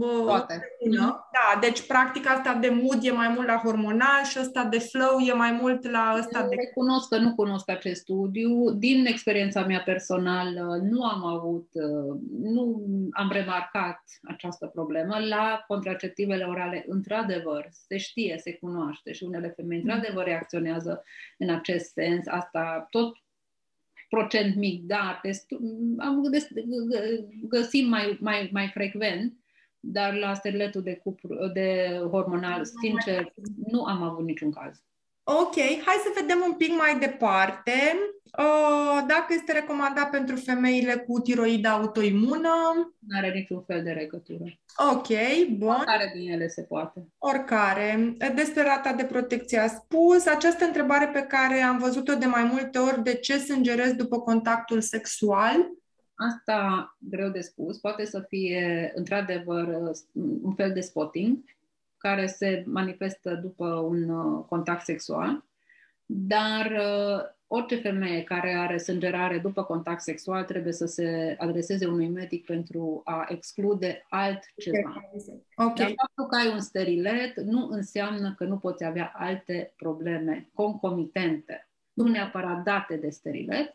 Uh, 0.01 0.25
Poate. 0.25 0.69
Pună. 0.79 1.29
Da, 1.33 1.61
deci 1.61 1.87
practica 1.87 2.31
asta 2.31 2.55
de 2.55 2.69
mood 2.69 2.99
e 3.03 3.11
mai 3.11 3.29
mult 3.29 3.47
la 3.47 3.61
hormonal 3.65 4.25
și 4.25 4.39
asta 4.39 4.65
de 4.65 4.79
flow 4.79 5.19
e 5.19 5.33
mai 5.33 5.59
mult 5.61 5.91
la 5.91 6.15
ăsta 6.19 6.41
Eu 6.41 6.49
de... 6.49 6.55
Recunosc 6.55 7.09
că 7.09 7.17
nu 7.17 7.35
cunosc 7.35 7.71
acest 7.71 8.01
studiu. 8.01 8.71
Din 8.71 9.07
experiența 9.07 9.65
mea 9.65 9.83
personală 9.85 10.79
nu 10.83 11.03
am 11.05 11.25
avut, 11.25 11.69
uh, 11.73 12.17
nu 12.41 12.83
am 13.11 13.31
remarcat 13.33 14.03
această 14.23 14.67
problemă. 14.67 15.17
La 15.29 15.65
contraceptivele 15.67 16.45
orale, 16.45 16.85
într-adevăr, 16.89 17.69
se 17.71 17.97
știe, 17.97 18.39
se 18.39 18.55
cunoaște 18.55 19.13
și 19.13 19.25
unele 19.25 19.49
femei, 19.57 19.79
într-adevăr, 19.79 20.25
reacționează 20.25 21.03
în 21.39 21.51
acest 21.51 21.93
sens. 21.93 22.27
Asta 22.27 22.87
tot 22.91 23.17
procent 24.15 24.55
mic, 24.57 24.83
dar 24.83 25.21
destul, 25.23 25.61
am 25.99 26.31
găsit 27.49 27.87
mai, 27.89 28.19
mai, 28.21 28.49
mai 28.53 28.69
frecvent, 28.69 29.33
dar 29.81 30.15
la 30.15 30.35
steriletul 30.35 30.83
de, 30.83 30.95
cupru, 30.95 31.51
de 31.53 31.99
hormonal, 32.11 32.65
sincer, 32.65 33.33
nu 33.67 33.85
am 33.85 34.03
avut 34.03 34.25
niciun 34.25 34.51
caz. 34.51 34.83
Ok, 35.25 35.55
hai 35.57 36.05
să 36.05 36.21
vedem 36.21 36.39
un 36.47 36.53
pic 36.53 36.77
mai 36.77 36.99
departe. 36.99 37.73
Uh, 38.39 39.05
dacă 39.07 39.27
este 39.29 39.53
recomandat 39.53 40.11
pentru 40.11 40.37
femeile 40.37 40.97
cu 40.97 41.21
tiroidă 41.21 41.69
autoimună? 41.69 42.49
Nu 42.99 43.19
are 43.19 43.33
niciun 43.35 43.63
fel 43.67 43.83
de 43.83 43.91
legătură. 43.91 44.45
Ok, 44.93 45.09
bun. 45.57 45.69
Oricare 45.69 46.13
din 46.15 46.33
ele 46.33 46.49
se 46.49 46.63
poate. 46.63 47.09
Oricare. 47.19 48.17
Despre 48.35 48.63
rata 48.63 48.93
de 48.93 49.05
protecție 49.05 49.59
a 49.59 49.67
spus. 49.67 50.27
Această 50.27 50.65
întrebare 50.65 51.07
pe 51.13 51.23
care 51.23 51.61
am 51.61 51.79
văzut-o 51.79 52.15
de 52.15 52.27
mai 52.27 52.45
multe 52.45 52.79
ori, 52.79 53.03
de 53.03 53.15
ce 53.15 53.39
sângerez 53.39 53.93
după 53.93 54.21
contactul 54.21 54.81
sexual? 54.81 55.57
Asta 56.15 56.97
greu 56.99 57.29
de 57.29 57.41
spus. 57.41 57.79
Poate 57.79 58.05
să 58.05 58.25
fie, 58.29 58.93
într-adevăr, 58.95 59.69
un 60.43 60.55
fel 60.55 60.73
de 60.73 60.81
spotting 60.81 61.39
care 62.05 62.27
se 62.27 62.63
manifestă 62.67 63.35
după 63.35 63.67
un 63.67 64.09
uh, 64.09 64.45
contact 64.49 64.85
sexual, 64.85 65.45
dar 66.07 66.71
uh, 66.71 67.21
orice 67.47 67.77
femeie 67.77 68.23
care 68.23 68.53
are 68.53 68.79
sângerare 68.79 69.39
după 69.39 69.63
contact 69.63 70.01
sexual 70.01 70.45
trebuie 70.45 70.73
să 70.73 70.87
se 70.87 71.37
adreseze 71.39 71.87
unui 71.87 72.09
medic 72.09 72.45
pentru 72.45 73.01
a 73.05 73.27
exclude 73.29 74.07
altceva. 74.09 75.11
Okay. 75.57 75.75
Dar 75.75 75.93
faptul 75.97 76.27
că 76.27 76.37
ai 76.37 76.53
un 76.53 76.61
sterilet 76.61 77.41
nu 77.41 77.69
înseamnă 77.71 78.35
că 78.37 78.45
nu 78.45 78.59
poți 78.59 78.85
avea 78.85 79.13
alte 79.15 79.73
probleme 79.77 80.49
concomitente, 80.55 81.69
nu 81.93 82.09
neapărat 82.09 82.63
date 82.63 82.97
de 82.97 83.11
sterilet, 83.11 83.75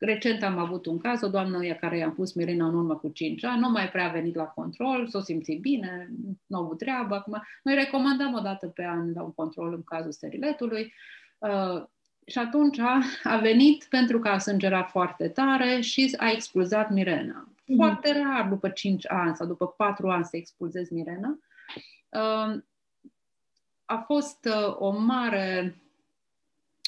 Recent 0.00 0.42
am 0.42 0.58
avut 0.58 0.86
un 0.86 0.98
caz, 0.98 1.22
o 1.22 1.28
doamnă 1.28 1.74
care 1.74 1.96
i-am 1.96 2.14
pus 2.14 2.32
Mirina 2.32 2.66
în 2.66 2.74
urmă 2.74 2.96
cu 2.96 3.08
5 3.08 3.44
ani, 3.44 3.60
nu 3.60 3.68
mai 3.68 3.88
prea 3.88 4.08
a 4.08 4.12
venit 4.12 4.34
la 4.34 4.44
control, 4.44 5.08
s-o 5.08 5.20
simți 5.20 5.52
bine, 5.52 6.10
nu 6.46 6.58
a 6.58 6.60
avut 6.60 6.78
treabă. 6.78 7.14
Acum, 7.14 7.42
noi 7.62 7.74
recomandăm 7.74 8.34
o 8.34 8.40
dată 8.40 8.66
pe 8.66 8.84
an 8.84 9.12
la 9.12 9.22
un 9.22 9.32
control 9.32 9.72
în 9.72 9.82
cazul 9.82 10.12
steriletului. 10.12 10.92
Uh, 11.38 11.82
și 12.26 12.38
atunci 12.38 12.78
a, 12.78 13.00
a 13.22 13.36
venit 13.36 13.84
pentru 13.84 14.18
că 14.18 14.28
a 14.28 14.38
sângerat 14.38 14.90
foarte 14.90 15.28
tare 15.28 15.80
și 15.80 16.14
a 16.18 16.30
expulzat 16.30 16.90
Mirena. 16.90 17.48
Mm-hmm. 17.48 17.76
Foarte 17.76 18.22
rar 18.22 18.48
după 18.48 18.68
5 18.68 19.10
ani 19.10 19.36
sau 19.36 19.46
după 19.46 19.66
4 19.66 20.08
ani 20.08 20.24
să 20.24 20.36
expulzezi 20.36 20.92
Mirena. 20.92 21.38
Uh, 22.08 22.60
a 23.84 23.96
fost 24.06 24.44
uh, 24.44 24.76
o 24.78 24.90
mare, 24.90 25.76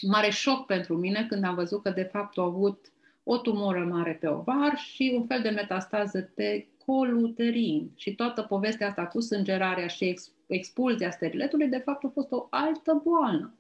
mare 0.02 0.30
șoc 0.30 0.66
pentru 0.66 0.96
mine 0.96 1.26
când 1.26 1.44
am 1.44 1.54
văzut 1.54 1.82
că 1.82 1.90
de 1.90 2.02
fapt 2.12 2.38
a 2.38 2.42
avut 2.42 2.91
o 3.24 3.38
tumoră 3.38 3.84
mare 3.90 4.12
pe 4.20 4.28
ovar 4.28 4.76
și 4.76 5.12
un 5.16 5.26
fel 5.26 5.42
de 5.42 5.48
metastază 5.48 6.30
pe 6.34 6.66
coluterin. 6.86 7.90
Și 7.96 8.14
toată 8.14 8.42
povestea 8.42 8.88
asta 8.88 9.06
cu 9.06 9.20
sângerarea 9.20 9.86
și 9.86 10.04
ex- 10.04 10.32
expulzia 10.46 11.10
steriletului, 11.10 11.68
de 11.68 11.82
fapt, 11.84 12.04
a 12.04 12.10
fost 12.12 12.32
o 12.32 12.46
altă 12.50 13.00
boală. 13.04 13.54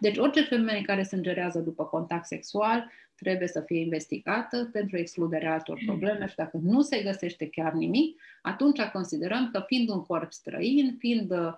Deci 0.00 0.16
orice 0.16 0.42
femeie 0.42 0.82
care 0.82 1.02
sângerează 1.02 1.58
după 1.58 1.84
contact 1.84 2.26
sexual 2.26 2.90
trebuie 3.14 3.48
să 3.48 3.60
fie 3.60 3.80
investigată 3.80 4.68
pentru 4.72 4.96
excluderea 4.96 5.52
altor 5.52 5.80
probleme 5.86 6.26
și 6.26 6.34
dacă 6.36 6.58
nu 6.62 6.80
se 6.80 7.02
găsește 7.02 7.48
chiar 7.48 7.72
nimic, 7.72 8.20
atunci 8.42 8.80
considerăm 8.80 9.50
că 9.52 9.62
fiind 9.66 9.88
un 9.88 10.02
corp 10.02 10.32
străin, 10.32 10.96
fiind 10.98 11.30
uh, 11.30 11.38
Uh, 11.38 11.54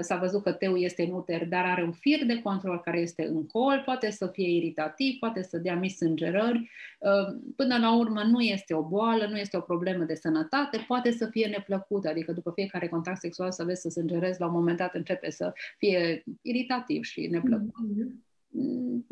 s-a 0.00 0.16
văzut 0.16 0.42
că 0.42 0.52
teu 0.52 0.76
este 0.76 1.02
în 1.02 1.12
uter, 1.12 1.46
dar 1.48 1.64
are 1.64 1.82
un 1.82 1.92
fir 1.92 2.24
de 2.26 2.42
control 2.42 2.80
care 2.80 3.00
este 3.00 3.26
în 3.26 3.46
col, 3.46 3.82
poate 3.84 4.10
să 4.10 4.26
fie 4.26 4.56
iritativ, 4.56 5.18
poate 5.18 5.42
să 5.42 5.58
dea 5.58 5.76
mici 5.76 5.90
sângerări. 5.90 6.70
Uh, 6.98 7.40
până 7.56 7.78
la 7.78 7.96
urmă 7.96 8.22
nu 8.22 8.40
este 8.40 8.74
o 8.74 8.82
boală, 8.82 9.26
nu 9.26 9.38
este 9.38 9.56
o 9.56 9.60
problemă 9.60 10.04
de 10.04 10.14
sănătate, 10.14 10.84
poate 10.86 11.10
să 11.10 11.26
fie 11.26 11.46
neplăcută, 11.46 12.08
adică 12.08 12.32
după 12.32 12.50
fiecare 12.54 12.88
contact 12.88 13.20
sexual 13.20 13.50
să 13.50 13.64
vezi 13.64 13.80
să 13.80 13.88
sângerezi, 13.88 14.40
la 14.40 14.46
un 14.46 14.52
moment 14.52 14.76
dat 14.76 14.94
începe 14.94 15.30
să 15.30 15.52
fie 15.78 16.24
iritativ 16.42 17.04
și 17.04 17.26
neplăcut. 17.26 17.70
Mm-hmm. 17.70 18.30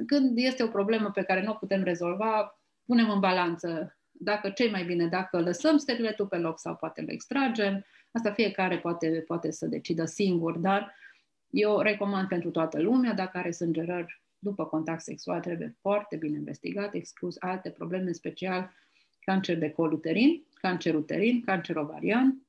Când 0.06 0.38
este 0.38 0.62
o 0.62 0.68
problemă 0.68 1.10
pe 1.10 1.22
care 1.22 1.42
nu 1.42 1.50
o 1.50 1.54
putem 1.54 1.82
rezolva, 1.82 2.60
punem 2.84 3.10
în 3.10 3.20
balanță 3.20 3.94
dacă 4.22 4.50
ce 4.50 4.68
mai 4.70 4.84
bine, 4.84 5.06
dacă 5.06 5.40
lăsăm 5.40 5.76
steriletul 5.76 6.26
pe 6.26 6.36
loc 6.36 6.58
sau 6.58 6.76
poate 6.76 7.00
îl 7.00 7.08
extragem, 7.08 7.84
asta 8.12 8.32
fiecare 8.32 8.78
poate, 8.78 9.24
poate 9.26 9.50
să 9.50 9.66
decidă 9.66 10.04
singur, 10.04 10.58
dar 10.58 10.94
eu 11.50 11.80
recomand 11.80 12.28
pentru 12.28 12.50
toată 12.50 12.80
lumea, 12.80 13.12
dacă 13.12 13.38
are 13.38 13.50
sângerări 13.50 14.22
după 14.38 14.66
contact 14.66 15.02
sexual 15.02 15.40
trebuie 15.40 15.76
foarte 15.80 16.16
bine 16.16 16.36
investigat, 16.36 16.94
exclus 16.94 17.36
alte 17.38 17.70
probleme, 17.70 18.06
în 18.06 18.12
special 18.12 18.72
cancer 19.20 19.58
de 19.58 19.70
col 19.70 19.92
uterin, 19.92 20.44
cancer 20.54 20.94
uterin, 20.94 21.42
cancer 21.44 21.76
ovarian, 21.76 22.46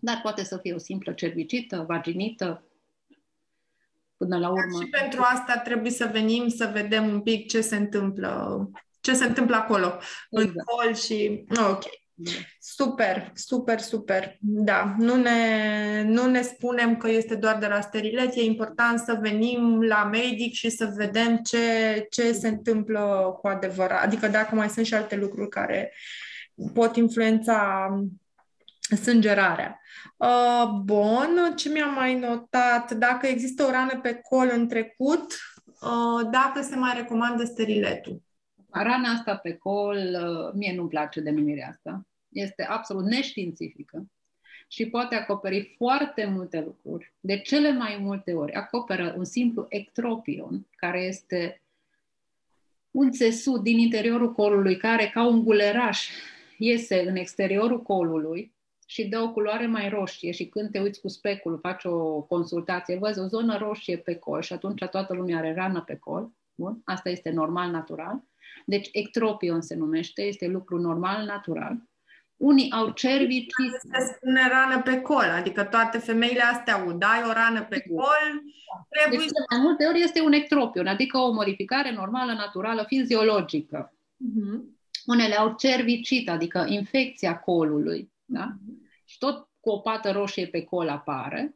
dar 0.00 0.20
poate 0.22 0.44
să 0.44 0.58
fie 0.58 0.74
o 0.74 0.78
simplă 0.78 1.12
cervicită, 1.12 1.84
vaginită, 1.88 2.64
până 4.16 4.38
la 4.38 4.48
urmă. 4.50 4.82
Și 4.82 4.88
pentru 4.88 5.20
asta 5.22 5.58
trebuie 5.58 5.90
să 5.90 6.10
venim 6.12 6.48
să 6.48 6.70
vedem 6.72 7.08
un 7.08 7.20
pic 7.20 7.48
ce 7.48 7.60
se 7.60 7.76
întâmplă, 7.76 8.70
ce 9.00 9.14
se 9.14 9.24
întâmplă 9.24 9.56
acolo, 9.56 9.98
exact. 10.30 10.54
în 10.54 10.62
col 10.64 10.94
și... 10.94 11.44
Ok. 11.70 11.82
Super, 12.58 13.32
super, 13.34 13.80
super. 13.80 14.36
Da, 14.40 14.94
nu 14.98 15.16
ne, 15.16 16.02
nu 16.06 16.26
ne 16.26 16.42
spunem 16.42 16.96
că 16.96 17.10
este 17.10 17.34
doar 17.34 17.58
de 17.58 17.66
la 17.66 17.80
sterilet, 17.80 18.34
e 18.34 18.42
important 18.42 18.98
să 18.98 19.18
venim 19.20 19.82
la 19.82 20.04
medic 20.04 20.52
și 20.52 20.70
să 20.70 20.92
vedem 20.96 21.36
ce, 21.36 22.06
ce 22.10 22.32
se 22.32 22.48
întâmplă 22.48 23.36
cu 23.40 23.46
adevărat. 23.46 24.02
Adică 24.02 24.28
dacă 24.28 24.54
mai 24.54 24.68
sunt 24.68 24.86
și 24.86 24.94
alte 24.94 25.16
lucruri 25.16 25.48
care 25.48 25.92
pot 26.74 26.96
influența 26.96 27.88
sângerarea. 29.02 29.80
Uh, 30.16 30.70
bun, 30.84 31.52
ce 31.56 31.68
mi-am 31.68 31.94
mai 31.94 32.18
notat? 32.18 32.92
Dacă 32.92 33.26
există 33.26 33.64
o 33.64 33.70
rană 33.70 33.98
pe 34.02 34.20
col 34.28 34.50
în 34.52 34.68
trecut, 34.68 35.38
uh, 35.64 36.28
dacă 36.30 36.62
se 36.62 36.76
mai 36.76 36.92
recomandă 36.96 37.44
steriletul. 37.44 38.22
Rana 38.82 39.10
asta 39.10 39.36
pe 39.36 39.56
col, 39.56 39.96
uh, 39.96 40.52
mie 40.54 40.74
nu-mi 40.74 40.88
place 40.88 41.20
denumirea 41.20 41.68
asta. 41.68 42.06
Este 42.28 42.64
absolut 42.64 43.04
neștiințifică 43.04 44.06
și 44.68 44.86
poate 44.86 45.14
acoperi 45.14 45.74
foarte 45.76 46.24
multe 46.24 46.60
lucruri. 46.60 47.12
De 47.20 47.38
cele 47.38 47.72
mai 47.72 47.98
multe 48.00 48.32
ori 48.32 48.52
acoperă 48.52 49.14
un 49.16 49.24
simplu 49.24 49.66
ectropion, 49.68 50.66
care 50.76 51.02
este 51.02 51.60
un 52.90 53.10
țesut 53.10 53.62
din 53.62 53.78
interiorul 53.78 54.32
colului 54.32 54.76
care, 54.76 55.10
ca 55.14 55.26
un 55.26 55.44
guleraș, 55.44 56.08
iese 56.58 57.08
în 57.08 57.16
exteriorul 57.16 57.82
colului 57.82 58.54
și 58.86 59.08
dă 59.08 59.18
o 59.18 59.32
culoare 59.32 59.66
mai 59.66 59.88
roșie 59.88 60.30
și 60.30 60.46
când 60.46 60.70
te 60.70 60.80
uiți 60.80 61.00
cu 61.00 61.08
specul, 61.08 61.58
faci 61.58 61.84
o 61.84 62.20
consultație, 62.20 62.98
văzi 62.98 63.18
o 63.18 63.26
zonă 63.26 63.56
roșie 63.56 63.96
pe 63.96 64.14
col 64.14 64.42
și 64.42 64.52
atunci 64.52 64.84
toată 64.84 65.14
lumea 65.14 65.38
are 65.38 65.54
rană 65.54 65.82
pe 65.82 65.96
col. 65.96 66.30
Bun? 66.54 66.80
Asta 66.84 67.08
este 67.08 67.30
normal, 67.30 67.70
natural. 67.70 68.22
Deci 68.68 68.88
ectropion 68.92 69.60
se 69.60 69.74
numește, 69.74 70.22
este 70.22 70.46
lucru 70.46 70.78
normal, 70.78 71.24
natural. 71.24 71.76
Unii 72.36 72.70
au 72.70 72.90
cervicită. 72.90 73.78
Se 73.92 74.14
spune 74.14 74.48
rană 74.48 74.82
pe 74.82 75.00
col, 75.00 75.30
adică 75.34 75.64
toate 75.64 75.98
femeile 75.98 76.42
astea 76.42 76.74
aud, 76.74 77.02
ai 77.02 77.22
o 77.28 77.32
rană 77.32 77.62
pe 77.64 77.80
col, 77.80 78.42
trebuie... 78.88 79.18
Deci, 79.18 79.30
mai 79.50 79.60
multe 79.60 79.86
ori 79.86 80.02
este 80.02 80.20
un 80.20 80.32
ectropion, 80.32 80.86
adică 80.86 81.18
o 81.18 81.32
modificare 81.32 81.92
normală, 81.92 82.32
naturală, 82.32 82.84
fiziologică. 82.86 83.94
Uh-huh. 83.94 84.60
Unele 85.06 85.34
au 85.34 85.54
cervicită, 85.58 86.30
adică 86.30 86.66
infecția 86.68 87.38
colului, 87.38 88.12
da? 88.24 88.54
Uh-huh. 88.54 89.04
Și 89.04 89.18
tot 89.18 89.48
cu 89.60 89.70
o 89.70 89.78
pată 89.78 90.10
roșie 90.10 90.46
pe 90.46 90.62
col 90.62 90.88
apare. 90.88 91.54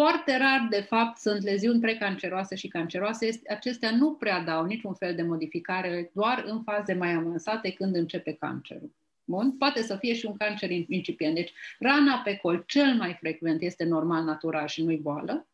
Foarte 0.00 0.36
rar, 0.36 0.66
de 0.70 0.80
fapt, 0.80 1.18
sunt 1.18 1.42
leziuni 1.42 1.80
precanceroase 1.80 2.54
și 2.54 2.68
canceroase. 2.68 3.40
Acestea 3.48 3.90
nu 3.90 4.14
prea 4.14 4.40
dau 4.40 4.64
niciun 4.64 4.94
fel 4.94 5.14
de 5.14 5.22
modificare, 5.22 6.10
doar 6.14 6.44
în 6.46 6.62
faze 6.62 6.94
mai 6.94 7.12
avansate 7.12 7.72
când 7.72 7.96
începe 7.96 8.32
cancerul. 8.32 8.94
Bun? 9.24 9.56
Poate 9.56 9.82
să 9.82 9.96
fie 9.96 10.14
și 10.14 10.26
un 10.26 10.36
cancer 10.36 10.70
incipient. 10.70 11.34
Deci, 11.34 11.52
rana 11.78 12.18
pe 12.24 12.36
col 12.36 12.64
cel 12.66 12.94
mai 12.94 13.16
frecvent 13.20 13.62
este 13.62 13.84
normal, 13.84 14.24
natural 14.24 14.66
și 14.66 14.82
nu-i 14.82 14.96
boală. 14.96 15.46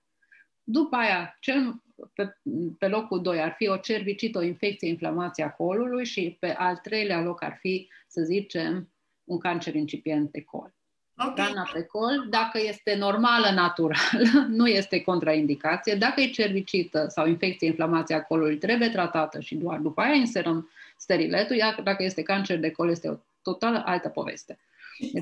După 0.63 0.97
aia, 0.97 1.37
cel, 1.41 1.83
pe, 2.15 2.37
pe 2.79 2.89
locul 2.89 3.23
2 3.23 3.41
ar 3.41 3.55
fi 3.59 3.69
o 3.69 3.77
cervicită, 3.77 4.39
o 4.39 4.43
infecție, 4.43 4.89
inflamația 4.89 5.51
colului 5.51 6.05
și 6.05 6.37
pe 6.41 6.53
al 6.53 6.77
treilea 6.77 7.23
loc 7.23 7.43
ar 7.43 7.57
fi, 7.61 7.89
să 8.09 8.23
zicem, 8.23 8.93
un 9.25 9.39
cancer 9.39 9.75
incipient 9.75 10.31
de 10.31 10.43
col. 10.43 10.75
Okay. 11.19 11.47
Rana 11.47 11.71
pe 11.73 11.83
col, 11.83 12.27
dacă 12.29 12.61
este 12.61 12.95
normală, 12.95 13.51
naturală, 13.51 14.47
nu 14.59 14.67
este 14.67 15.03
contraindicație. 15.03 15.95
Dacă 15.95 16.21
e 16.21 16.27
cervicită 16.27 17.07
sau 17.09 17.27
infecție, 17.27 17.67
inflamația 17.67 18.23
colului, 18.23 18.59
trebuie 18.59 18.89
tratată 18.89 19.41
și 19.41 19.55
doar 19.55 19.79
după 19.79 20.01
aia 20.01 20.15
inserăm 20.15 20.71
steriletul, 20.97 21.57
iar 21.57 21.81
dacă 21.83 22.03
este 22.03 22.23
cancer 22.23 22.59
de 22.59 22.71
col, 22.71 22.91
este 22.91 23.09
o 23.09 23.15
total 23.43 23.83
altă 23.87 24.09
poveste. 24.09 24.59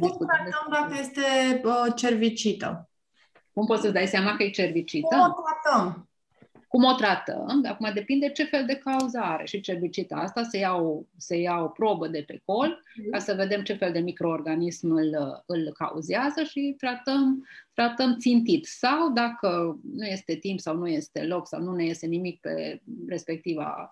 Cum 0.00 0.26
tratăm 0.26 0.66
dacă 0.70 0.94
este 1.00 1.60
uh, 1.64 1.92
cervicită? 1.96 2.88
Cum 3.52 3.66
poți 3.66 3.80
să-ți 3.80 3.92
dai 3.92 4.06
seama 4.06 4.36
că 4.36 4.42
e 4.42 4.50
cervicită? 4.50 5.16
Cum 5.16 5.20
o 5.20 5.42
tratăm? 5.42 6.08
Cum 6.72 6.84
o 6.84 6.94
tratăm? 6.94 7.64
Acum 7.68 7.90
depinde 7.94 8.30
ce 8.30 8.44
fel 8.44 8.66
de 8.66 8.74
cauză 8.74 9.18
are. 9.18 9.44
Și 9.44 9.60
cervicita 9.60 10.16
asta 10.16 10.42
se 10.42 10.58
ia 10.58 10.74
o, 10.74 11.02
se 11.16 11.36
ia 11.36 11.60
o 11.62 11.66
probă 11.68 12.08
de 12.08 12.24
pe 12.26 12.40
col 12.44 12.82
mm. 12.94 13.10
ca 13.10 13.18
să 13.18 13.34
vedem 13.34 13.62
ce 13.62 13.72
fel 13.72 13.92
de 13.92 13.98
microorganism 13.98 14.90
îl, 14.90 15.42
îl 15.46 15.72
cauzează 15.72 16.42
și 16.42 16.74
tratăm, 16.78 17.46
tratăm 17.74 18.16
țintit. 18.18 18.64
Sau 18.64 19.10
dacă 19.10 19.80
nu 19.94 20.04
este 20.04 20.34
timp 20.34 20.60
sau 20.60 20.76
nu 20.76 20.88
este 20.88 21.24
loc 21.24 21.46
sau 21.46 21.62
nu 21.62 21.74
ne 21.74 21.84
iese 21.84 22.06
nimic 22.06 22.40
pe 22.40 22.80
respectiva 23.08 23.90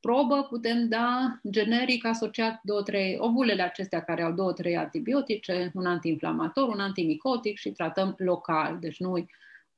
probă 0.00 0.46
putem 0.48 0.88
da 0.88 1.40
generic 1.50 2.04
asociat 2.04 2.60
două, 2.62 2.82
trei, 2.82 3.16
ovulele 3.18 3.62
acestea 3.62 4.02
care 4.02 4.22
au 4.22 4.32
două, 4.32 4.52
trei 4.52 4.76
antibiotice, 4.76 5.70
un 5.74 5.86
antiinflamator, 5.86 6.68
un 6.68 6.80
antimicotic 6.80 7.58
și 7.58 7.70
tratăm 7.70 8.14
local, 8.18 8.78
deci 8.80 8.98
nu 8.98 9.26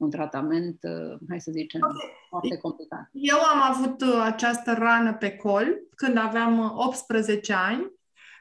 un 0.03 0.11
tratament, 0.11 0.78
uh, 0.82 1.18
hai 1.28 1.40
să 1.40 1.50
zicem, 1.50 1.80
okay. 1.82 2.11
foarte 2.28 2.57
complicat. 2.57 3.09
Eu 3.12 3.36
am 3.36 3.72
avut 3.72 4.00
uh, 4.00 4.22
această 4.24 4.72
rană 4.72 5.14
pe 5.14 5.36
col 5.36 5.66
când 5.94 6.16
aveam 6.16 6.74
18 6.76 7.53
uh, 7.53 7.59
ani 7.68 7.92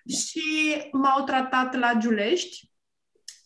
da. 0.04 0.16
și 0.16 0.42
m-au 0.92 1.24
tratat 1.24 1.76
la 1.80 1.94
Giulești, 2.00 2.72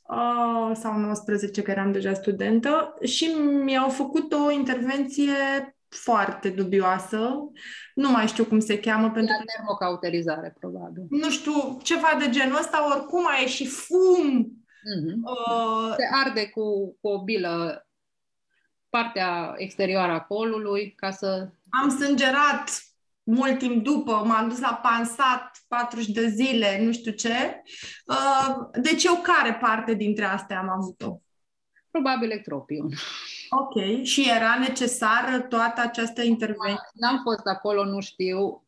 uh, 0.09 0.75
sau 0.75 0.97
19, 0.97 1.61
că 1.61 1.71
eram 1.71 1.91
deja 1.91 2.13
studentă, 2.13 2.93
și 3.03 3.25
mi-au 3.63 3.89
făcut 3.89 4.33
o 4.33 4.51
intervenție 4.51 5.33
foarte 5.89 6.49
dubioasă. 6.49 7.37
Nu 7.95 8.11
mai 8.11 8.27
știu 8.27 8.45
cum 8.45 8.59
se 8.59 8.79
cheamă. 8.79 9.11
Pentru 9.11 9.35
că... 9.37 9.43
termocauterizare, 9.55 10.55
probabil. 10.59 11.05
Nu 11.09 11.29
știu, 11.29 11.79
ceva 11.83 12.17
de 12.19 12.29
genul 12.29 12.57
ăsta, 12.57 12.95
oricum 12.95 13.25
a 13.27 13.39
ieșit 13.41 13.69
fum. 13.69 14.47
Mm-hmm. 14.85 15.15
Uh... 15.23 15.93
Se 15.97 16.07
arde 16.11 16.49
cu, 16.49 16.97
cu 17.01 17.07
o 17.07 17.23
bilă 17.23 17.84
partea 18.95 19.53
exterioară 19.57 20.11
a 20.11 20.21
colului 20.21 20.93
ca 20.95 21.11
să... 21.11 21.49
Am 21.69 21.89
sângerat 21.89 22.83
mult 23.23 23.57
timp 23.57 23.83
după, 23.83 24.11
m-am 24.11 24.49
dus 24.49 24.59
la 24.59 24.79
pansat 24.83 25.63
40 25.67 26.07
de 26.07 26.27
zile, 26.27 26.81
nu 26.83 26.91
știu 26.91 27.11
ce. 27.11 27.61
Uh, 28.05 28.55
deci 28.81 29.03
eu 29.03 29.15
care 29.23 29.53
parte 29.53 29.93
dintre 29.93 30.25
astea 30.25 30.59
am 30.59 30.69
avut-o? 30.69 31.21
Probabil 31.91 32.31
ectropion. 32.31 32.89
Ok. 33.49 34.03
Și 34.03 34.29
era 34.35 34.57
necesară 34.59 35.39
toată 35.39 35.81
această 35.81 36.21
intervenție? 36.21 36.89
N-am 36.93 37.21
fost 37.23 37.45
acolo, 37.45 37.85
nu 37.85 37.99
știu. 37.99 38.63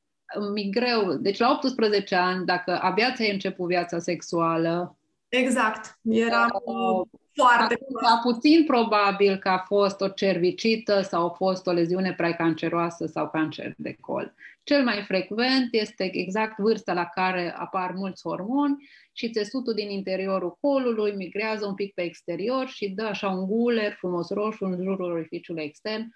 Mi 0.54 0.70
greu. 0.70 1.14
Deci 1.14 1.38
la 1.38 1.52
18 1.52 2.16
ani, 2.16 2.46
dacă 2.46 2.80
abia 2.82 3.14
ți-ai 3.14 3.32
început 3.32 3.68
viața 3.68 4.00
sexuală... 4.00 4.98
Exact. 5.28 6.00
Era 6.04 6.48
uh, 6.64 7.08
foarte... 7.38 7.78
A 8.02 8.20
puțin 8.24 8.66
probabil 8.66 9.38
că 9.38 9.50
a 9.50 9.58
fost 9.58 10.02
o 10.02 10.08
cervicită 10.08 11.02
sau 11.02 11.26
a 11.26 11.30
fost 11.30 11.68
o 11.68 11.72
leziune 11.72 12.14
precanceroasă 12.14 13.06
sau 13.06 13.30
cancer 13.30 13.74
de 13.78 13.96
col. 14.00 14.34
Cel 14.64 14.84
mai 14.84 15.04
frecvent 15.04 15.68
este 15.72 16.18
exact 16.18 16.60
vârsta 16.60 16.94
la 16.94 17.06
care 17.06 17.54
apar 17.58 17.92
mulți 17.92 18.22
hormoni 18.22 18.90
și 19.14 19.30
țesutul 19.30 19.74
din 19.74 19.90
interiorul 19.90 20.58
colului 20.62 21.16
migrează 21.16 21.66
un 21.66 21.74
pic 21.74 21.94
pe 21.94 22.02
exterior 22.02 22.68
și 22.68 22.90
dă 22.90 23.04
așa 23.04 23.30
un 23.30 23.46
guler 23.46 23.94
frumos 23.94 24.30
roșu 24.30 24.66
în 24.66 24.84
jurul 24.84 25.12
orificiului 25.12 25.64
extern, 25.64 26.10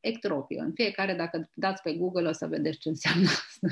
ectropion. 0.00 0.72
Fiecare, 0.74 1.14
dacă 1.14 1.50
dați 1.54 1.82
pe 1.82 1.92
Google, 1.92 2.28
o 2.28 2.32
să 2.32 2.46
vedeți 2.46 2.78
ce 2.78 2.88
înseamnă 2.88 3.28
asta. 3.28 3.68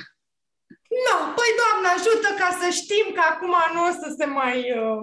Nu, 1.06 1.16
păi 1.36 1.50
Doamne 1.60 1.88
ajută 1.96 2.28
ca 2.42 2.50
să 2.60 2.68
știm 2.80 3.06
că 3.14 3.22
acum 3.32 3.54
nu 3.74 3.80
o 3.88 3.92
să 4.02 4.14
se 4.18 4.26
mai... 4.26 4.58
Uh, 4.80 5.00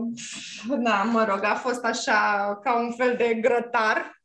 da, 0.87 1.03
mă 1.03 1.23
rog, 1.29 1.43
a 1.43 1.55
fost 1.55 1.83
așa 1.83 2.19
ca 2.63 2.79
un 2.79 2.91
fel 2.91 3.15
de 3.17 3.33
grătar 3.33 4.21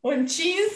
încins 0.00 0.72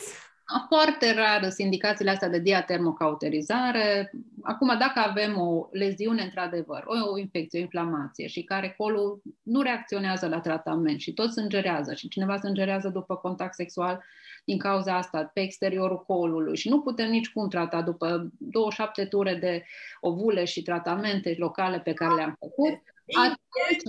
foarte 0.68 1.14
rar 1.14 1.40
sunt 1.40 1.58
indicațiile 1.58 2.10
astea 2.10 2.28
de 2.28 2.38
diatermocauterizare. 2.38 4.10
Acum, 4.42 4.78
dacă 4.78 4.98
avem 5.08 5.40
o 5.40 5.68
leziune, 5.70 6.22
într-adevăr, 6.22 6.82
o, 6.86 7.10
o 7.10 7.18
infecție, 7.18 7.58
o 7.58 7.62
inflamație 7.62 8.26
și 8.26 8.42
care 8.42 8.74
colul 8.78 9.22
nu 9.42 9.60
reacționează 9.60 10.28
la 10.28 10.40
tratament 10.40 11.00
și 11.00 11.12
tot 11.12 11.32
sângerează 11.32 11.94
și 11.94 12.08
cineva 12.08 12.38
sângerează 12.38 12.88
după 12.88 13.16
contact 13.16 13.54
sexual 13.54 14.04
din 14.44 14.58
cauza 14.58 14.96
asta 14.96 15.30
pe 15.34 15.40
exteriorul 15.40 16.04
colului 16.06 16.56
și 16.56 16.68
nu 16.68 16.80
putem 16.80 17.10
nici 17.10 17.32
cum 17.32 17.48
trata 17.48 17.82
după 17.82 18.28
27 18.38 19.04
ture 19.04 19.34
de 19.34 19.64
ovule 20.00 20.44
și 20.44 20.62
tratamente 20.62 21.34
locale 21.38 21.80
pe 21.80 21.92
care 21.92 22.14
le-am 22.14 22.36
făcut, 22.38 22.78
atunci 23.16 23.82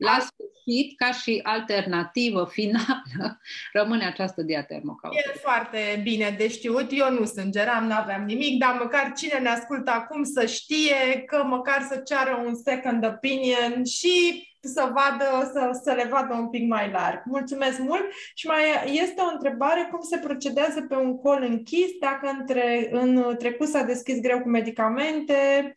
La 0.00 0.18
sfârșit, 0.18 0.96
ca 0.96 1.12
și 1.12 1.40
alternativă 1.42 2.48
finală, 2.50 3.40
rămâne 3.78 4.06
această 4.06 4.42
diatermocauterie. 4.42 5.30
E 5.34 5.38
foarte 5.38 6.00
bine 6.02 6.34
de 6.38 6.48
știut. 6.48 6.86
Eu 6.90 7.10
nu 7.10 7.24
sângeram, 7.24 7.84
nu 7.84 7.94
aveam 7.94 8.24
nimic, 8.24 8.58
dar 8.58 8.78
măcar 8.82 9.12
cine 9.16 9.38
ne 9.38 9.48
ascultă 9.48 9.90
acum 9.90 10.24
să 10.24 10.46
știe 10.46 11.22
că 11.26 11.42
măcar 11.44 11.86
să 11.90 11.96
ceară 11.96 12.42
un 12.46 12.54
second 12.54 13.04
opinion 13.04 13.84
și 13.84 14.47
să, 14.60 14.92
vadă, 14.94 15.50
să, 15.52 15.80
să 15.82 15.92
le 15.92 16.08
vadă 16.10 16.34
un 16.34 16.48
pic 16.48 16.68
mai 16.68 16.90
larg. 16.90 17.22
Mulțumesc 17.24 17.78
mult 17.78 18.04
și 18.34 18.46
mai 18.46 18.60
este 18.84 19.20
o 19.20 19.32
întrebare, 19.32 19.88
cum 19.90 20.00
se 20.00 20.18
procedează 20.18 20.82
pe 20.82 20.94
un 20.94 21.18
col 21.18 21.42
închis, 21.48 21.90
dacă 22.00 22.36
între, 22.38 22.88
în 22.90 23.34
trecut 23.38 23.68
s-a 23.68 23.82
deschis 23.82 24.20
greu 24.20 24.40
cu 24.40 24.48
medicamente, 24.48 25.74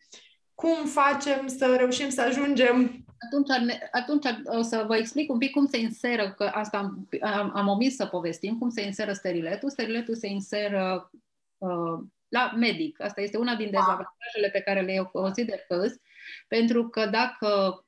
cum 0.54 0.86
facem 0.86 1.46
să 1.46 1.74
reușim 1.76 2.08
să 2.08 2.20
ajungem 2.20 3.04
atunci, 3.24 3.48
atunci 3.90 4.24
o 4.44 4.62
să 4.62 4.84
vă 4.86 4.96
explic 4.96 5.30
un 5.32 5.38
pic 5.38 5.50
cum 5.50 5.66
se 5.66 5.78
inseră, 5.78 6.32
că 6.32 6.44
asta 6.44 6.78
am, 6.78 7.08
am, 7.20 7.52
am 7.54 7.68
omis 7.68 7.94
să 7.94 8.06
povestim, 8.06 8.58
cum 8.58 8.70
se 8.70 8.82
inseră 8.82 9.12
steriletul. 9.12 9.70
Steriletul 9.70 10.14
se 10.14 10.26
inseră 10.26 11.10
uh, 11.58 11.98
la 12.28 12.52
medic. 12.56 13.00
Asta 13.00 13.20
este 13.20 13.36
una 13.36 13.54
din 13.54 13.70
dezavantajele 13.70 14.48
pe 14.52 14.60
care 14.60 14.80
le 14.80 14.92
eu 14.92 15.06
consider 15.06 15.58
că 15.68 15.86
pentru 16.48 16.88
că 16.88 17.06
dacă 17.06 17.84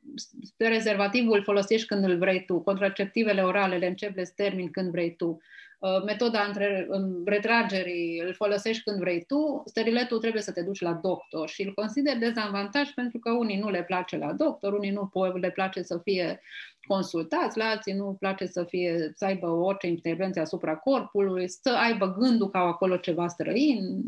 rezervativul 0.56 1.42
folosești 1.42 1.86
când 1.86 2.04
îl 2.04 2.18
vrei 2.18 2.44
tu, 2.44 2.60
contraceptivele 2.60 3.42
orale 3.42 3.76
le 3.76 3.86
începi, 3.86 4.16
le 4.16 4.32
termin 4.36 4.70
când 4.70 4.90
vrei 4.90 5.16
tu, 5.16 5.40
uh, 5.78 6.02
metoda 6.04 6.42
între, 6.42 6.88
retragerii 7.24 8.18
îl 8.18 8.34
folosești 8.34 8.82
când 8.82 8.98
vrei 8.98 9.24
tu, 9.24 9.62
steriletul 9.66 10.18
trebuie 10.18 10.42
să 10.42 10.52
te 10.52 10.62
duci 10.62 10.80
la 10.80 10.92
doctor 10.92 11.48
și 11.48 11.62
îl 11.62 11.74
consider 11.74 12.18
dezavantaj 12.18 12.90
pentru 12.90 13.18
că 13.18 13.30
unii 13.30 13.58
nu 13.58 13.70
le 13.70 13.82
place 13.82 14.16
la 14.16 14.32
doctor, 14.32 14.72
unii 14.72 14.90
nu 14.90 15.10
le 15.34 15.50
place 15.50 15.82
să 15.82 16.00
fie 16.02 16.40
consultați, 16.86 17.58
la 17.58 17.64
alții 17.64 17.92
nu 17.92 18.16
place 18.20 18.46
să 18.46 18.64
fie, 18.64 19.12
să 19.14 19.24
aibă 19.24 19.48
orice 19.48 19.86
intervenție 19.86 20.40
asupra 20.40 20.76
corpului, 20.76 21.48
să 21.48 21.70
aibă 21.70 22.14
gândul 22.18 22.50
că 22.50 22.58
au 22.58 22.66
acolo 22.66 22.96
ceva 22.96 23.28
străin, 23.28 24.04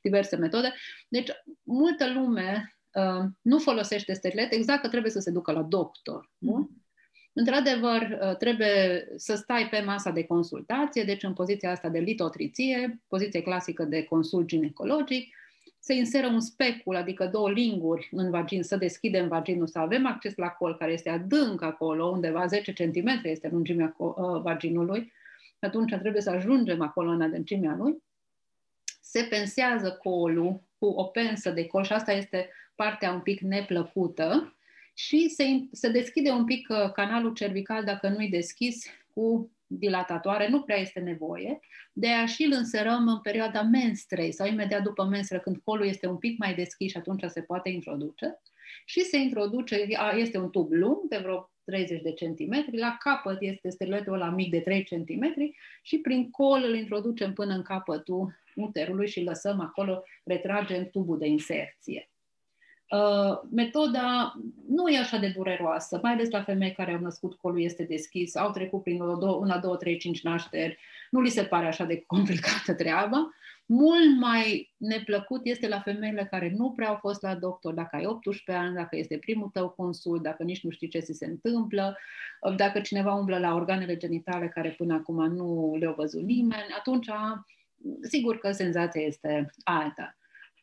diverse 0.00 0.36
metode. 0.36 0.74
Deci, 1.08 1.30
multă 1.62 2.12
lume 2.12 2.50
uh, 2.52 2.75
nu 3.40 3.58
folosește 3.58 4.12
sterilet 4.12 4.52
exact 4.52 4.82
că 4.82 4.88
trebuie 4.88 5.10
să 5.10 5.20
se 5.20 5.30
ducă 5.30 5.52
la 5.52 5.62
doctor. 5.62 6.30
Bun? 6.38 6.68
Într-adevăr, 7.38 8.18
uh, 8.20 8.36
trebuie 8.36 9.08
să 9.16 9.34
stai 9.34 9.68
pe 9.68 9.80
masa 9.80 10.10
de 10.10 10.24
consultație, 10.24 11.02
deci 11.02 11.22
în 11.22 11.32
poziția 11.32 11.70
asta 11.70 11.88
de 11.88 11.98
litotriție, 11.98 13.00
poziție 13.08 13.42
clasică 13.42 13.84
de 13.84 14.04
consult 14.04 14.46
ginecologic, 14.46 15.34
să 15.78 15.92
inseră 15.92 16.26
un 16.26 16.40
specul, 16.40 16.96
adică 16.96 17.26
două 17.26 17.50
linguri 17.50 18.08
în 18.12 18.30
vagin, 18.30 18.62
să 18.62 18.76
deschidem 18.76 19.28
vaginul, 19.28 19.66
să 19.66 19.78
avem 19.78 20.06
acces 20.06 20.34
la 20.36 20.48
col 20.48 20.76
care 20.76 20.92
este 20.92 21.08
adânc 21.08 21.62
acolo, 21.62 22.06
undeva 22.06 22.46
10 22.46 22.72
cm 22.72 23.20
este 23.22 23.48
lungimea 23.48 23.94
uh, 23.98 24.14
vaginului, 24.42 25.12
atunci 25.58 25.94
trebuie 25.94 26.22
să 26.22 26.30
ajungem 26.30 26.82
acolo 26.82 27.10
în 27.10 27.22
adâncimea 27.22 27.74
lui. 27.78 28.02
Se 29.00 29.26
pensează 29.30 29.98
colul 30.02 30.65
cu 30.78 30.86
o 30.86 31.04
pensă 31.04 31.50
de 31.50 31.66
col 31.66 31.84
și 31.84 31.92
asta 31.92 32.12
este 32.12 32.50
partea 32.74 33.12
un 33.12 33.20
pic 33.20 33.40
neplăcută. 33.40 34.56
Și 34.94 35.28
se, 35.28 35.44
se 35.72 35.88
deschide 35.88 36.30
un 36.30 36.44
pic 36.44 36.68
uh, 36.70 36.92
canalul 36.92 37.32
cervical 37.32 37.84
dacă 37.84 38.08
nu-i 38.08 38.28
deschis 38.28 38.86
cu 39.14 39.50
dilatatoare, 39.66 40.48
nu 40.48 40.62
prea 40.62 40.76
este 40.76 41.00
nevoie, 41.00 41.58
de 41.92 42.08
a 42.08 42.26
și 42.26 42.42
îl 42.42 42.52
înserăm 42.52 43.08
în 43.08 43.20
perioada 43.20 43.62
menstrei 43.62 44.32
sau 44.32 44.46
imediat 44.46 44.82
după 44.82 45.04
menstră, 45.04 45.38
când 45.38 45.56
colul 45.64 45.86
este 45.86 46.06
un 46.06 46.16
pic 46.16 46.38
mai 46.38 46.54
deschis 46.54 46.90
și 46.90 46.96
atunci 46.96 47.24
se 47.26 47.42
poate 47.42 47.68
introduce. 47.68 48.40
Și 48.84 49.00
se 49.00 49.16
introduce, 49.16 49.86
este 50.16 50.38
un 50.38 50.50
tub 50.50 50.72
lung 50.72 51.08
de 51.08 51.16
vreo 51.16 51.50
30 51.66 52.02
de 52.02 52.12
centimetri, 52.12 52.78
la 52.78 52.96
capăt 52.98 53.36
este 53.40 53.70
steriletul 53.70 54.12
ăla 54.12 54.30
mic 54.30 54.50
de 54.50 54.60
3 54.60 54.84
centimetri 54.84 55.56
și 55.82 55.98
prin 55.98 56.30
col 56.30 56.62
îl 56.66 56.74
introducem 56.74 57.32
până 57.32 57.54
în 57.54 57.62
capătul 57.62 58.34
uterului 58.54 59.08
și 59.08 59.22
lăsăm 59.22 59.60
acolo, 59.60 60.02
retragem 60.24 60.88
tubul 60.90 61.18
de 61.18 61.26
inserție. 61.26 62.10
Uh, 62.90 63.40
metoda 63.50 64.34
nu 64.68 64.88
e 64.88 64.98
așa 64.98 65.16
de 65.16 65.32
dureroasă, 65.36 65.98
mai 66.02 66.12
ales 66.12 66.30
la 66.30 66.42
femei 66.42 66.72
care 66.72 66.92
au 66.92 67.00
născut 67.00 67.34
colul 67.34 67.62
este 67.62 67.82
deschis, 67.82 68.36
au 68.36 68.50
trecut 68.50 68.82
prin 68.82 69.00
una, 69.00 69.58
două, 69.58 69.76
trei, 69.76 69.96
cinci 69.96 70.22
nașteri, 70.22 70.78
nu 71.10 71.20
li 71.20 71.28
se 71.28 71.42
pare 71.42 71.66
așa 71.66 71.84
de 71.84 72.04
complicată 72.06 72.74
treaba. 72.74 73.30
Mult 73.66 74.18
mai 74.18 74.72
neplăcut 74.76 75.40
este 75.44 75.68
la 75.68 75.80
femeile 75.80 76.26
care 76.30 76.52
nu 76.56 76.70
prea 76.70 76.88
au 76.88 76.96
fost 76.96 77.22
la 77.22 77.34
doctor, 77.34 77.74
dacă 77.74 77.96
ai 77.96 78.06
18 78.06 78.52
ani, 78.52 78.74
dacă 78.74 78.96
este 78.96 79.18
primul 79.18 79.48
tău 79.48 79.68
consult, 79.68 80.22
dacă 80.22 80.42
nici 80.42 80.62
nu 80.62 80.70
știi 80.70 80.88
ce 80.88 80.98
ți 80.98 81.12
se 81.12 81.26
întâmplă, 81.26 81.96
dacă 82.56 82.80
cineva 82.80 83.14
umblă 83.14 83.38
la 83.38 83.54
organele 83.54 83.96
genitale 83.96 84.48
care 84.48 84.70
până 84.70 84.94
acum 84.94 85.32
nu 85.34 85.76
le-au 85.78 85.94
văzut 85.94 86.22
nimeni, 86.22 86.74
atunci 86.78 87.08
sigur 88.02 88.38
că 88.38 88.52
senzația 88.52 89.02
este 89.02 89.50
alta. 89.64 90.16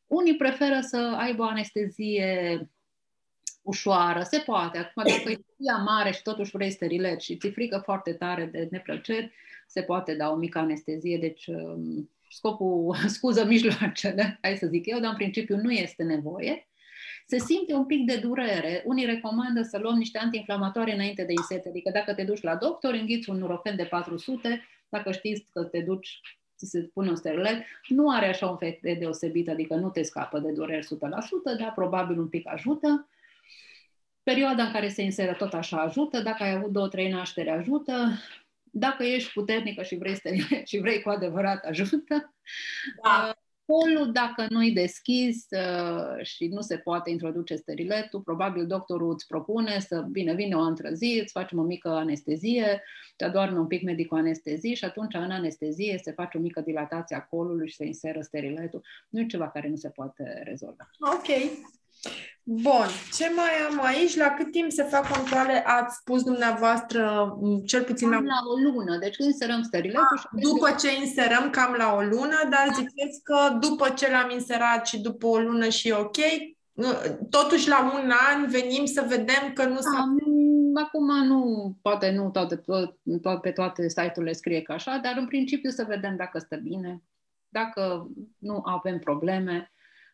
Unii 0.08 0.36
preferă 0.36 0.80
să 0.82 1.16
aibă 1.18 1.42
o 1.42 1.48
anestezie 1.48 2.60
ușoară, 3.62 4.22
se 4.24 4.38
poate. 4.46 4.78
Acum, 4.78 5.04
dacă 5.04 5.30
e 5.30 5.40
ea 5.58 5.78
mare 5.78 6.12
și 6.12 6.22
totuși 6.22 6.52
vrei 6.52 6.72
sterilet 6.72 7.22
și 7.22 7.38
ți 7.38 7.50
frică 7.50 7.82
foarte 7.84 8.14
tare 8.14 8.46
de 8.46 8.68
neplăceri, 8.72 9.32
se 9.68 9.82
poate 9.82 10.16
da 10.16 10.30
o 10.30 10.36
mică 10.36 10.60
anestezie, 10.60 11.18
deci 11.18 11.48
um, 11.48 12.10
scopul 12.34 12.96
scuză 13.16 13.46
mijloacele, 13.46 14.38
hai 14.42 14.58
să 14.58 14.68
zic 14.68 14.86
eu, 14.86 15.00
dar 15.00 15.10
în 15.10 15.16
principiu 15.16 15.58
nu 15.58 15.72
este 15.72 16.04
nevoie. 16.04 16.68
Se 17.28 17.38
simte 17.38 17.74
un 17.74 17.86
pic 17.86 18.06
de 18.06 18.16
durere. 18.16 18.84
Unii 18.86 19.06
recomandă 19.06 19.62
să 19.62 19.78
luăm 19.78 19.98
niște 19.98 20.18
antiinflamatoare 20.18 20.94
înainte 20.94 21.24
de 21.24 21.32
inserte, 21.32 21.70
adică 21.70 21.90
dacă 21.94 22.14
te 22.14 22.24
duci 22.24 22.42
la 22.42 22.56
doctor, 22.56 22.94
înghiți 22.94 23.30
un 23.30 23.38
nurofen 23.38 23.76
de 23.76 23.84
400, 23.84 24.68
dacă 24.90 25.12
știți 25.12 25.52
că 25.52 25.64
te 25.64 25.80
duci 25.80 26.22
ți 26.58 26.70
se 26.70 26.82
pune 26.82 27.10
un 27.10 27.16
sterilet, 27.16 27.64
nu 27.88 28.10
are 28.10 28.28
așa 28.28 28.48
un 28.48 28.58
efect 28.60 28.82
de 28.82 28.94
deosebit, 28.94 29.50
adică 29.50 29.76
nu 29.76 29.90
te 29.90 30.02
scapă 30.02 30.40
de 30.40 30.52
dureri 30.52 30.86
100%, 30.86 30.90
dar 31.60 31.74
probabil 31.76 32.20
un 32.20 32.28
pic 32.28 32.48
ajută. 32.48 33.08
Perioada 34.24 34.64
în 34.64 34.72
care 34.72 34.88
se 34.88 35.02
inseră 35.02 35.34
tot 35.34 35.54
așa 35.54 35.78
ajută, 35.78 36.22
dacă 36.22 36.44
ai 36.44 36.52
avut 36.52 36.72
două, 36.72 36.88
trei 36.88 37.10
nașteri 37.10 37.50
ajută, 37.50 37.94
dacă 38.76 39.04
ești 39.04 39.32
puternică 39.32 39.84
și 39.84 39.96
vrei, 39.96 40.16
sterilet, 40.16 40.68
și 40.72 40.78
vrei 40.78 41.02
cu 41.02 41.10
adevărat 41.10 41.66
ajută. 41.66 42.34
Da. 43.04 43.38
Polul, 43.66 44.12
dacă 44.12 44.46
nu-i 44.50 44.72
deschis 44.72 45.46
uh, 45.50 46.26
și 46.26 46.48
nu 46.48 46.62
se 46.62 46.78
poate 46.78 47.10
introduce 47.10 47.56
steriletul, 47.56 48.22
probabil 48.22 48.68
doctorul 48.68 49.12
îți 49.12 49.28
propune 49.28 49.80
să, 49.80 50.06
bine, 50.12 50.34
vine 50.34 50.56
o 50.56 50.60
altă 50.60 50.94
zi, 50.94 51.20
îți 51.22 51.32
facem 51.32 51.60
o 51.60 51.64
mică 51.64 51.90
anestezie, 51.90 52.84
te 53.16 53.24
adorme 53.24 53.60
un 53.60 53.68
pic 53.68 53.82
medicul 53.82 54.18
anestezie 54.18 54.74
și 54.74 54.86
atunci 54.86 55.14
în 55.14 55.32
anestezie 55.32 56.00
se 56.02 56.12
face 56.12 56.38
o 56.38 56.42
mică 56.42 56.62
dilatație 56.62 57.16
a 57.16 57.22
colului 57.22 57.70
și 57.70 57.76
se 57.76 57.86
inseră 57.86 58.22
steriletul. 58.22 58.86
Nu 59.10 59.20
e 59.20 59.26
ceva 59.26 59.50
care 59.50 59.70
nu 59.70 59.76
se 59.76 59.90
poate 59.90 60.42
rezolva. 60.46 60.90
Ok. 61.00 61.28
Bun, 62.46 62.88
ce 63.14 63.32
mai 63.36 63.52
am 63.70 63.86
aici? 63.86 64.16
La 64.16 64.30
cât 64.30 64.52
timp 64.52 64.72
se 64.72 64.84
fac 64.84 65.12
controle? 65.12 65.64
Ați 65.66 65.96
spus 65.96 66.24
dumneavoastră, 66.24 67.34
cel 67.66 67.84
puțin 67.84 68.10
la... 68.10 68.16
la 68.16 68.40
o 68.54 68.72
lună, 68.72 68.98
deci 68.98 69.16
când 69.16 69.30
inserăm 69.30 69.62
steriletul... 69.62 70.18
și 70.18 70.28
după 70.32 70.76
ce 70.80 70.96
inserăm, 70.96 71.50
cam 71.50 71.74
la 71.78 71.94
o 71.94 72.02
lună, 72.02 72.38
dar 72.50 72.66
da. 72.68 72.74
ziceți 72.74 73.24
că 73.24 73.58
după 73.60 73.90
ce 73.90 74.12
l-am 74.12 74.30
inserat 74.30 74.88
și 74.88 75.02
după 75.02 75.28
o 75.28 75.40
lună 75.40 75.70
și 75.70 75.92
ok, 75.92 76.18
totuși 77.30 77.70
la 77.70 77.92
un 77.94 78.12
an 78.34 78.50
venim 78.50 78.86
să 78.86 79.06
vedem 79.08 79.52
că 79.54 79.66
nu 79.66 79.80
s-a... 79.80 80.06
Acum 80.76 81.26
nu, 81.28 81.72
poate 81.82 82.12
nu 82.12 82.30
toate, 82.30 82.56
toate, 83.22 83.40
pe 83.42 83.52
toate 83.52 83.90
site-urile 83.90 84.34
scrie 84.34 84.62
ca 84.62 84.74
așa, 84.74 85.00
dar 85.04 85.14
în 85.18 85.28
principiu 85.28 85.70
să 85.70 85.86
vedem 85.88 86.16
dacă 86.16 86.40
stă 86.40 86.56
bine, 86.56 87.02
dacă 87.50 88.08
nu 88.38 88.62
avem 88.66 89.00
probleme 89.00 89.72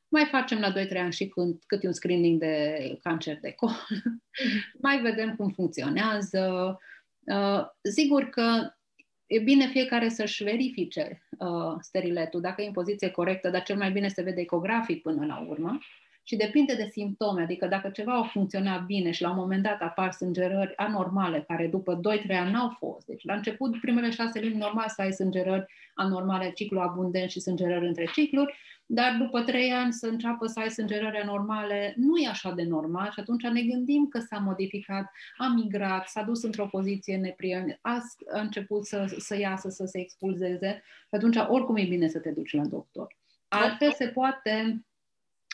mai 0.09 0.25
facem 0.25 0.59
la 0.59 0.73
2-3 0.73 0.97
ani 0.97 1.13
și 1.13 1.27
când, 1.27 1.61
cât 1.67 1.83
un 1.83 1.93
screening 1.93 2.39
de 2.39 2.77
cancer 3.03 3.39
de 3.39 3.51
col, 3.51 3.69
mm-hmm. 3.69 4.79
mai 4.81 5.01
vedem 5.01 5.35
cum 5.35 5.49
funcționează. 5.49 6.77
Uh, 7.23 7.65
sigur 7.81 8.23
că 8.23 8.73
e 9.27 9.39
bine 9.39 9.67
fiecare 9.67 10.09
să-și 10.09 10.43
verifice 10.43 11.21
uh, 11.37 11.75
steriletul, 11.79 12.41
dacă 12.41 12.61
e 12.61 12.67
în 12.67 12.71
poziție 12.71 13.09
corectă, 13.09 13.49
dar 13.49 13.63
cel 13.63 13.77
mai 13.77 13.91
bine 13.91 14.07
se 14.07 14.21
vede 14.21 14.41
ecografic 14.41 15.01
până 15.01 15.25
la 15.25 15.45
urmă 15.49 15.79
și 16.23 16.35
depinde 16.35 16.75
de 16.75 16.87
simptome, 16.91 17.41
adică 17.41 17.67
dacă 17.67 17.89
ceva 17.89 18.13
a 18.13 18.23
funcționat 18.23 18.85
bine 18.85 19.11
și 19.11 19.21
la 19.21 19.29
un 19.29 19.35
moment 19.35 19.63
dat 19.63 19.81
apar 19.81 20.11
sângerări 20.11 20.73
anormale, 20.75 21.43
care 21.47 21.67
după 21.67 21.99
2-3 22.27 22.35
ani 22.35 22.51
n-au 22.51 22.75
fost, 22.79 23.05
deci 23.05 23.23
la 23.25 23.33
început, 23.33 23.79
primele 23.79 24.09
șase 24.09 24.39
luni, 24.39 24.55
normal 24.55 24.87
să 24.87 25.01
ai 25.01 25.11
sângerări 25.11 25.65
anormale, 25.93 26.51
ciclu 26.51 26.79
abundent 26.79 27.29
și 27.29 27.39
sângerări 27.39 27.87
între 27.87 28.05
cicluri, 28.13 28.57
dar 28.91 29.15
după 29.17 29.41
trei 29.41 29.71
ani 29.71 29.93
să 29.93 30.07
înceapă 30.07 30.45
să 30.45 30.59
ai 30.59 30.69
sângerări 30.69 31.17
anormale, 31.17 31.93
nu 31.97 32.17
e 32.17 32.27
așa 32.27 32.51
de 32.51 32.63
normal 32.63 33.11
și 33.11 33.19
atunci 33.19 33.43
ne 33.43 33.61
gândim 33.61 34.07
că 34.07 34.19
s-a 34.19 34.37
modificat, 34.37 35.11
a 35.37 35.47
migrat, 35.47 36.07
s-a 36.07 36.21
dus 36.21 36.43
într-o 36.43 36.65
poziție 36.65 37.17
neprietenă, 37.17 37.77
a, 37.81 38.03
a 38.33 38.39
început 38.39 38.85
să, 38.85 39.15
să 39.17 39.37
iasă, 39.37 39.69
să 39.69 39.85
se 39.85 39.99
expulzeze 39.99 40.83
și 40.83 41.15
atunci 41.15 41.35
oricum 41.47 41.75
e 41.75 41.83
bine 41.83 42.07
să 42.07 42.19
te 42.19 42.31
duci 42.31 42.53
la 42.53 42.65
doctor. 42.65 43.17
Altfel 43.47 43.91
se 43.91 44.07
poate 44.07 44.85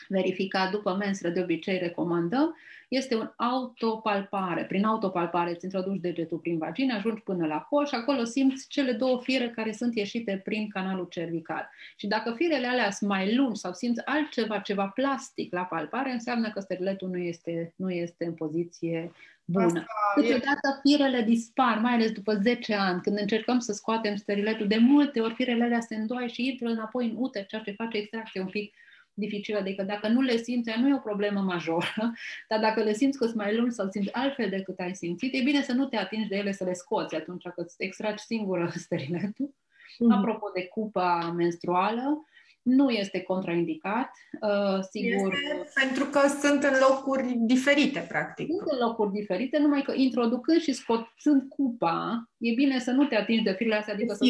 verifica 0.08 0.70
după 0.70 0.94
menstră, 0.94 1.28
de 1.28 1.40
obicei 1.40 1.78
recomandăm, 1.78 2.56
este 2.88 3.14
un 3.14 3.32
autopalpare. 3.36 4.64
Prin 4.64 4.84
autopalpare 4.84 5.50
îți 5.50 5.64
introduci 5.64 6.00
degetul 6.00 6.38
prin 6.38 6.58
vagină, 6.58 6.94
ajungi 6.94 7.22
până 7.22 7.46
la 7.46 7.58
col 7.58 7.86
și 7.86 7.94
acolo 7.94 8.24
simți 8.24 8.68
cele 8.68 8.92
două 8.92 9.20
fire 9.22 9.50
care 9.50 9.72
sunt 9.72 9.96
ieșite 9.96 10.40
prin 10.44 10.68
canalul 10.68 11.06
cervical. 11.10 11.70
Și 11.96 12.06
dacă 12.06 12.32
firele 12.36 12.66
alea 12.66 12.90
sunt 12.90 13.10
mai 13.10 13.34
lungi 13.34 13.60
sau 13.60 13.72
simți 13.72 14.04
altceva, 14.04 14.58
ceva 14.58 14.86
plastic 14.86 15.52
la 15.52 15.62
palpare, 15.62 16.12
înseamnă 16.12 16.50
că 16.50 16.60
steriletul 16.60 17.08
nu 17.08 17.18
este, 17.18 17.72
nu 17.76 17.90
este 17.90 18.24
în 18.24 18.34
poziție 18.34 19.12
bună. 19.44 19.84
Câteodată 20.14 20.80
firele 20.82 21.22
dispar, 21.22 21.78
mai 21.78 21.92
ales 21.92 22.10
după 22.10 22.34
10 22.34 22.74
ani, 22.74 23.00
când 23.00 23.18
încercăm 23.18 23.58
să 23.58 23.72
scoatem 23.72 24.16
steriletul, 24.16 24.66
de 24.66 24.76
multe 24.76 25.20
ori 25.20 25.34
firele 25.34 25.64
alea 25.64 25.80
se 25.80 25.94
îndoaie 25.94 26.28
și 26.28 26.48
intră 26.48 26.68
înapoi 26.68 27.08
în 27.08 27.14
uter, 27.16 27.46
ceea 27.46 27.62
ce 27.62 27.70
face 27.70 27.96
extracție 27.96 28.40
un 28.40 28.46
pic 28.46 28.74
dificilă. 29.16 29.58
Adică 29.58 29.82
dacă 29.82 30.08
nu 30.08 30.20
le 30.20 30.36
simți, 30.36 30.70
nu 30.78 30.88
e 30.88 30.94
o 30.94 30.98
problemă 30.98 31.40
majoră, 31.40 32.12
dar 32.48 32.60
dacă 32.60 32.82
le 32.82 32.92
simți 32.92 33.18
că 33.18 33.24
sunt 33.24 33.36
mai 33.36 33.56
lungi 33.56 33.74
sau 33.74 33.88
simți 33.90 34.12
altfel 34.12 34.48
decât 34.48 34.78
ai 34.78 34.94
simțit, 34.94 35.34
e 35.34 35.42
bine 35.42 35.62
să 35.62 35.72
nu 35.72 35.86
te 35.86 35.96
atingi 35.96 36.28
de 36.28 36.36
ele, 36.36 36.52
să 36.52 36.64
le 36.64 36.72
scoți 36.72 37.14
atunci 37.14 37.42
că 37.42 37.62
îți 37.62 37.74
extragi 37.78 38.22
singură 38.22 38.72
steriletul. 38.84 39.54
Mm. 39.98 40.10
Apropo 40.10 40.50
de 40.54 40.66
cupa 40.66 41.32
menstruală, 41.36 42.26
nu 42.62 42.90
este 42.90 43.20
contraindicat, 43.20 44.10
uh, 44.40 44.82
sigur. 44.90 45.32
Este 45.32 45.80
pentru 45.80 46.04
că 46.04 46.20
sunt 46.40 46.62
în 46.62 46.74
locuri 46.88 47.34
diferite, 47.38 48.06
practic. 48.08 48.46
Sunt 48.46 48.68
în 48.70 48.86
locuri 48.86 49.12
diferite, 49.12 49.58
numai 49.58 49.82
că 49.82 49.92
introducând 49.96 50.60
și 50.60 50.72
scotând 50.72 51.42
cupa, 51.48 52.30
e 52.38 52.54
bine 52.54 52.78
să 52.78 52.90
nu 52.90 53.04
te 53.04 53.16
atingi 53.16 53.42
de 53.42 53.52
firele 53.52 53.74
astea, 53.74 53.94
adică 53.94 54.14
să 54.14 54.24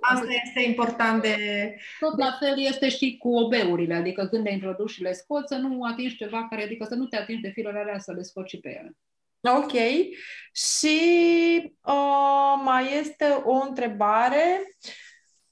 Asta 0.00 0.26
este 0.44 0.60
important 0.60 1.22
de... 1.22 1.36
Tot 1.98 2.18
la 2.18 2.36
fel 2.40 2.60
este 2.60 2.88
și 2.88 3.16
cu 3.16 3.36
obeurile, 3.36 3.94
adică 3.94 4.26
când 4.26 4.44
le 4.44 4.52
introduci 4.52 4.90
și 4.90 5.02
le 5.02 5.12
scoți, 5.12 5.54
să 5.54 5.54
nu 5.56 5.82
atingi 5.82 6.16
ceva 6.16 6.46
care, 6.48 6.62
adică 6.62 6.84
să 6.88 6.94
nu 6.94 7.06
te 7.06 7.16
atingi 7.16 7.42
de 7.42 7.48
firele 7.48 7.78
alea 7.78 7.98
să 7.98 8.12
le 8.12 8.22
scoți 8.22 8.50
și 8.50 8.60
pe 8.60 8.68
ele. 8.68 8.96
Ok. 9.56 9.72
Și 10.52 10.98
uh, 11.80 12.62
mai 12.64 12.98
este 12.98 13.24
o 13.44 13.52
întrebare. 13.52 14.76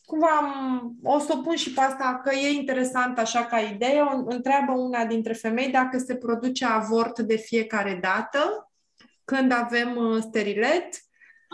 Cumva 0.04 0.52
o 1.02 1.18
să 1.18 1.32
o 1.36 1.40
pun 1.40 1.56
și 1.56 1.72
pe 1.72 1.80
asta, 1.80 2.20
că 2.24 2.34
e 2.34 2.48
interesant 2.50 3.18
așa 3.18 3.44
ca 3.44 3.60
idee. 3.60 4.00
O, 4.00 4.22
întreabă 4.24 4.72
una 4.72 5.06
dintre 5.06 5.32
femei 5.32 5.68
dacă 5.68 5.98
se 5.98 6.16
produce 6.16 6.64
avort 6.64 7.18
de 7.18 7.36
fiecare 7.36 7.98
dată 8.00 8.72
când 9.24 9.52
avem 9.52 9.96
uh, 9.96 10.22
sterilet 10.22 11.02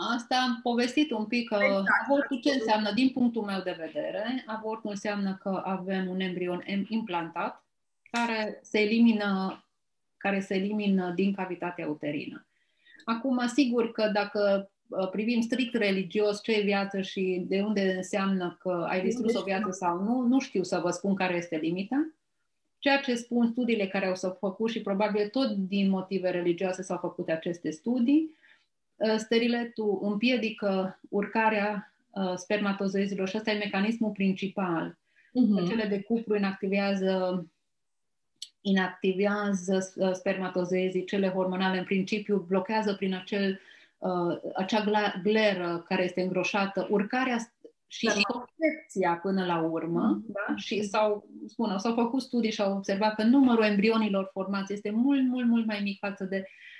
Asta 0.07 0.35
am 0.35 0.59
povestit 0.63 1.11
un 1.11 1.25
pic. 1.25 1.51
Exact. 1.51 1.83
Avortul 2.03 2.39
ce 2.39 2.51
înseamnă, 2.51 2.91
din 2.91 3.09
punctul 3.09 3.43
meu 3.43 3.61
de 3.61 3.75
vedere? 3.77 4.43
Avortul 4.45 4.89
înseamnă 4.89 5.39
că 5.41 5.61
avem 5.65 6.07
un 6.07 6.19
embrion 6.19 6.63
implantat 6.87 7.63
care 8.11 8.59
se 8.61 8.79
elimină, 8.79 9.63
care 10.17 10.39
se 10.39 10.55
elimină 10.55 11.11
din 11.15 11.33
cavitatea 11.33 11.87
uterină. 11.87 12.45
Acum, 13.05 13.47
sigur 13.47 13.91
că 13.91 14.09
dacă 14.13 14.71
uh, 14.87 15.09
privim 15.09 15.41
strict 15.41 15.73
religios 15.73 16.41
ce 16.41 16.51
e 16.51 16.61
viață 16.61 17.01
și 17.01 17.45
de 17.47 17.61
unde 17.61 17.93
înseamnă 17.95 18.57
că 18.59 18.85
ai 18.89 19.01
distrus 19.01 19.35
o 19.35 19.43
viață 19.43 19.71
sau 19.71 20.03
nu, 20.03 20.21
nu 20.21 20.39
știu 20.39 20.63
să 20.63 20.79
vă 20.83 20.89
spun 20.89 21.15
care 21.15 21.35
este 21.35 21.57
limita. 21.57 22.09
Ceea 22.79 22.99
ce 22.99 23.15
spun 23.15 23.47
studiile 23.47 23.87
care 23.87 24.07
au 24.07 24.15
s-au 24.15 24.37
făcut 24.39 24.69
și 24.69 24.81
probabil 24.81 25.27
tot 25.27 25.49
din 25.49 25.89
motive 25.89 26.29
religioase 26.29 26.81
s-au 26.81 26.97
făcut 26.97 27.29
aceste 27.29 27.69
studii, 27.69 28.37
Uh, 28.99 29.15
steriletul 29.17 29.99
împiedică 30.01 30.99
urcarea 31.09 31.93
uh, 32.09 32.33
spermatozoizilor 32.35 33.27
și 33.27 33.37
ăsta 33.37 33.51
e 33.51 33.57
mecanismul 33.57 34.11
principal. 34.11 34.97
Uh-huh. 35.29 35.67
Cele 35.67 35.85
de 35.87 36.01
cupru 36.01 36.35
inactivează 36.35 37.45
inactivează 38.61 39.93
uh, 39.95 40.11
spermatozoizii, 40.13 41.05
cele 41.05 41.29
hormonale 41.29 41.77
în 41.77 41.83
principiu 41.83 42.45
blochează 42.47 42.93
prin 42.93 43.13
acel, 43.13 43.59
uh, 43.97 44.37
acea 44.55 44.83
gleră 45.23 45.85
care 45.87 46.03
este 46.03 46.21
îngroșată 46.21 46.87
urcarea 46.89 47.37
și 47.87 48.05
da. 48.05 48.11
concepția 48.11 49.19
până 49.21 49.45
la 49.45 49.59
urmă, 49.59 50.21
mm-hmm. 50.21 50.31
da? 50.33 50.55
și 50.55 50.83
s-au, 50.83 51.27
spun, 51.47 51.77
s-au 51.77 51.93
făcut 51.93 52.21
studii 52.21 52.51
și 52.51 52.61
au 52.61 52.75
observat 52.75 53.15
că 53.15 53.23
numărul 53.23 53.63
embrionilor 53.63 54.29
formați 54.33 54.73
este 54.73 54.89
mult, 54.89 55.27
mult, 55.27 55.47
mult 55.47 55.65
mai 55.65 55.79
mic 55.83 55.99
față 55.99 56.23
de 56.23 56.37
Uh, 56.37 56.78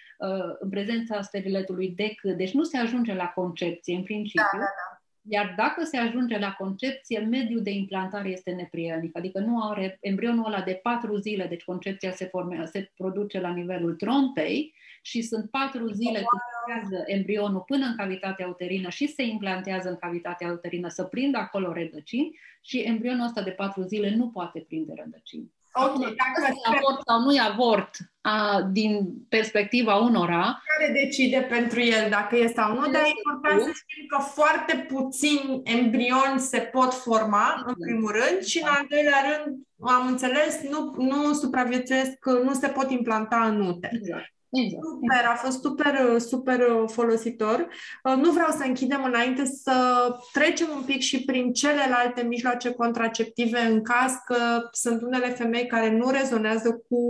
în 0.60 0.70
prezența 0.70 1.22
steriletului 1.22 1.94
decât, 1.96 2.38
deci 2.38 2.54
nu 2.54 2.64
se 2.64 2.78
ajunge 2.78 3.14
la 3.14 3.28
concepție 3.28 3.96
în 3.96 4.04
principiu, 4.04 4.48
da, 4.52 4.58
da, 4.58 4.64
da. 4.64 5.00
Iar 5.32 5.54
dacă 5.58 5.84
se 5.84 5.98
ajunge 5.98 6.38
la 6.38 6.52
concepție, 6.52 7.20
mediul 7.20 7.62
de 7.62 7.70
implantare 7.70 8.30
este 8.30 8.52
neprielnic, 8.52 9.18
adică 9.18 9.40
nu 9.40 9.70
are 9.70 9.98
embrionul 10.02 10.46
ăla 10.46 10.62
de 10.62 10.80
patru 10.84 11.16
zile, 11.16 11.46
deci 11.46 11.64
concepția 11.64 12.12
se, 12.12 12.26
formează, 12.26 12.70
se 12.72 12.92
produce 12.98 13.40
la 13.40 13.50
nivelul 13.50 13.96
trompei 13.96 14.74
și 15.02 15.22
sunt 15.22 15.50
patru 15.50 15.88
zile 15.92 16.24
când 16.24 16.42
creează 16.66 17.04
embrionul 17.06 17.60
până 17.60 17.86
în 17.86 17.96
cavitatea 17.96 18.48
uterină 18.48 18.90
și 18.90 19.08
se 19.08 19.24
implantează 19.24 19.90
în 19.90 19.96
cavitatea 19.96 20.52
uterină 20.52 20.88
să 20.88 21.04
prindă 21.04 21.38
acolo 21.38 21.74
rădăcini 21.74 22.40
și 22.62 22.80
embrionul 22.80 23.26
ăsta 23.26 23.42
de 23.42 23.52
patru 23.52 23.82
zile 23.82 24.16
nu 24.16 24.30
poate 24.30 24.60
prinde 24.60 24.94
rădăcini. 24.96 25.52
Ok, 25.74 25.98
dacă 25.98 26.40
e 26.48 26.78
avort 26.78 27.02
sau 27.08 27.20
nu 27.22 27.34
e 27.34 27.40
avort 27.40 27.98
a, 28.22 28.62
din 28.72 29.08
perspectiva 29.30 29.96
unora. 29.96 30.62
Care 30.78 30.92
decide 31.04 31.46
pentru 31.50 31.82
el 31.82 32.10
dacă 32.10 32.36
e 32.36 32.48
sau 32.56 32.74
nu, 32.74 32.92
dar 32.92 33.02
e 33.02 33.12
important 33.24 33.62
să 33.62 33.72
știm 33.74 34.06
că 34.08 34.18
foarte 34.22 34.86
puțini 34.94 35.62
embrioni 35.64 36.40
se 36.40 36.60
pot 36.60 36.94
forma, 36.94 37.54
în 37.54 37.60
exact. 37.60 37.80
primul 37.80 38.12
rând, 38.12 38.44
și 38.44 38.60
în 38.62 38.68
al 38.68 38.86
doilea 38.90 39.22
rând, 39.30 39.58
am 39.80 40.08
înțeles, 40.08 40.62
nu, 40.70 40.96
nu 40.98 41.34
supraviețuiesc, 41.34 42.26
nu 42.44 42.54
se 42.54 42.68
pot 42.68 42.92
implanta 42.92 43.46
în 43.46 43.62
uter. 43.62 43.92
Exact. 43.94 44.34
Exact. 44.52 44.84
Super, 44.84 45.26
a 45.32 45.36
fost 45.36 45.62
super, 45.62 46.20
super 46.20 46.60
folositor. 46.88 47.68
Uh, 48.04 48.16
nu 48.16 48.32
vreau 48.32 48.50
să 48.50 48.64
închidem 48.66 49.04
înainte 49.04 49.46
să 49.46 50.08
trecem 50.32 50.68
un 50.76 50.82
pic 50.82 51.00
și 51.02 51.24
prin 51.24 51.54
celelalte 51.54 52.22
mijloace 52.22 52.72
contraceptive 52.72 53.60
în 53.60 53.82
caz 53.82 54.14
că 54.26 54.70
sunt 54.72 55.02
unele 55.02 55.30
femei 55.30 55.68
care 55.68 55.98
nu 55.98 56.10
rezonează 56.10 56.84
cu, 56.90 57.04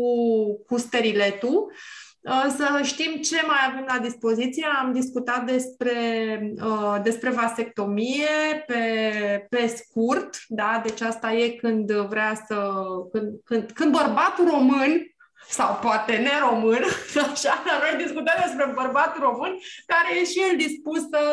cu 0.68 0.78
steriletul. 0.78 1.72
Uh, 2.22 2.54
să 2.58 2.80
știm 2.84 3.22
ce 3.22 3.36
mai 3.48 3.58
avem 3.70 3.86
la 3.88 3.98
dispoziție. 3.98 4.66
Am 4.82 4.94
discutat 4.94 5.46
despre, 5.46 5.96
uh, 6.64 6.98
despre 7.04 7.30
vasectomie 7.30 8.64
pe, 8.68 8.84
pe 9.50 9.68
scurt, 9.68 10.30
da? 10.48 10.82
deci 10.86 11.02
asta 11.02 11.34
e 11.34 11.50
când 11.50 11.92
vrea 11.92 12.44
să. 12.48 12.74
când, 13.12 13.30
când, 13.44 13.72
când 13.72 13.92
bărbatul 13.92 14.50
român 14.50 15.14
sau 15.50 15.80
poate 15.82 16.18
neromân, 16.18 16.84
așa, 17.32 17.54
noi 17.66 18.04
discutăm 18.04 18.38
despre 18.43 18.72
bărbatul 18.76 19.22
român, 19.22 19.58
care 19.86 20.20
e 20.20 20.26
și 20.26 20.39
el 20.50 20.58
dispus 20.58 21.00
să, 21.00 21.24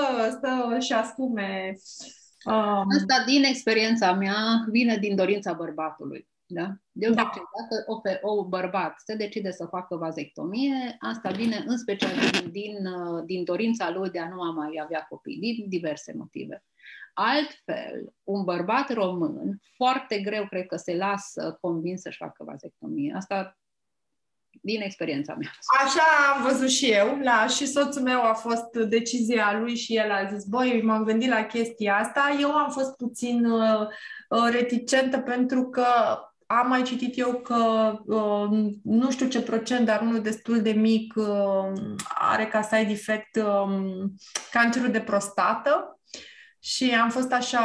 să-și 0.43 0.93
asume. 0.93 1.77
Um... 2.45 2.87
Asta, 2.97 3.25
din 3.27 3.45
experiența 3.45 4.13
mea, 4.13 4.65
vine 4.71 4.97
din 4.97 5.17
dorința 5.17 5.53
bărbatului. 5.53 6.29
Da? 6.49 6.69
De 6.93 7.09
da. 7.09 7.15
dacă 7.15 7.41
o, 7.87 8.35
o 8.35 8.49
bărbat 8.49 8.95
se 9.05 9.15
decide 9.15 9.51
să 9.51 9.67
facă 9.71 9.97
vazectomie, 9.97 10.97
asta 10.99 11.31
vine 11.31 11.65
în 11.67 11.79
special 11.79 12.11
din, 12.31 12.51
din, 12.51 12.77
din 13.25 13.45
dorința 13.45 13.91
lui 13.91 14.11
de 14.11 14.19
a 14.19 14.29
nu 14.29 14.43
a 14.43 14.51
mai 14.51 14.81
avea 14.83 15.07
copii, 15.09 15.39
din 15.39 15.69
diverse 15.69 16.13
motive. 16.17 16.65
Altfel, 17.15 18.15
un 18.23 18.45
bărbat 18.45 18.93
român, 18.93 19.61
foarte 19.77 20.21
greu 20.21 20.47
cred 20.47 20.67
că 20.67 20.77
se 20.77 20.97
lasă 20.97 21.59
convins 21.61 22.01
să-și 22.01 22.17
facă 22.17 22.45
vazectomie. 22.45 23.15
Asta 23.17 23.57
din 24.61 24.81
experiența 24.81 25.35
mea. 25.39 25.51
Așa 25.85 26.03
am 26.35 26.43
văzut 26.43 26.69
și 26.69 26.91
eu, 26.91 27.19
la, 27.23 27.47
și 27.47 27.67
soțul 27.67 28.03
meu 28.03 28.23
a 28.23 28.33
fost 28.33 28.89
decizia 28.89 29.59
lui 29.61 29.77
și 29.77 29.97
el 29.97 30.11
a 30.11 30.35
zis, 30.35 30.45
băi, 30.45 30.83
m-am 30.85 31.05
gândit 31.05 31.29
la 31.29 31.45
chestia 31.45 31.97
asta. 31.97 32.37
Eu 32.41 32.53
am 32.53 32.71
fost 32.71 32.97
puțin 32.97 33.45
uh, 33.45 33.81
uh, 34.29 34.49
reticentă 34.51 35.19
pentru 35.19 35.65
că 35.69 35.87
am 36.47 36.69
mai 36.69 36.83
citit 36.83 37.19
eu 37.19 37.33
că 37.33 37.93
uh, 38.05 38.73
nu 38.83 39.11
știu 39.11 39.27
ce 39.27 39.43
procent, 39.43 39.87
dar 39.87 40.01
unul 40.01 40.21
destul 40.21 40.63
de 40.63 40.71
mic 40.71 41.15
uh, 41.17 41.73
are 42.15 42.47
ca 42.47 42.63
side 42.63 42.91
effect 42.93 43.37
uh, 43.37 44.05
cancerul 44.51 44.91
de 44.91 45.01
prostată 45.01 45.96
și 46.67 46.95
am 46.95 47.11
fost 47.11 47.33
așa 47.33 47.61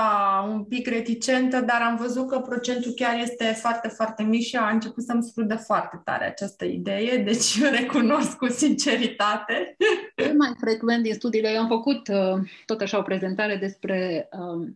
un 0.49 0.63
pic 0.63 0.87
reticentă, 0.87 1.61
dar 1.61 1.81
am 1.81 1.95
văzut 1.95 2.27
că 2.27 2.39
procentul 2.39 2.91
chiar 2.91 3.19
este 3.19 3.43
foarte, 3.43 3.87
foarte 3.87 4.23
mic 4.23 4.41
și 4.41 4.55
a 4.55 4.69
început 4.69 5.03
să-mi 5.03 5.23
scrudă 5.23 5.55
foarte 5.55 6.01
tare 6.03 6.25
această 6.25 6.65
idee, 6.65 7.17
deci 7.17 7.61
recunosc 7.79 8.37
cu 8.37 8.47
sinceritate. 8.47 9.75
Cel 10.15 10.35
mai 10.35 10.53
frecvent 10.59 11.03
din 11.03 11.13
studiile, 11.13 11.49
eu 11.49 11.59
am 11.59 11.67
făcut 11.67 12.07
uh, 12.07 12.49
tot 12.65 12.81
așa 12.81 12.97
o 12.97 13.01
prezentare 13.01 13.55
despre 13.55 14.29
uh, 14.31 14.67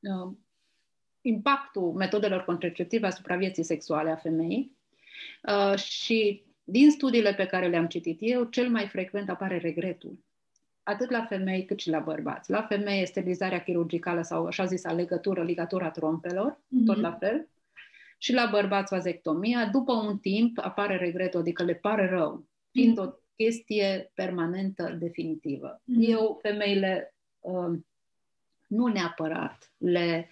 uh, 0.00 0.32
impactul 1.20 1.92
metodelor 1.92 2.44
contraceptive 2.44 3.06
asupra 3.06 3.36
vieții 3.36 3.64
sexuale 3.64 4.10
a 4.10 4.16
femeii 4.16 4.76
uh, 5.42 5.78
și 5.78 6.44
din 6.64 6.90
studiile 6.90 7.34
pe 7.34 7.46
care 7.46 7.68
le-am 7.68 7.86
citit 7.86 8.18
eu, 8.20 8.44
cel 8.44 8.68
mai 8.68 8.88
frecvent 8.88 9.30
apare 9.30 9.58
regretul 9.58 10.18
atât 10.82 11.10
la 11.10 11.24
femei 11.24 11.64
cât 11.64 11.78
și 11.78 11.90
la 11.90 11.98
bărbați. 11.98 12.50
La 12.50 12.62
femei 12.62 13.06
sterilizarea 13.06 13.62
chirurgicală 13.62 14.22
sau 14.22 14.46
așa 14.46 14.64
zisa 14.64 14.92
legătură, 14.92 15.42
ligatura 15.42 15.90
trompelor, 15.90 16.52
mm-hmm. 16.52 16.84
tot 16.84 17.00
la 17.00 17.12
fel. 17.12 17.48
Și 18.18 18.32
la 18.32 18.48
bărbați 18.50 18.94
vazectomia, 18.94 19.66
după 19.66 19.92
un 19.92 20.18
timp 20.18 20.58
apare 20.58 20.96
regretul, 20.96 21.40
adică 21.40 21.64
le 21.64 21.74
pare 21.74 22.08
rău, 22.08 22.46
fiind 22.70 22.98
o 22.98 23.12
chestie 23.36 24.10
permanentă, 24.14 24.96
definitivă. 24.98 25.80
Mm-hmm. 25.80 26.08
Eu, 26.08 26.38
femeile, 26.42 27.14
uh, 27.40 27.78
nu 28.66 28.86
neapărat 28.86 29.72
le 29.76 30.28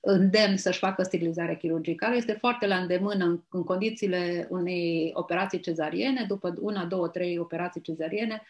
îndemn 0.00 0.56
să-și 0.56 0.78
facă 0.78 1.02
sterilizare 1.02 1.56
chirurgicală, 1.56 2.16
este 2.16 2.32
foarte 2.32 2.66
la 2.66 2.76
îndemână 2.76 3.24
în, 3.24 3.40
în 3.50 3.64
condițiile 3.64 4.46
unei 4.50 5.10
operații 5.14 5.60
cezariene, 5.60 6.24
după 6.28 6.54
una, 6.60 6.84
două, 6.84 7.08
trei 7.08 7.38
operații 7.38 7.80
cezariene, 7.80 8.42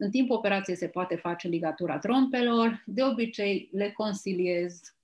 în 0.00 0.10
timpul 0.10 0.36
operației 0.36 0.76
se 0.76 0.86
poate 0.86 1.16
face 1.16 1.48
ligatura 1.48 1.98
trompelor, 1.98 2.82
de 2.86 3.02
obicei 3.02 3.68
le 3.72 3.90
consiliez, 3.90 4.94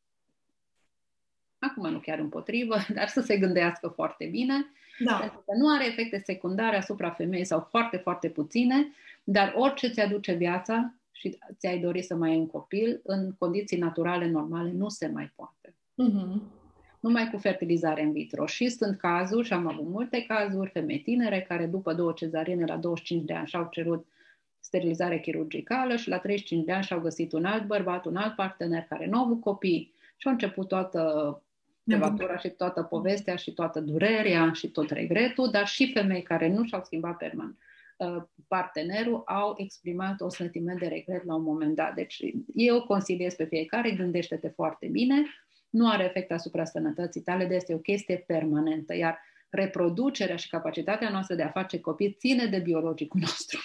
acum 1.58 1.90
nu 1.90 1.98
chiar 1.98 2.18
împotrivă, 2.18 2.76
dar 2.96 3.08
să 3.08 3.20
se 3.20 3.38
gândească 3.38 3.88
foarte 3.88 4.26
bine, 4.26 4.66
da. 4.98 5.16
pentru 5.16 5.42
că 5.46 5.56
nu 5.56 5.74
are 5.74 5.86
efecte 5.86 6.22
secundare 6.24 6.76
asupra 6.76 7.10
femeii 7.10 7.44
sau 7.44 7.66
foarte, 7.70 7.96
foarte 7.96 8.28
puține, 8.28 8.92
dar 9.24 9.52
orice 9.56 9.88
ți 9.88 10.00
aduce 10.00 10.32
viața 10.32 10.94
și 11.12 11.38
ți-ai 11.58 11.78
dori 11.78 12.02
să 12.02 12.14
mai 12.14 12.30
ai 12.30 12.36
un 12.36 12.46
copil, 12.46 13.00
în 13.04 13.34
condiții 13.38 13.78
naturale, 13.78 14.28
normale, 14.28 14.72
nu 14.72 14.88
se 14.88 15.06
mai 15.06 15.32
poate. 15.36 15.74
Uh-huh. 15.74 16.40
Numai 17.00 17.30
cu 17.30 17.38
fertilizare 17.38 18.02
in 18.02 18.12
vitro. 18.12 18.46
Și 18.46 18.68
sunt 18.68 18.98
cazuri, 18.98 19.46
și 19.46 19.52
am 19.52 19.68
avut 19.68 19.86
multe 19.88 20.24
cazuri, 20.28 20.70
femei 20.70 21.00
tinere 21.00 21.42
care 21.48 21.66
după 21.66 21.94
două 21.94 22.12
cezariene 22.12 22.64
la 22.64 22.76
25 22.76 23.24
de 23.24 23.34
ani 23.34 23.46
și-au 23.46 23.68
cerut 23.70 24.06
sterilizare 24.66 25.20
chirurgicală 25.20 25.96
și 25.96 26.08
la 26.08 26.18
35 26.18 26.64
de 26.64 26.72
ani 26.72 26.84
și-au 26.84 27.00
găsit 27.00 27.32
un 27.32 27.44
alt 27.44 27.66
bărbat, 27.66 28.04
un 28.04 28.16
alt 28.16 28.34
partener 28.34 28.82
care 28.88 29.06
nu 29.06 29.18
au 29.18 29.24
avut 29.24 29.40
copii 29.40 29.94
și 30.16 30.26
au 30.26 30.32
început 30.32 30.68
toată 30.68 31.42
devatura 31.82 32.38
și 32.38 32.48
toată 32.48 32.82
povestea 32.82 33.36
și 33.36 33.52
toată 33.52 33.80
durerea 33.80 34.52
și 34.52 34.70
tot 34.70 34.90
regretul, 34.90 35.50
dar 35.50 35.66
și 35.66 35.92
femei 35.92 36.22
care 36.22 36.48
nu 36.48 36.64
și-au 36.64 36.82
schimbat 36.84 37.16
permanent 37.16 37.58
uh, 37.96 38.22
partenerul 38.48 39.22
au 39.26 39.54
exprimat 39.56 40.20
o 40.20 40.28
sentiment 40.28 40.78
de 40.78 40.86
regret 40.86 41.24
la 41.24 41.34
un 41.34 41.42
moment 41.42 41.74
dat. 41.74 41.94
Deci 41.94 42.22
eu 42.54 42.82
consiliez 42.82 43.34
pe 43.34 43.44
fiecare, 43.44 43.90
gândește-te 43.90 44.48
foarte 44.48 44.86
bine, 44.86 45.24
nu 45.70 45.90
are 45.90 46.04
efect 46.04 46.32
asupra 46.32 46.64
sănătății 46.64 47.20
tale, 47.20 47.46
de 47.46 47.54
este 47.54 47.74
o 47.74 47.78
chestie 47.78 48.16
permanentă, 48.16 48.96
iar 48.96 49.18
reproducerea 49.50 50.36
și 50.36 50.48
capacitatea 50.48 51.10
noastră 51.10 51.34
de 51.34 51.42
a 51.42 51.48
face 51.50 51.80
copii 51.80 52.12
ține 52.12 52.46
de 52.46 52.58
biologicul 52.58 53.20
nostru. 53.20 53.60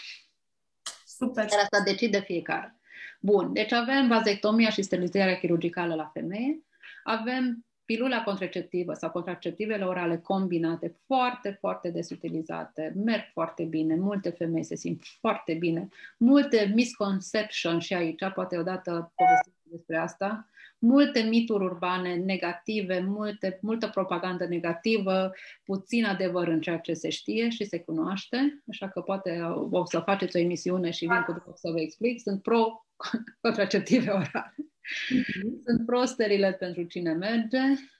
Super. 1.22 1.48
Iar 1.52 1.60
asta 1.62 1.84
decide 1.84 2.20
fiecare. 2.20 2.76
Bun, 3.20 3.54
deci 3.54 3.72
avem 3.72 4.08
vazectomia 4.08 4.70
și 4.70 4.82
sterilizarea 4.82 5.38
chirurgicală 5.38 5.96
la 5.96 6.10
femeie, 6.14 6.64
avem 7.04 7.66
pilula 7.86 8.24
contraceptivă 8.24 8.94
sau 8.94 9.12
contraceptivele 9.12 9.86
orale 9.86 10.18
combinate, 10.18 10.98
foarte, 11.06 11.58
foarte 11.60 11.90
des 11.90 12.10
utilizate, 12.10 12.94
merg 12.96 13.24
foarte 13.34 13.64
bine, 13.64 13.96
multe 13.96 14.30
femei 14.30 14.64
se 14.64 14.76
simt 14.76 15.04
foarte 15.20 15.54
bine, 15.54 15.88
multe 16.18 16.72
misconceptions 16.76 17.84
și 17.84 17.94
aici, 17.94 18.24
poate 18.34 18.58
odată 18.58 19.12
povestim 19.16 19.51
despre 19.72 19.98
asta, 19.98 20.50
multe 20.80 21.22
mituri 21.22 21.64
urbane 21.64 22.16
negative, 22.16 23.00
multe, 23.00 23.60
multă 23.62 23.88
propagandă 23.88 24.46
negativă, 24.46 25.32
puțin 25.64 26.06
adevăr 26.06 26.48
în 26.48 26.62
ceea 26.62 26.78
ce 26.78 26.94
se 26.94 27.10
știe 27.10 27.50
și 27.50 27.66
se 27.66 27.80
cunoaște, 27.80 28.64
așa 28.70 28.90
că 28.90 29.02
poate 29.02 29.42
o 29.72 29.86
să 29.86 30.00
faceți 30.00 30.36
o 30.36 30.40
emisiune 30.40 30.92
și 30.92 31.06
vin 31.06 31.22
cu 31.26 31.32
după 31.32 31.54
să 31.56 31.70
vă 31.72 31.80
explic. 31.80 32.20
Sunt 32.20 32.42
pro 32.42 32.86
contraceptive 33.42 34.10
orale. 34.10 34.56
Mm-hmm. 34.56 35.64
Sunt 35.66 35.86
pro-sterile 35.86 36.54
pentru 36.54 36.84
cine 36.84 37.14
merge. 37.14 37.60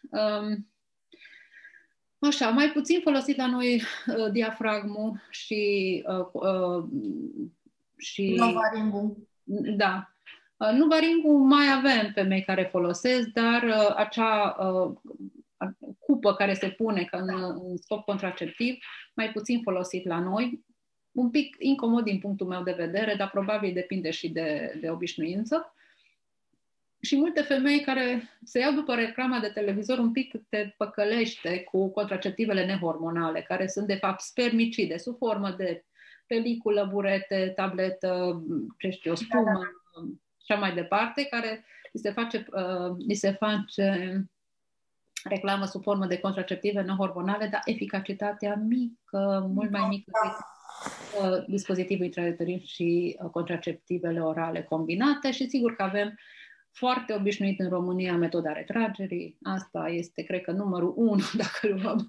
Um, 0.10 0.66
Așa, 2.20 2.50
mai 2.50 2.72
puțin 2.72 3.00
folosit 3.02 3.38
la 3.38 3.48
noi 3.48 3.82
uh, 4.18 4.32
diafragmul 4.32 5.22
și 5.30 6.04
uh, 6.08 6.28
uh, 6.32 6.84
și 7.98 8.36
Novaringul. 8.38 9.18
Da, 9.76 10.12
Uh, 10.12 10.21
nu 10.70 10.88
varingul 10.88 11.38
mai 11.38 11.66
avem 11.78 12.12
femei 12.14 12.44
care 12.44 12.64
folosesc, 12.64 13.28
dar 13.28 13.64
uh, 13.64 13.94
acea 13.96 14.56
uh, 14.60 14.92
cupă 16.00 16.34
care 16.34 16.54
se 16.54 16.70
pune 16.70 17.08
în, 17.12 17.28
în 17.64 17.78
scop 17.78 18.06
contraceptiv, 18.06 18.78
mai 19.14 19.32
puțin 19.32 19.62
folosit 19.62 20.06
la 20.06 20.20
noi, 20.20 20.64
un 21.12 21.30
pic 21.30 21.56
incomod 21.60 22.04
din 22.04 22.20
punctul 22.20 22.48
meu 22.48 22.64
de 22.64 22.76
vedere, 22.78 23.16
dar 23.16 23.30
probabil 23.30 23.74
depinde 23.74 24.12
și 24.12 24.30
de, 24.30 24.78
de 24.82 24.90
obișnuință. 24.90 25.76
Și 27.02 27.18
multe 27.18 27.42
femei 27.42 27.80
care 27.80 28.30
se 28.44 28.60
iau 28.60 28.74
după 28.74 28.96
reclama 28.96 29.40
de 29.40 29.48
televizor 29.48 29.98
un 29.98 30.12
pic 30.12 30.34
te 30.50 30.74
păcălește 30.78 31.60
cu 31.64 31.92
contraceptivele 31.92 32.66
nehormonale, 32.66 33.42
care 33.42 33.68
sunt 33.68 33.88
de 33.88 33.96
fapt 33.96 34.22
spermicide, 34.22 34.98
sub 34.98 35.18
formă 35.18 35.50
de 35.58 35.86
peliculă, 36.28 36.88
burete, 36.92 37.52
tabletă, 37.56 38.44
ce 38.78 38.90
știu, 38.90 39.16
spumă, 39.16 39.44
da, 39.44 39.52
da 39.54 40.10
așa 40.52 40.60
mai 40.60 40.74
departe, 40.74 41.24
care 41.24 41.66
li 41.92 42.00
se 42.00 42.12
face, 42.12 42.46
uh, 42.52 42.96
li 43.08 43.14
se 43.14 43.32
face 43.32 44.16
reclamă 45.24 45.66
sub 45.66 45.82
formă 45.82 46.06
de 46.06 46.20
contraceptive 46.20 46.82
non-hormonale, 46.82 47.48
dar 47.48 47.62
eficacitatea 47.66 48.56
mică, 48.56 49.50
mult 49.54 49.72
mai 49.72 49.88
mică 49.88 50.12
decât 50.24 50.38
uh, 51.24 51.46
dispozitivul 51.48 52.06
intrauterin 52.06 52.62
și 52.66 53.18
uh, 53.20 53.30
contraceptivele 53.30 54.22
orale 54.22 54.64
combinate. 54.64 55.32
Și 55.32 55.50
sigur 55.50 55.76
că 55.76 55.84
avem 55.84 56.18
foarte 56.72 57.14
obișnuit 57.14 57.60
în 57.60 57.70
România 57.70 58.16
metoda 58.16 58.52
retragerii. 58.52 59.38
Asta 59.44 59.88
este, 59.90 60.22
cred 60.22 60.42
că, 60.42 60.52
numărul 60.52 60.94
unu, 60.96 61.24
dacă 61.42 61.80
luăm 61.82 62.08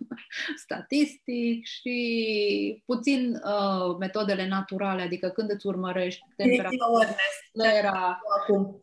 statistic, 0.56 1.64
și 1.64 2.82
puțin 2.86 3.40
uh, 3.44 3.96
metodele 3.98 4.48
naturale, 4.48 5.02
adică 5.02 5.28
când 5.28 5.50
îți 5.50 5.66
urmărești 5.66 6.24
temperatura, 6.36 8.20
Acum. 8.40 8.80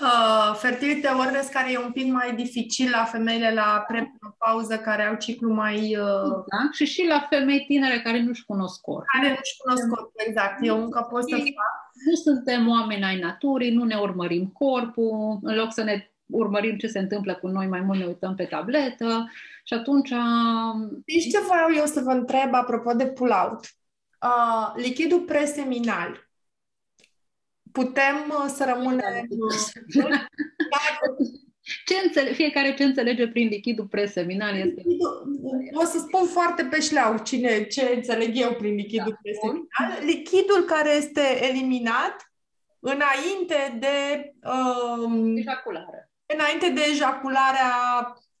Uh, 0.00 0.54
fertility 0.54 1.06
awareness 1.06 1.48
care 1.48 1.72
e 1.72 1.78
un 1.78 1.92
pic 1.92 2.12
mai 2.12 2.34
dificil 2.34 2.90
la 2.90 3.04
femeile 3.04 3.52
la 3.52 3.86
pauză 4.38 4.78
care 4.78 5.02
au 5.02 5.14
ciclu 5.14 5.52
mai... 5.52 5.96
Uh... 5.96 6.44
Da? 6.46 6.68
Și 6.72 6.84
și 6.84 7.06
la 7.06 7.26
femei 7.30 7.64
tinere 7.66 8.00
care 8.00 8.22
nu-și 8.22 8.44
cunosc 8.44 8.80
corpul. 8.80 9.04
Care 9.12 9.28
nu-și 9.28 9.56
cunosc 9.62 9.88
corpul, 9.88 10.12
exact. 10.26 10.58
Eu 10.62 10.82
încă 10.82 11.06
pot 11.10 11.28
să 11.28 11.36
fac 11.36 11.89
nu 12.04 12.14
suntem 12.14 12.68
oameni 12.68 13.04
ai 13.04 13.18
naturii, 13.18 13.74
nu 13.74 13.84
ne 13.84 13.96
urmărim 13.96 14.46
corpul, 14.46 15.38
în 15.42 15.54
loc 15.54 15.72
să 15.72 15.82
ne 15.82 16.10
urmărim 16.26 16.76
ce 16.76 16.86
se 16.86 16.98
întâmplă 16.98 17.34
cu 17.34 17.46
noi, 17.46 17.66
mai 17.66 17.80
mult 17.80 17.98
ne 17.98 18.06
uităm 18.06 18.34
pe 18.34 18.44
tabletă 18.44 19.30
și 19.64 19.74
atunci... 19.74 20.12
Știți 21.06 21.28
ce 21.28 21.38
vreau 21.48 21.74
eu 21.74 21.84
să 21.84 22.00
vă 22.00 22.10
întreb 22.10 22.54
apropo 22.54 22.92
de 22.92 23.06
pull-out? 23.06 23.74
Uh, 24.22 24.72
lichidul 24.76 25.20
preseminal. 25.20 26.28
Putem 27.72 28.16
uh, 28.28 28.50
să 28.54 28.72
rămânem... 28.74 29.28
Ce 31.84 31.94
înțele- 32.04 32.32
fiecare 32.32 32.74
ce 32.74 32.84
înțelege 32.84 33.28
prin 33.28 33.48
lichidul 33.48 33.86
preseminal 33.86 34.56
este... 34.56 34.82
O 35.72 35.84
să 35.84 35.98
spun 35.98 36.26
foarte 36.26 36.64
pe 36.64 36.80
șleau 36.80 37.18
cine, 37.18 37.64
ce 37.64 37.92
înțeleg 37.94 38.30
eu 38.34 38.52
prin 38.52 38.74
lichidul 38.74 39.10
da, 39.10 39.18
preseminal. 39.22 40.04
Lichidul 40.04 40.62
care 40.66 40.90
este 40.90 41.48
eliminat 41.48 42.32
înainte 42.78 43.78
de... 43.78 44.30
Um, 44.48 45.36
ejaculare. 45.36 46.10
Înainte 46.26 46.68
de 46.68 46.80
ejacularea 46.90 47.72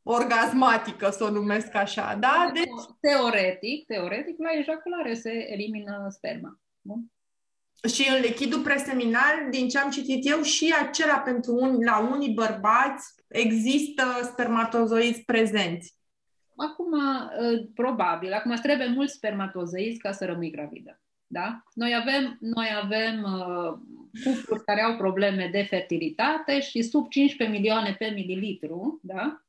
orgasmatică, 0.02 1.10
să 1.10 1.24
o 1.24 1.30
numesc 1.30 1.74
așa, 1.74 2.16
da? 2.20 2.50
Deci... 2.54 2.64
Teoretic, 3.00 3.86
teoretic, 3.86 4.38
la 4.38 4.50
ejaculare 4.58 5.14
se 5.14 5.52
elimină 5.52 6.06
sperma. 6.10 6.58
Bun? 6.80 7.12
Și 7.88 8.08
în 8.14 8.20
lichidul 8.20 8.60
preseminal, 8.60 9.50
din 9.50 9.68
ce 9.68 9.78
am 9.78 9.90
citit 9.90 10.28
eu, 10.28 10.42
și 10.42 10.74
acela 10.82 11.18
pentru 11.18 11.54
un, 11.54 11.78
la 11.84 11.98
unii 11.98 12.32
bărbați 12.32 13.14
există 13.28 14.04
spermatozoizi 14.22 15.22
prezenți. 15.24 15.94
Acum, 16.56 16.92
ă, 16.92 17.30
probabil, 17.74 18.32
acum 18.32 18.54
trebuie 18.54 18.88
mulți 18.88 19.14
spermatozoizi 19.14 19.98
ca 19.98 20.12
să 20.12 20.24
rămâi 20.24 20.50
gravidă. 20.50 21.00
Da? 21.26 21.62
Noi 21.74 21.94
avem, 21.94 22.36
noi 22.40 22.68
avem 22.82 23.22
uh, 23.22 23.78
cupluri 24.24 24.64
care 24.64 24.82
au 24.82 24.96
probleme 24.96 25.48
de 25.52 25.62
fertilitate 25.62 26.60
și 26.60 26.82
sub 26.82 27.08
15 27.08 27.58
milioane 27.58 27.94
pe 27.98 28.06
mililitru, 28.14 29.00
da? 29.02 29.44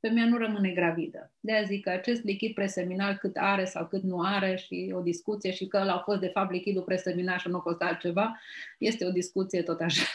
Femeia 0.00 0.26
nu 0.26 0.36
rămâne 0.36 0.70
gravidă. 0.70 1.32
De 1.40 1.52
aia 1.52 1.62
zic 1.62 1.82
că 1.84 1.90
acest 1.90 2.22
lichid 2.24 2.54
preseminal 2.54 3.14
cât 3.14 3.36
are 3.36 3.64
sau 3.64 3.86
cât 3.86 4.02
nu 4.02 4.20
are 4.20 4.56
și 4.66 4.92
o 4.96 5.00
discuție 5.00 5.52
și 5.52 5.66
că 5.66 5.78
ăla 5.82 5.92
a 5.92 6.02
fost 6.08 6.20
de 6.20 6.30
fapt 6.34 6.50
lichidul 6.52 6.82
preseminal 6.82 7.38
și 7.38 7.48
nu 7.48 7.56
a 7.56 7.60
fost 7.60 7.82
altceva, 7.82 8.40
este 8.78 9.04
o 9.04 9.10
discuție 9.10 9.62
tot 9.62 9.80
așa 9.80 10.06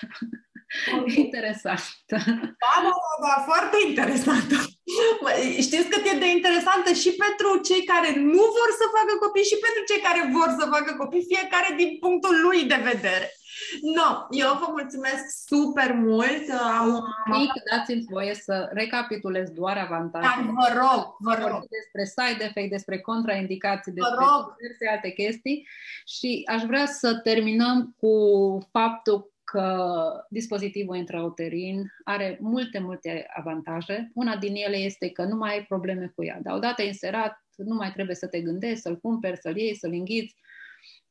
interesantă. 1.25 2.15
Da, 2.63 2.73
da, 2.85 2.93
da, 3.03 3.13
da, 3.25 3.33
foarte 3.49 3.77
interesantă. 3.89 4.55
Știți 5.67 5.89
că 5.89 5.97
e 6.09 6.23
de 6.25 6.29
interesantă 6.37 6.89
și 7.01 7.11
pentru 7.23 7.49
cei 7.67 7.83
care 7.91 8.09
nu 8.35 8.45
vor 8.57 8.69
să 8.79 8.85
facă 8.97 9.13
copii 9.23 9.51
și 9.51 9.57
pentru 9.65 9.81
cei 9.89 10.01
care 10.07 10.21
vor 10.37 10.49
să 10.59 10.63
facă 10.75 10.91
copii, 11.01 11.29
fiecare 11.33 11.69
din 11.81 11.89
punctul 12.03 12.35
lui 12.45 12.59
de 12.73 12.79
vedere. 12.91 13.27
No, 13.81 14.27
eu 14.29 14.47
vă 14.59 14.67
mulțumesc 14.69 15.45
super 15.47 15.91
mult. 15.93 16.43
Am, 16.79 17.03
Mic, 17.25 17.51
dați-mi 17.71 18.05
voie 18.09 18.33
să 18.33 18.69
recapitulez 18.73 19.49
doar 19.49 19.77
avantajele. 19.77 20.51
Vă 20.51 20.69
rog, 20.81 21.15
vă 21.19 21.47
rog. 21.47 21.61
Despre 21.77 22.03
side 22.05 22.43
effect, 22.43 22.69
despre 22.69 22.99
contraindicații, 22.99 23.91
despre 23.91 24.25
diverse 24.57 24.87
alte 24.95 25.09
chestii 25.09 25.67
și 26.05 26.43
aș 26.45 26.61
vrea 26.61 26.85
să 26.85 27.19
terminăm 27.23 27.95
cu 27.97 28.17
faptul 28.71 29.31
că 29.43 29.93
dispozitivul 30.29 30.95
intrauterin 30.95 31.93
are 32.03 32.37
multe, 32.41 32.79
multe 32.79 33.25
avantaje. 33.33 34.11
Una 34.13 34.35
din 34.35 34.55
ele 34.55 34.77
este 34.77 35.09
că 35.09 35.23
nu 35.23 35.35
mai 35.35 35.51
ai 35.51 35.63
probleme 35.63 36.11
cu 36.15 36.23
ea. 36.23 36.39
Dar 36.41 36.55
odată 36.55 36.81
inserat, 36.81 37.43
nu 37.55 37.75
mai 37.75 37.91
trebuie 37.91 38.15
să 38.15 38.27
te 38.27 38.41
gândești, 38.41 38.79
să-l 38.79 38.99
cumperi, 38.99 39.37
să-l 39.37 39.57
iei, 39.57 39.75
să-l 39.75 39.91
înghiți, 39.91 40.35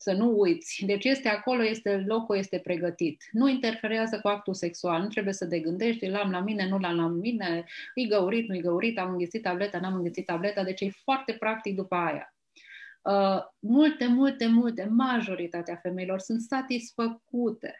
să 0.02 0.12
nu 0.12 0.38
uiți. 0.38 0.82
Deci 0.86 1.04
este 1.04 1.28
acolo, 1.28 1.64
este 1.64 2.04
locul, 2.06 2.36
este 2.36 2.58
pregătit. 2.58 3.22
Nu 3.30 3.48
interferează 3.48 4.18
cu 4.20 4.28
actul 4.28 4.54
sexual, 4.54 5.02
nu 5.02 5.08
trebuie 5.08 5.34
să 5.34 5.46
te 5.46 5.58
gândești, 5.58 6.06
l-am 6.06 6.30
la 6.30 6.40
mine, 6.40 6.68
nu 6.68 6.78
l-am 6.78 6.96
la 6.96 7.06
mine, 7.06 7.64
e 7.94 8.06
găurit, 8.06 8.48
nu 8.48 8.54
e 8.54 8.60
găurit, 8.60 8.98
am 8.98 9.10
înghițit 9.10 9.42
tableta, 9.42 9.78
n-am 9.80 9.94
înghițit 9.94 10.26
tableta, 10.26 10.64
deci 10.64 10.80
e 10.80 10.90
foarte 10.90 11.32
practic 11.32 11.76
după 11.76 11.94
aia. 11.94 12.34
Uh, 13.02 13.42
multe, 13.58 14.06
multe, 14.06 14.46
multe, 14.46 14.84
majoritatea 14.84 15.76
femeilor 15.76 16.18
sunt 16.18 16.40
satisfăcute 16.40 17.74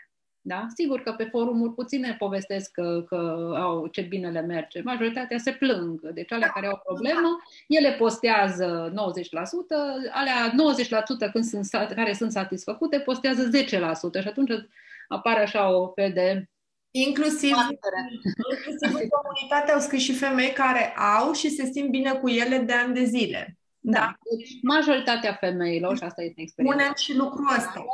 da? 0.45 0.67
Sigur 0.75 1.01
că 1.01 1.13
pe 1.13 1.25
forumuri 1.25 1.73
puține 1.75 2.17
povestesc 2.19 2.71
că, 2.71 3.05
că 3.09 3.53
au 3.57 3.87
ce 3.87 4.01
bine 4.01 4.31
le 4.31 4.41
merge. 4.41 4.83
Majoritatea 4.83 5.39
se 5.39 5.53
plâng. 5.53 6.09
Deci 6.09 6.33
alea 6.33 6.49
care 6.49 6.67
au 6.67 6.81
problemă, 6.85 7.29
ele 7.69 7.93
postează 7.93 8.93
90%, 8.93 8.95
alea 10.13 10.55
90% 11.29 11.33
când 11.33 11.45
sunt, 11.45 11.69
care 11.95 12.13
sunt 12.13 12.33
satisfăcute 12.33 12.99
postează 12.99 13.51
10% 13.51 14.21
și 14.21 14.29
atunci 14.29 14.51
apare 15.09 15.43
așa 15.43 15.77
o 15.77 15.89
fel 15.89 16.13
de 16.13 16.47
Inclusiv, 16.95 17.51
inclusiv 17.71 19.01
în 19.01 19.09
comunitate 19.09 19.73
au 19.73 19.81
scris 19.81 20.03
și 20.03 20.13
femei 20.13 20.53
care 20.53 20.95
au 20.97 21.33
și 21.33 21.51
se 21.51 21.71
simt 21.73 21.91
bine 21.91 22.13
cu 22.13 22.29
ele 22.29 22.59
de 22.59 22.73
ani 22.73 22.95
de 22.95 23.05
zile. 23.05 23.57
Da. 23.79 23.93
da. 23.93 24.17
Deci, 24.37 24.51
majoritatea 24.63 25.33
femeilor, 25.33 25.97
și 25.97 26.03
asta 26.03 26.23
este 26.23 26.41
experiența. 26.41 26.79
Punem 26.79 26.95
și 26.97 27.17
lucrul 27.17 27.47
ăsta. 27.57 27.85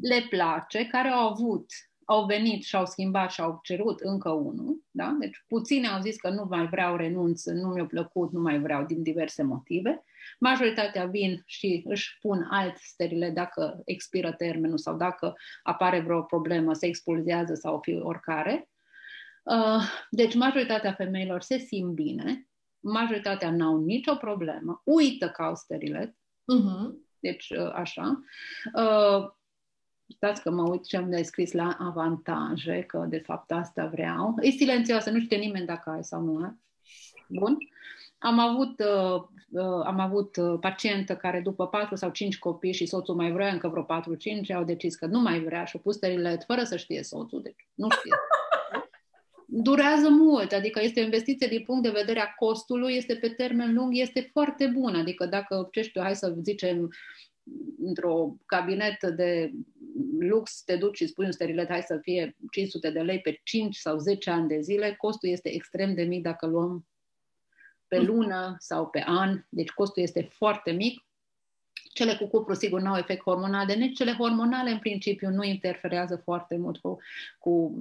Le 0.00 0.26
place, 0.30 0.86
care 0.86 1.08
au 1.08 1.28
avut 1.28 1.66
au 2.10 2.24
venit 2.24 2.62
și 2.64 2.76
au 2.76 2.86
schimbat 2.86 3.30
și 3.30 3.40
au 3.40 3.60
cerut 3.62 4.00
încă 4.00 4.30
unul, 4.30 4.82
da? 4.90 5.16
Deci 5.18 5.44
puține 5.48 5.86
au 5.86 6.00
zis 6.00 6.16
că 6.16 6.30
nu 6.30 6.46
mai 6.48 6.66
vreau, 6.66 6.96
renunț, 6.96 7.44
nu 7.44 7.68
mi-a 7.68 7.86
plăcut, 7.86 8.32
nu 8.32 8.40
mai 8.40 8.60
vreau 8.60 8.84
din 8.84 9.02
diverse 9.02 9.42
motive. 9.42 10.04
Majoritatea 10.38 11.06
vin 11.06 11.42
și 11.46 11.82
își 11.86 12.18
pun 12.20 12.48
alt 12.50 12.76
sterile 12.76 13.30
dacă 13.30 13.82
expiră 13.84 14.32
termenul 14.32 14.78
sau 14.78 14.96
dacă 14.96 15.34
apare 15.62 16.00
vreo 16.00 16.22
problemă, 16.22 16.74
se 16.74 16.86
expulzează 16.86 17.54
sau 17.54 17.78
fi 17.82 18.00
oricare. 18.02 18.68
Uh, 19.42 19.82
deci 20.10 20.34
majoritatea 20.34 20.92
femeilor 20.92 21.40
se 21.40 21.58
simt 21.58 21.94
bine, 21.94 22.48
majoritatea 22.80 23.50
n-au 23.50 23.84
nicio 23.84 24.14
problemă, 24.14 24.82
uită 24.84 25.28
că 25.28 25.42
au 25.42 25.54
sterilet, 25.54 26.10
uh-huh. 26.10 26.90
deci 27.18 27.50
uh, 27.50 27.72
așa. 27.74 28.20
Uh, 30.10 30.16
stați 30.16 30.42
că 30.42 30.50
mă 30.50 30.68
uit 30.70 30.86
ce 30.86 30.96
am 30.96 31.22
scris 31.22 31.52
la 31.52 31.76
avantaje, 31.80 32.82
că 32.82 33.06
de 33.08 33.18
fapt 33.18 33.52
asta 33.52 33.86
vreau. 33.86 34.34
E 34.40 34.50
silențioasă, 34.50 35.10
nu 35.10 35.20
știe 35.20 35.36
nimeni 35.36 35.66
dacă 35.66 35.90
ai 35.90 36.04
sau 36.04 36.22
nu 36.22 36.44
ai. 36.44 36.58
Bun. 37.28 37.56
Am 38.18 38.38
avut, 38.38 38.80
uh, 38.80 39.22
uh, 39.50 39.84
am 39.84 39.98
avut 40.00 40.36
uh, 40.36 40.58
pacientă 40.60 41.16
care 41.16 41.40
după 41.40 41.66
4 41.66 41.94
sau 41.94 42.10
5 42.10 42.38
copii 42.38 42.72
și 42.72 42.86
soțul 42.86 43.14
mai 43.14 43.32
vrea 43.32 43.52
încă 43.52 43.68
vreo 43.68 43.86
4-5, 44.52 44.54
au 44.54 44.64
decis 44.64 44.94
că 44.94 45.06
nu 45.06 45.20
mai 45.20 45.40
vrea 45.40 45.64
și 45.64 45.76
au 45.76 45.82
pus 45.82 45.96
sterile 45.96 46.42
fără 46.46 46.62
să 46.64 46.76
știe 46.76 47.02
soțul, 47.02 47.42
deci 47.42 47.68
nu 47.74 47.88
știe. 47.90 48.12
Durează 49.46 50.08
mult, 50.08 50.52
adică 50.52 50.80
este 50.82 51.00
o 51.00 51.04
investiție 51.04 51.46
din 51.46 51.62
punct 51.62 51.82
de 51.82 51.90
vedere 51.90 52.20
a 52.20 52.34
costului, 52.34 52.94
este 52.94 53.14
pe 53.14 53.28
termen 53.28 53.74
lung, 53.74 53.96
este 53.96 54.28
foarte 54.32 54.66
bună. 54.66 54.98
Adică 54.98 55.26
dacă, 55.26 55.68
ce 55.72 55.82
știu, 55.82 56.00
hai 56.00 56.16
să 56.16 56.34
zicem, 56.42 56.90
într-o 57.78 58.36
cabinet 58.46 59.02
de 59.02 59.52
lux 60.18 60.62
te 60.62 60.76
duci 60.76 60.96
și 60.96 61.06
spui 61.06 61.24
un 61.24 61.32
sterilet, 61.32 61.68
hai 61.68 61.82
să 61.82 61.98
fie 62.02 62.36
500 62.50 62.90
de 62.90 63.00
lei 63.00 63.20
pe 63.20 63.40
5 63.44 63.76
sau 63.76 63.98
10 63.98 64.30
ani 64.30 64.48
de 64.48 64.60
zile, 64.60 64.94
costul 64.98 65.28
este 65.28 65.54
extrem 65.54 65.94
de 65.94 66.02
mic 66.02 66.22
dacă 66.22 66.46
luăm 66.46 66.86
pe 67.88 67.98
mhm. 67.98 68.06
lună 68.06 68.56
sau 68.58 68.86
pe 68.86 69.02
an, 69.06 69.44
deci 69.48 69.70
costul 69.70 70.02
este 70.02 70.22
foarte 70.22 70.70
mic. 70.70 71.04
Cele 71.92 72.16
cu 72.16 72.26
cupru, 72.26 72.54
sigur, 72.54 72.80
nu 72.80 72.90
au 72.90 72.96
efect 72.96 73.22
hormonal, 73.22 73.66
de 73.66 73.74
nici 73.74 73.96
cele 73.96 74.12
hormonale, 74.12 74.70
în 74.70 74.78
principiu, 74.78 75.28
nu 75.28 75.42
interferează 75.42 76.16
foarte 76.16 76.56
mult 76.56 76.78
cu, 76.78 76.98
cu 77.38 77.74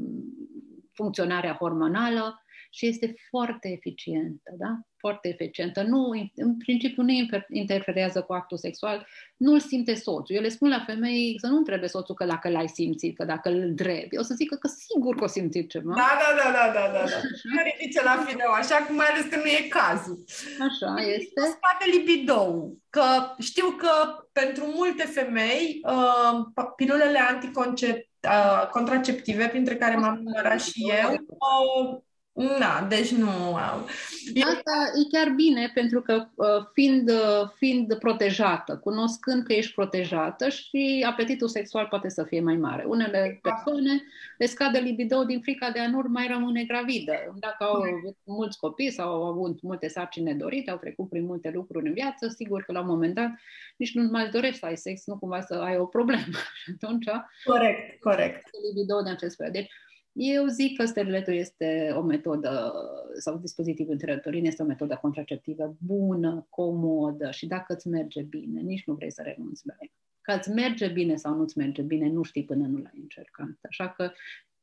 funcționarea 0.93 1.53
hormonală 1.53 2.43
și 2.70 2.88
este 2.88 3.14
foarte 3.30 3.68
eficientă, 3.68 4.55
da? 4.57 4.80
Foarte 4.99 5.27
eficientă. 5.27 5.83
Nu, 5.83 6.29
în 6.35 6.57
principiu 6.57 7.03
nu 7.03 7.11
interferează 7.49 8.21
cu 8.21 8.33
actul 8.33 8.57
sexual, 8.57 9.07
nu-l 9.37 9.59
simte 9.59 9.93
soțul. 9.93 10.35
Eu 10.35 10.41
le 10.41 10.49
spun 10.49 10.69
la 10.69 10.83
femei 10.85 11.35
să 11.39 11.47
nu 11.47 11.57
întrebe 11.57 11.87
soțul 11.87 12.15
că 12.15 12.25
dacă 12.25 12.49
l-ai 12.49 12.67
simțit, 12.67 13.17
că 13.17 13.23
dacă 13.23 13.49
îl 13.49 13.73
drebi. 13.73 14.17
O 14.17 14.21
să 14.21 14.33
zică 14.33 14.55
că 14.55 14.67
sigur 14.67 15.15
că 15.15 15.23
o 15.23 15.27
simțit 15.27 15.69
ceva. 15.69 15.93
Da, 15.95 16.11
da, 16.21 16.41
da, 16.41 16.51
da, 16.51 16.73
da, 16.73 16.91
da. 16.93 17.03
da. 17.05 17.61
ridice 17.63 18.03
la 18.03 18.23
fineu, 18.27 18.51
așa 18.51 18.75
cum 18.75 18.95
mai 18.95 19.05
ales 19.05 19.25
că 19.29 19.35
nu 19.35 19.45
e 19.45 19.67
cazul. 19.69 20.23
Așa 20.59 21.01
este. 21.01 21.41
Spate 21.41 21.85
libidou. 21.97 22.77
Că 22.89 23.05
știu 23.39 23.69
că 23.69 23.91
pentru 24.31 24.63
multe 24.75 25.03
femei 25.03 25.81
uh, 25.83 26.65
pilulele 26.75 27.19
anticonceptive 27.19 28.07
uh, 28.27 28.67
contraceptive, 28.71 29.47
printre 29.47 29.75
care 29.75 29.95
m-am 29.95 30.19
numărat 30.23 30.61
și 30.61 30.91
eu, 31.01 31.11
uh, 31.11 31.99
da, 32.59 32.85
deci 32.89 33.11
nu 33.11 33.29
au. 33.55 33.87
Asta 34.43 34.91
e 34.95 35.17
chiar 35.17 35.29
bine 35.29 35.71
pentru 35.73 36.01
că 36.01 36.27
uh, 36.35 36.47
fiind, 36.73 37.09
uh, 37.09 37.49
fiind 37.57 37.97
protejată, 37.97 38.77
cunoscând 38.77 39.43
că 39.43 39.53
ești 39.53 39.73
protejată 39.73 40.49
și 40.49 41.05
apetitul 41.07 41.47
sexual 41.47 41.87
poate 41.89 42.09
să 42.09 42.23
fie 42.23 42.41
mai 42.41 42.55
mare. 42.55 42.83
Unele 42.87 43.39
persoane 43.41 44.03
le 44.37 44.45
scade 44.45 44.79
libido 44.79 45.23
din 45.23 45.41
frica 45.41 45.71
de 45.71 45.79
a 45.79 45.89
nu 45.89 46.03
mai 46.07 46.27
rămâne 46.27 46.63
gravidă. 46.63 47.13
Dacă 47.39 47.63
au 47.63 47.83
mulți 48.23 48.59
copii 48.59 48.91
sau 48.91 49.09
au 49.09 49.23
avut 49.23 49.61
multe 49.61 49.87
sarcini 49.87 50.25
nedorite, 50.25 50.71
au 50.71 50.77
trecut 50.77 51.09
prin 51.09 51.25
multe 51.25 51.51
lucruri 51.53 51.87
în 51.87 51.93
viață, 51.93 52.27
sigur 52.27 52.61
că 52.61 52.71
la 52.71 52.79
un 52.79 52.87
moment 52.87 53.13
dat 53.13 53.29
nici 53.77 53.93
nu 53.93 54.03
mai 54.11 54.29
dorești 54.29 54.59
să 54.59 54.65
ai 54.65 54.77
sex, 54.77 55.05
nu 55.05 55.17
cumva 55.17 55.41
să 55.41 55.53
ai 55.53 55.77
o 55.77 55.85
problemă. 55.85 56.23
Și 56.63 56.71
atunci... 56.81 57.05
Corect, 57.43 57.99
corect. 57.99 58.49
Libido 58.67 59.01
de 59.01 59.09
acest 59.09 59.35
fel. 59.35 59.51
Deci, 59.51 59.71
eu 60.22 60.45
zic 60.47 60.78
că 60.78 60.86
steriletul 60.86 61.34
este 61.34 61.93
o 61.95 62.01
metodă, 62.01 62.74
sau 63.17 63.38
dispozitivul 63.38 63.91
intrauterin 63.91 64.45
este 64.45 64.63
o 64.63 64.65
metodă 64.65 64.97
contraceptivă 65.01 65.76
bună, 65.86 66.47
comodă 66.49 67.32
și 67.32 67.47
dacă 67.47 67.74
îți 67.74 67.88
merge 67.88 68.22
bine, 68.22 68.61
nici 68.61 68.84
nu 68.86 68.93
vrei 68.93 69.11
să 69.11 69.22
renunți 69.22 69.67
la 69.67 69.74
ea. 69.80 69.91
Că 70.22 70.34
îți 70.38 70.49
merge 70.49 70.88
bine 70.88 71.15
sau 71.15 71.36
nu 71.36 71.41
îți 71.41 71.57
merge 71.57 71.82
bine, 71.82 72.09
nu 72.09 72.24
știi 72.24 72.45
până 72.45 72.67
nu 72.67 72.78
l-ai 72.78 72.99
încercat. 73.01 73.57
Așa 73.61 73.89
că 73.89 74.11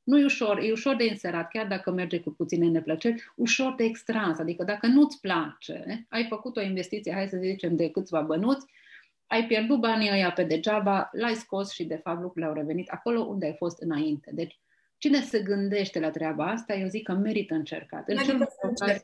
nu 0.03 0.19
e 0.19 0.25
ușor, 0.25 0.59
e 0.59 0.73
ușor 0.73 0.97
de 0.97 1.07
inserat, 1.07 1.49
chiar 1.49 1.67
dacă 1.67 1.91
merge 1.91 2.21
cu 2.21 2.31
puține 2.31 2.69
neplăceri, 2.69 3.33
ușor 3.37 3.75
de 3.75 3.85
extras, 3.85 4.39
adică 4.39 4.65
dacă 4.65 4.87
nu-ți 4.87 5.21
place, 5.21 6.07
ai 6.09 6.27
făcut 6.29 6.57
o 6.57 6.63
investiție, 6.63 7.13
hai 7.13 7.29
să 7.29 7.37
zicem, 7.37 7.77
de 7.77 7.91
câțiva 7.91 8.21
bănuți, 8.21 8.67
ai 9.27 9.47
pierdut 9.47 9.81
banii 9.81 10.11
ăia 10.11 10.33
pe 10.33 10.45
degeaba, 10.45 11.11
l-ai 11.13 11.35
scos 11.35 11.73
și 11.73 11.85
de 11.85 11.97
fapt 11.97 12.21
lucrurile 12.21 12.47
au 12.47 12.57
revenit 12.57 12.89
acolo 12.89 13.21
unde 13.21 13.47
ai 13.47 13.55
fost 13.55 13.83
înainte. 13.83 14.31
Deci 14.35 14.61
Cine 14.99 15.23
se 15.23 15.41
gândește 15.41 16.01
la 16.01 16.11
treaba 16.11 16.47
asta, 16.47 16.75
eu 16.75 16.89
zic 16.89 17.03
că 17.03 17.13
merită 17.13 17.55
încercat. 17.55 18.09
În 18.09 18.17
cel, 18.17 18.37
mai 18.37 18.49
rău 18.63 18.73
caz, 18.75 19.03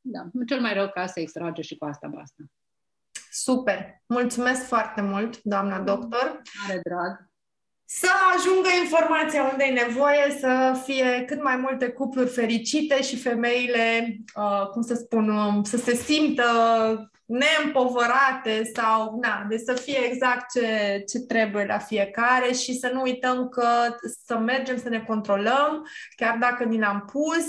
da, 0.00 0.20
în 0.32 0.46
cel 0.46 0.60
mai 0.60 0.74
rău 0.74 0.88
caz 0.88 1.10
se 1.10 1.20
extrage 1.20 1.62
și 1.62 1.76
cu 1.76 1.84
asta 1.84 2.08
basta. 2.08 2.42
Super! 3.30 4.02
Mulțumesc 4.06 4.66
foarte 4.66 5.00
mult, 5.00 5.42
doamna 5.42 5.80
doctor! 5.80 6.42
Are 6.68 6.80
drag! 6.82 7.28
Să 7.84 8.08
ajungă 8.36 8.68
informația 8.82 9.42
unde 9.42 9.64
e 9.64 9.86
nevoie, 9.86 10.36
să 10.38 10.80
fie 10.84 11.24
cât 11.26 11.42
mai 11.42 11.56
multe 11.56 11.88
cupluri 11.88 12.28
fericite 12.28 13.02
și 13.02 13.16
femeile, 13.16 14.16
uh, 14.36 14.68
cum 14.68 14.82
să 14.82 14.94
spun, 14.94 15.28
um, 15.28 15.62
să 15.62 15.76
se 15.76 15.94
simtă 15.94 16.44
neîmpovărate 17.30 18.70
sau, 18.74 19.18
na, 19.22 19.46
de 19.48 19.56
să 19.56 19.72
fie 19.72 19.98
exact 20.10 20.50
ce, 20.52 21.02
ce 21.08 21.18
trebuie 21.18 21.64
la 21.64 21.78
fiecare 21.78 22.52
și 22.52 22.78
să 22.78 22.90
nu 22.92 23.00
uităm 23.00 23.48
că 23.48 23.96
să 24.26 24.38
mergem 24.38 24.78
să 24.78 24.88
ne 24.88 25.00
controlăm, 25.00 25.86
chiar 26.16 26.36
dacă 26.40 26.64
ni 26.64 26.78
l-am 26.78 27.04
pus 27.12 27.46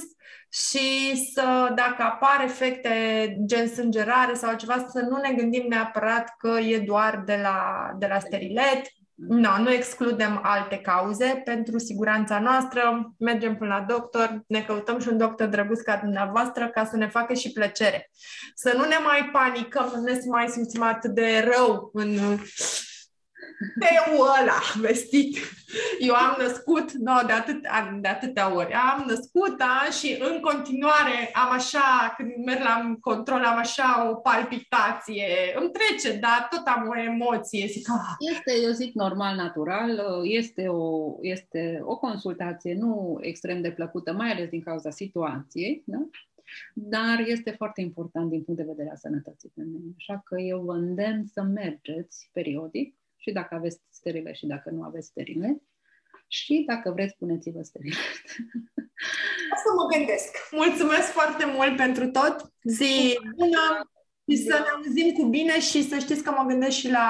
și 0.49 1.16
să, 1.34 1.72
dacă 1.76 2.03
apar 2.03 2.41
efecte 2.44 2.90
gen 3.45 3.68
sângerare 3.68 4.34
sau 4.34 4.56
ceva, 4.56 4.88
să 4.91 4.99
nu 4.99 5.18
ne 5.18 5.34
gândim 5.34 5.66
neapărat 5.70 6.36
că 6.38 6.60
e 6.60 6.80
doar 6.80 7.24
de 7.26 7.40
la, 7.41 7.90
de 7.98 8.08
la 8.08 8.20
sterilet, 8.20 8.82
No, 9.27 9.57
nu 9.57 9.72
excludem 9.72 10.39
alte 10.43 10.77
cauze 10.77 11.41
pentru 11.45 11.77
siguranța 11.77 12.39
noastră. 12.39 13.14
Mergem 13.18 13.57
până 13.57 13.76
la 13.76 13.85
doctor, 13.93 14.43
ne 14.48 14.61
căutăm 14.61 14.99
și 14.99 15.07
un 15.07 15.18
doctor 15.18 15.48
drăguț 15.48 15.81
ca 15.81 15.99
dumneavoastră 16.03 16.68
ca 16.68 16.85
să 16.85 16.98
ne 16.98 17.07
facă 17.07 17.34
și 17.34 17.52
plăcere. 17.52 18.10
Să 18.56 18.73
nu 18.77 18.84
ne 18.84 18.98
mai 19.03 19.30
panicăm, 19.31 19.89
să 19.89 19.95
nu 19.95 20.03
ne 20.03 20.19
mai 20.27 20.48
simțim 20.48 20.81
atât 20.81 21.11
de 21.11 21.52
rău 21.53 21.89
în 21.93 22.18
Peu 23.80 24.19
ăla 24.19 24.60
vestit. 24.80 25.38
Eu 25.99 26.14
am 26.14 26.36
născut, 26.40 26.91
no, 26.91 27.14
de, 27.28 27.34
atât, 27.34 27.61
de 28.02 28.07
atâtea 28.07 28.56
ori, 28.56 28.73
am 28.73 29.06
născut 29.07 29.57
da, 29.57 29.88
și 29.99 30.18
în 30.19 30.40
continuare 30.40 31.32
am 31.34 31.52
așa, 31.52 32.14
când 32.18 32.45
merg 32.45 32.61
la 32.64 32.95
control, 32.99 33.44
am 33.44 33.57
așa 33.57 34.10
o 34.10 34.15
palpitație. 34.15 35.28
Îmi 35.60 35.72
trece, 35.72 36.18
dar 36.19 36.48
tot 36.49 36.64
am 36.65 36.88
o 36.88 36.99
emoție. 36.99 37.68
Zic, 37.68 37.90
ah. 37.90 38.15
Este, 38.32 38.53
eu 38.64 38.72
zic, 38.72 38.94
normal, 38.94 39.36
natural. 39.36 40.02
Este 40.23 40.68
o, 40.68 41.15
este 41.22 41.82
o 41.84 41.98
consultație 41.98 42.73
nu 42.73 43.18
extrem 43.22 43.61
de 43.61 43.72
plăcută, 43.72 44.14
mai 44.14 44.32
ales 44.32 44.49
din 44.49 44.61
cauza 44.61 44.90
situației. 44.90 45.84
Da? 45.86 45.98
dar 46.73 47.19
este 47.26 47.52
foarte 47.52 47.82
important 47.82 48.30
din 48.30 48.44
punct 48.44 48.60
de 48.60 48.68
vedere 48.68 48.90
a 48.91 48.95
sănătății 48.95 49.52
femeii. 49.56 49.95
Așa 49.98 50.22
că 50.26 50.40
eu 50.40 50.61
vă 50.61 50.73
îndemn 50.73 51.26
să 51.26 51.41
mergeți 51.41 52.30
periodic 52.34 52.95
și 53.22 53.31
dacă 53.31 53.56
aveți 53.56 53.81
sterile 53.89 54.34
și 54.34 54.45
dacă 54.45 54.69
nu 54.69 54.84
aveți 54.84 55.07
sterile 55.07 55.61
și 56.27 56.64
dacă 56.68 56.91
vreți, 56.91 57.15
puneți-vă 57.18 57.61
sterile. 57.61 57.95
Să 59.64 59.69
mă 59.76 59.98
gândesc. 59.98 60.38
Mulțumesc 60.52 61.07
foarte 61.07 61.45
mult 61.45 61.76
pentru 61.76 62.11
tot. 62.11 62.52
Zi 62.64 63.19
bună 63.35 63.91
și 64.27 64.38
să 64.38 64.53
ne 64.53 64.69
auzim 64.76 65.11
cu 65.11 65.26
bine 65.26 65.60
și 65.60 65.84
să 65.84 65.98
știți 65.98 66.23
că 66.23 66.31
mă 66.31 66.45
gândesc 66.48 66.77
și 66.77 66.89
la 66.89 67.07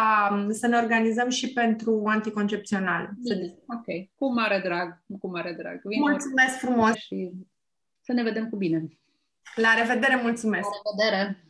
să 0.49 0.67
ne 0.67 0.77
organizăm 0.77 1.29
și 1.29 1.53
pentru 1.53 2.03
anticoncepțional. 2.05 3.09
Bine. 3.23 3.55
Ok, 3.67 3.85
cu 4.15 4.33
mare 4.33 4.61
drag, 4.63 5.03
cu 5.19 5.27
mare 5.27 5.53
drag. 5.57 5.81
Vin 5.83 5.99
Mulțumesc 5.99 6.57
frumos! 6.57 6.95
Și 6.95 7.31
să 8.01 8.11
ne 8.11 8.23
vedem 8.23 8.49
cu 8.49 8.55
bine! 8.55 8.99
La 9.55 9.73
revedere, 9.73 10.21
mulțumesc! 10.21 10.67
La 10.67 11.05
revedere! 11.05 11.45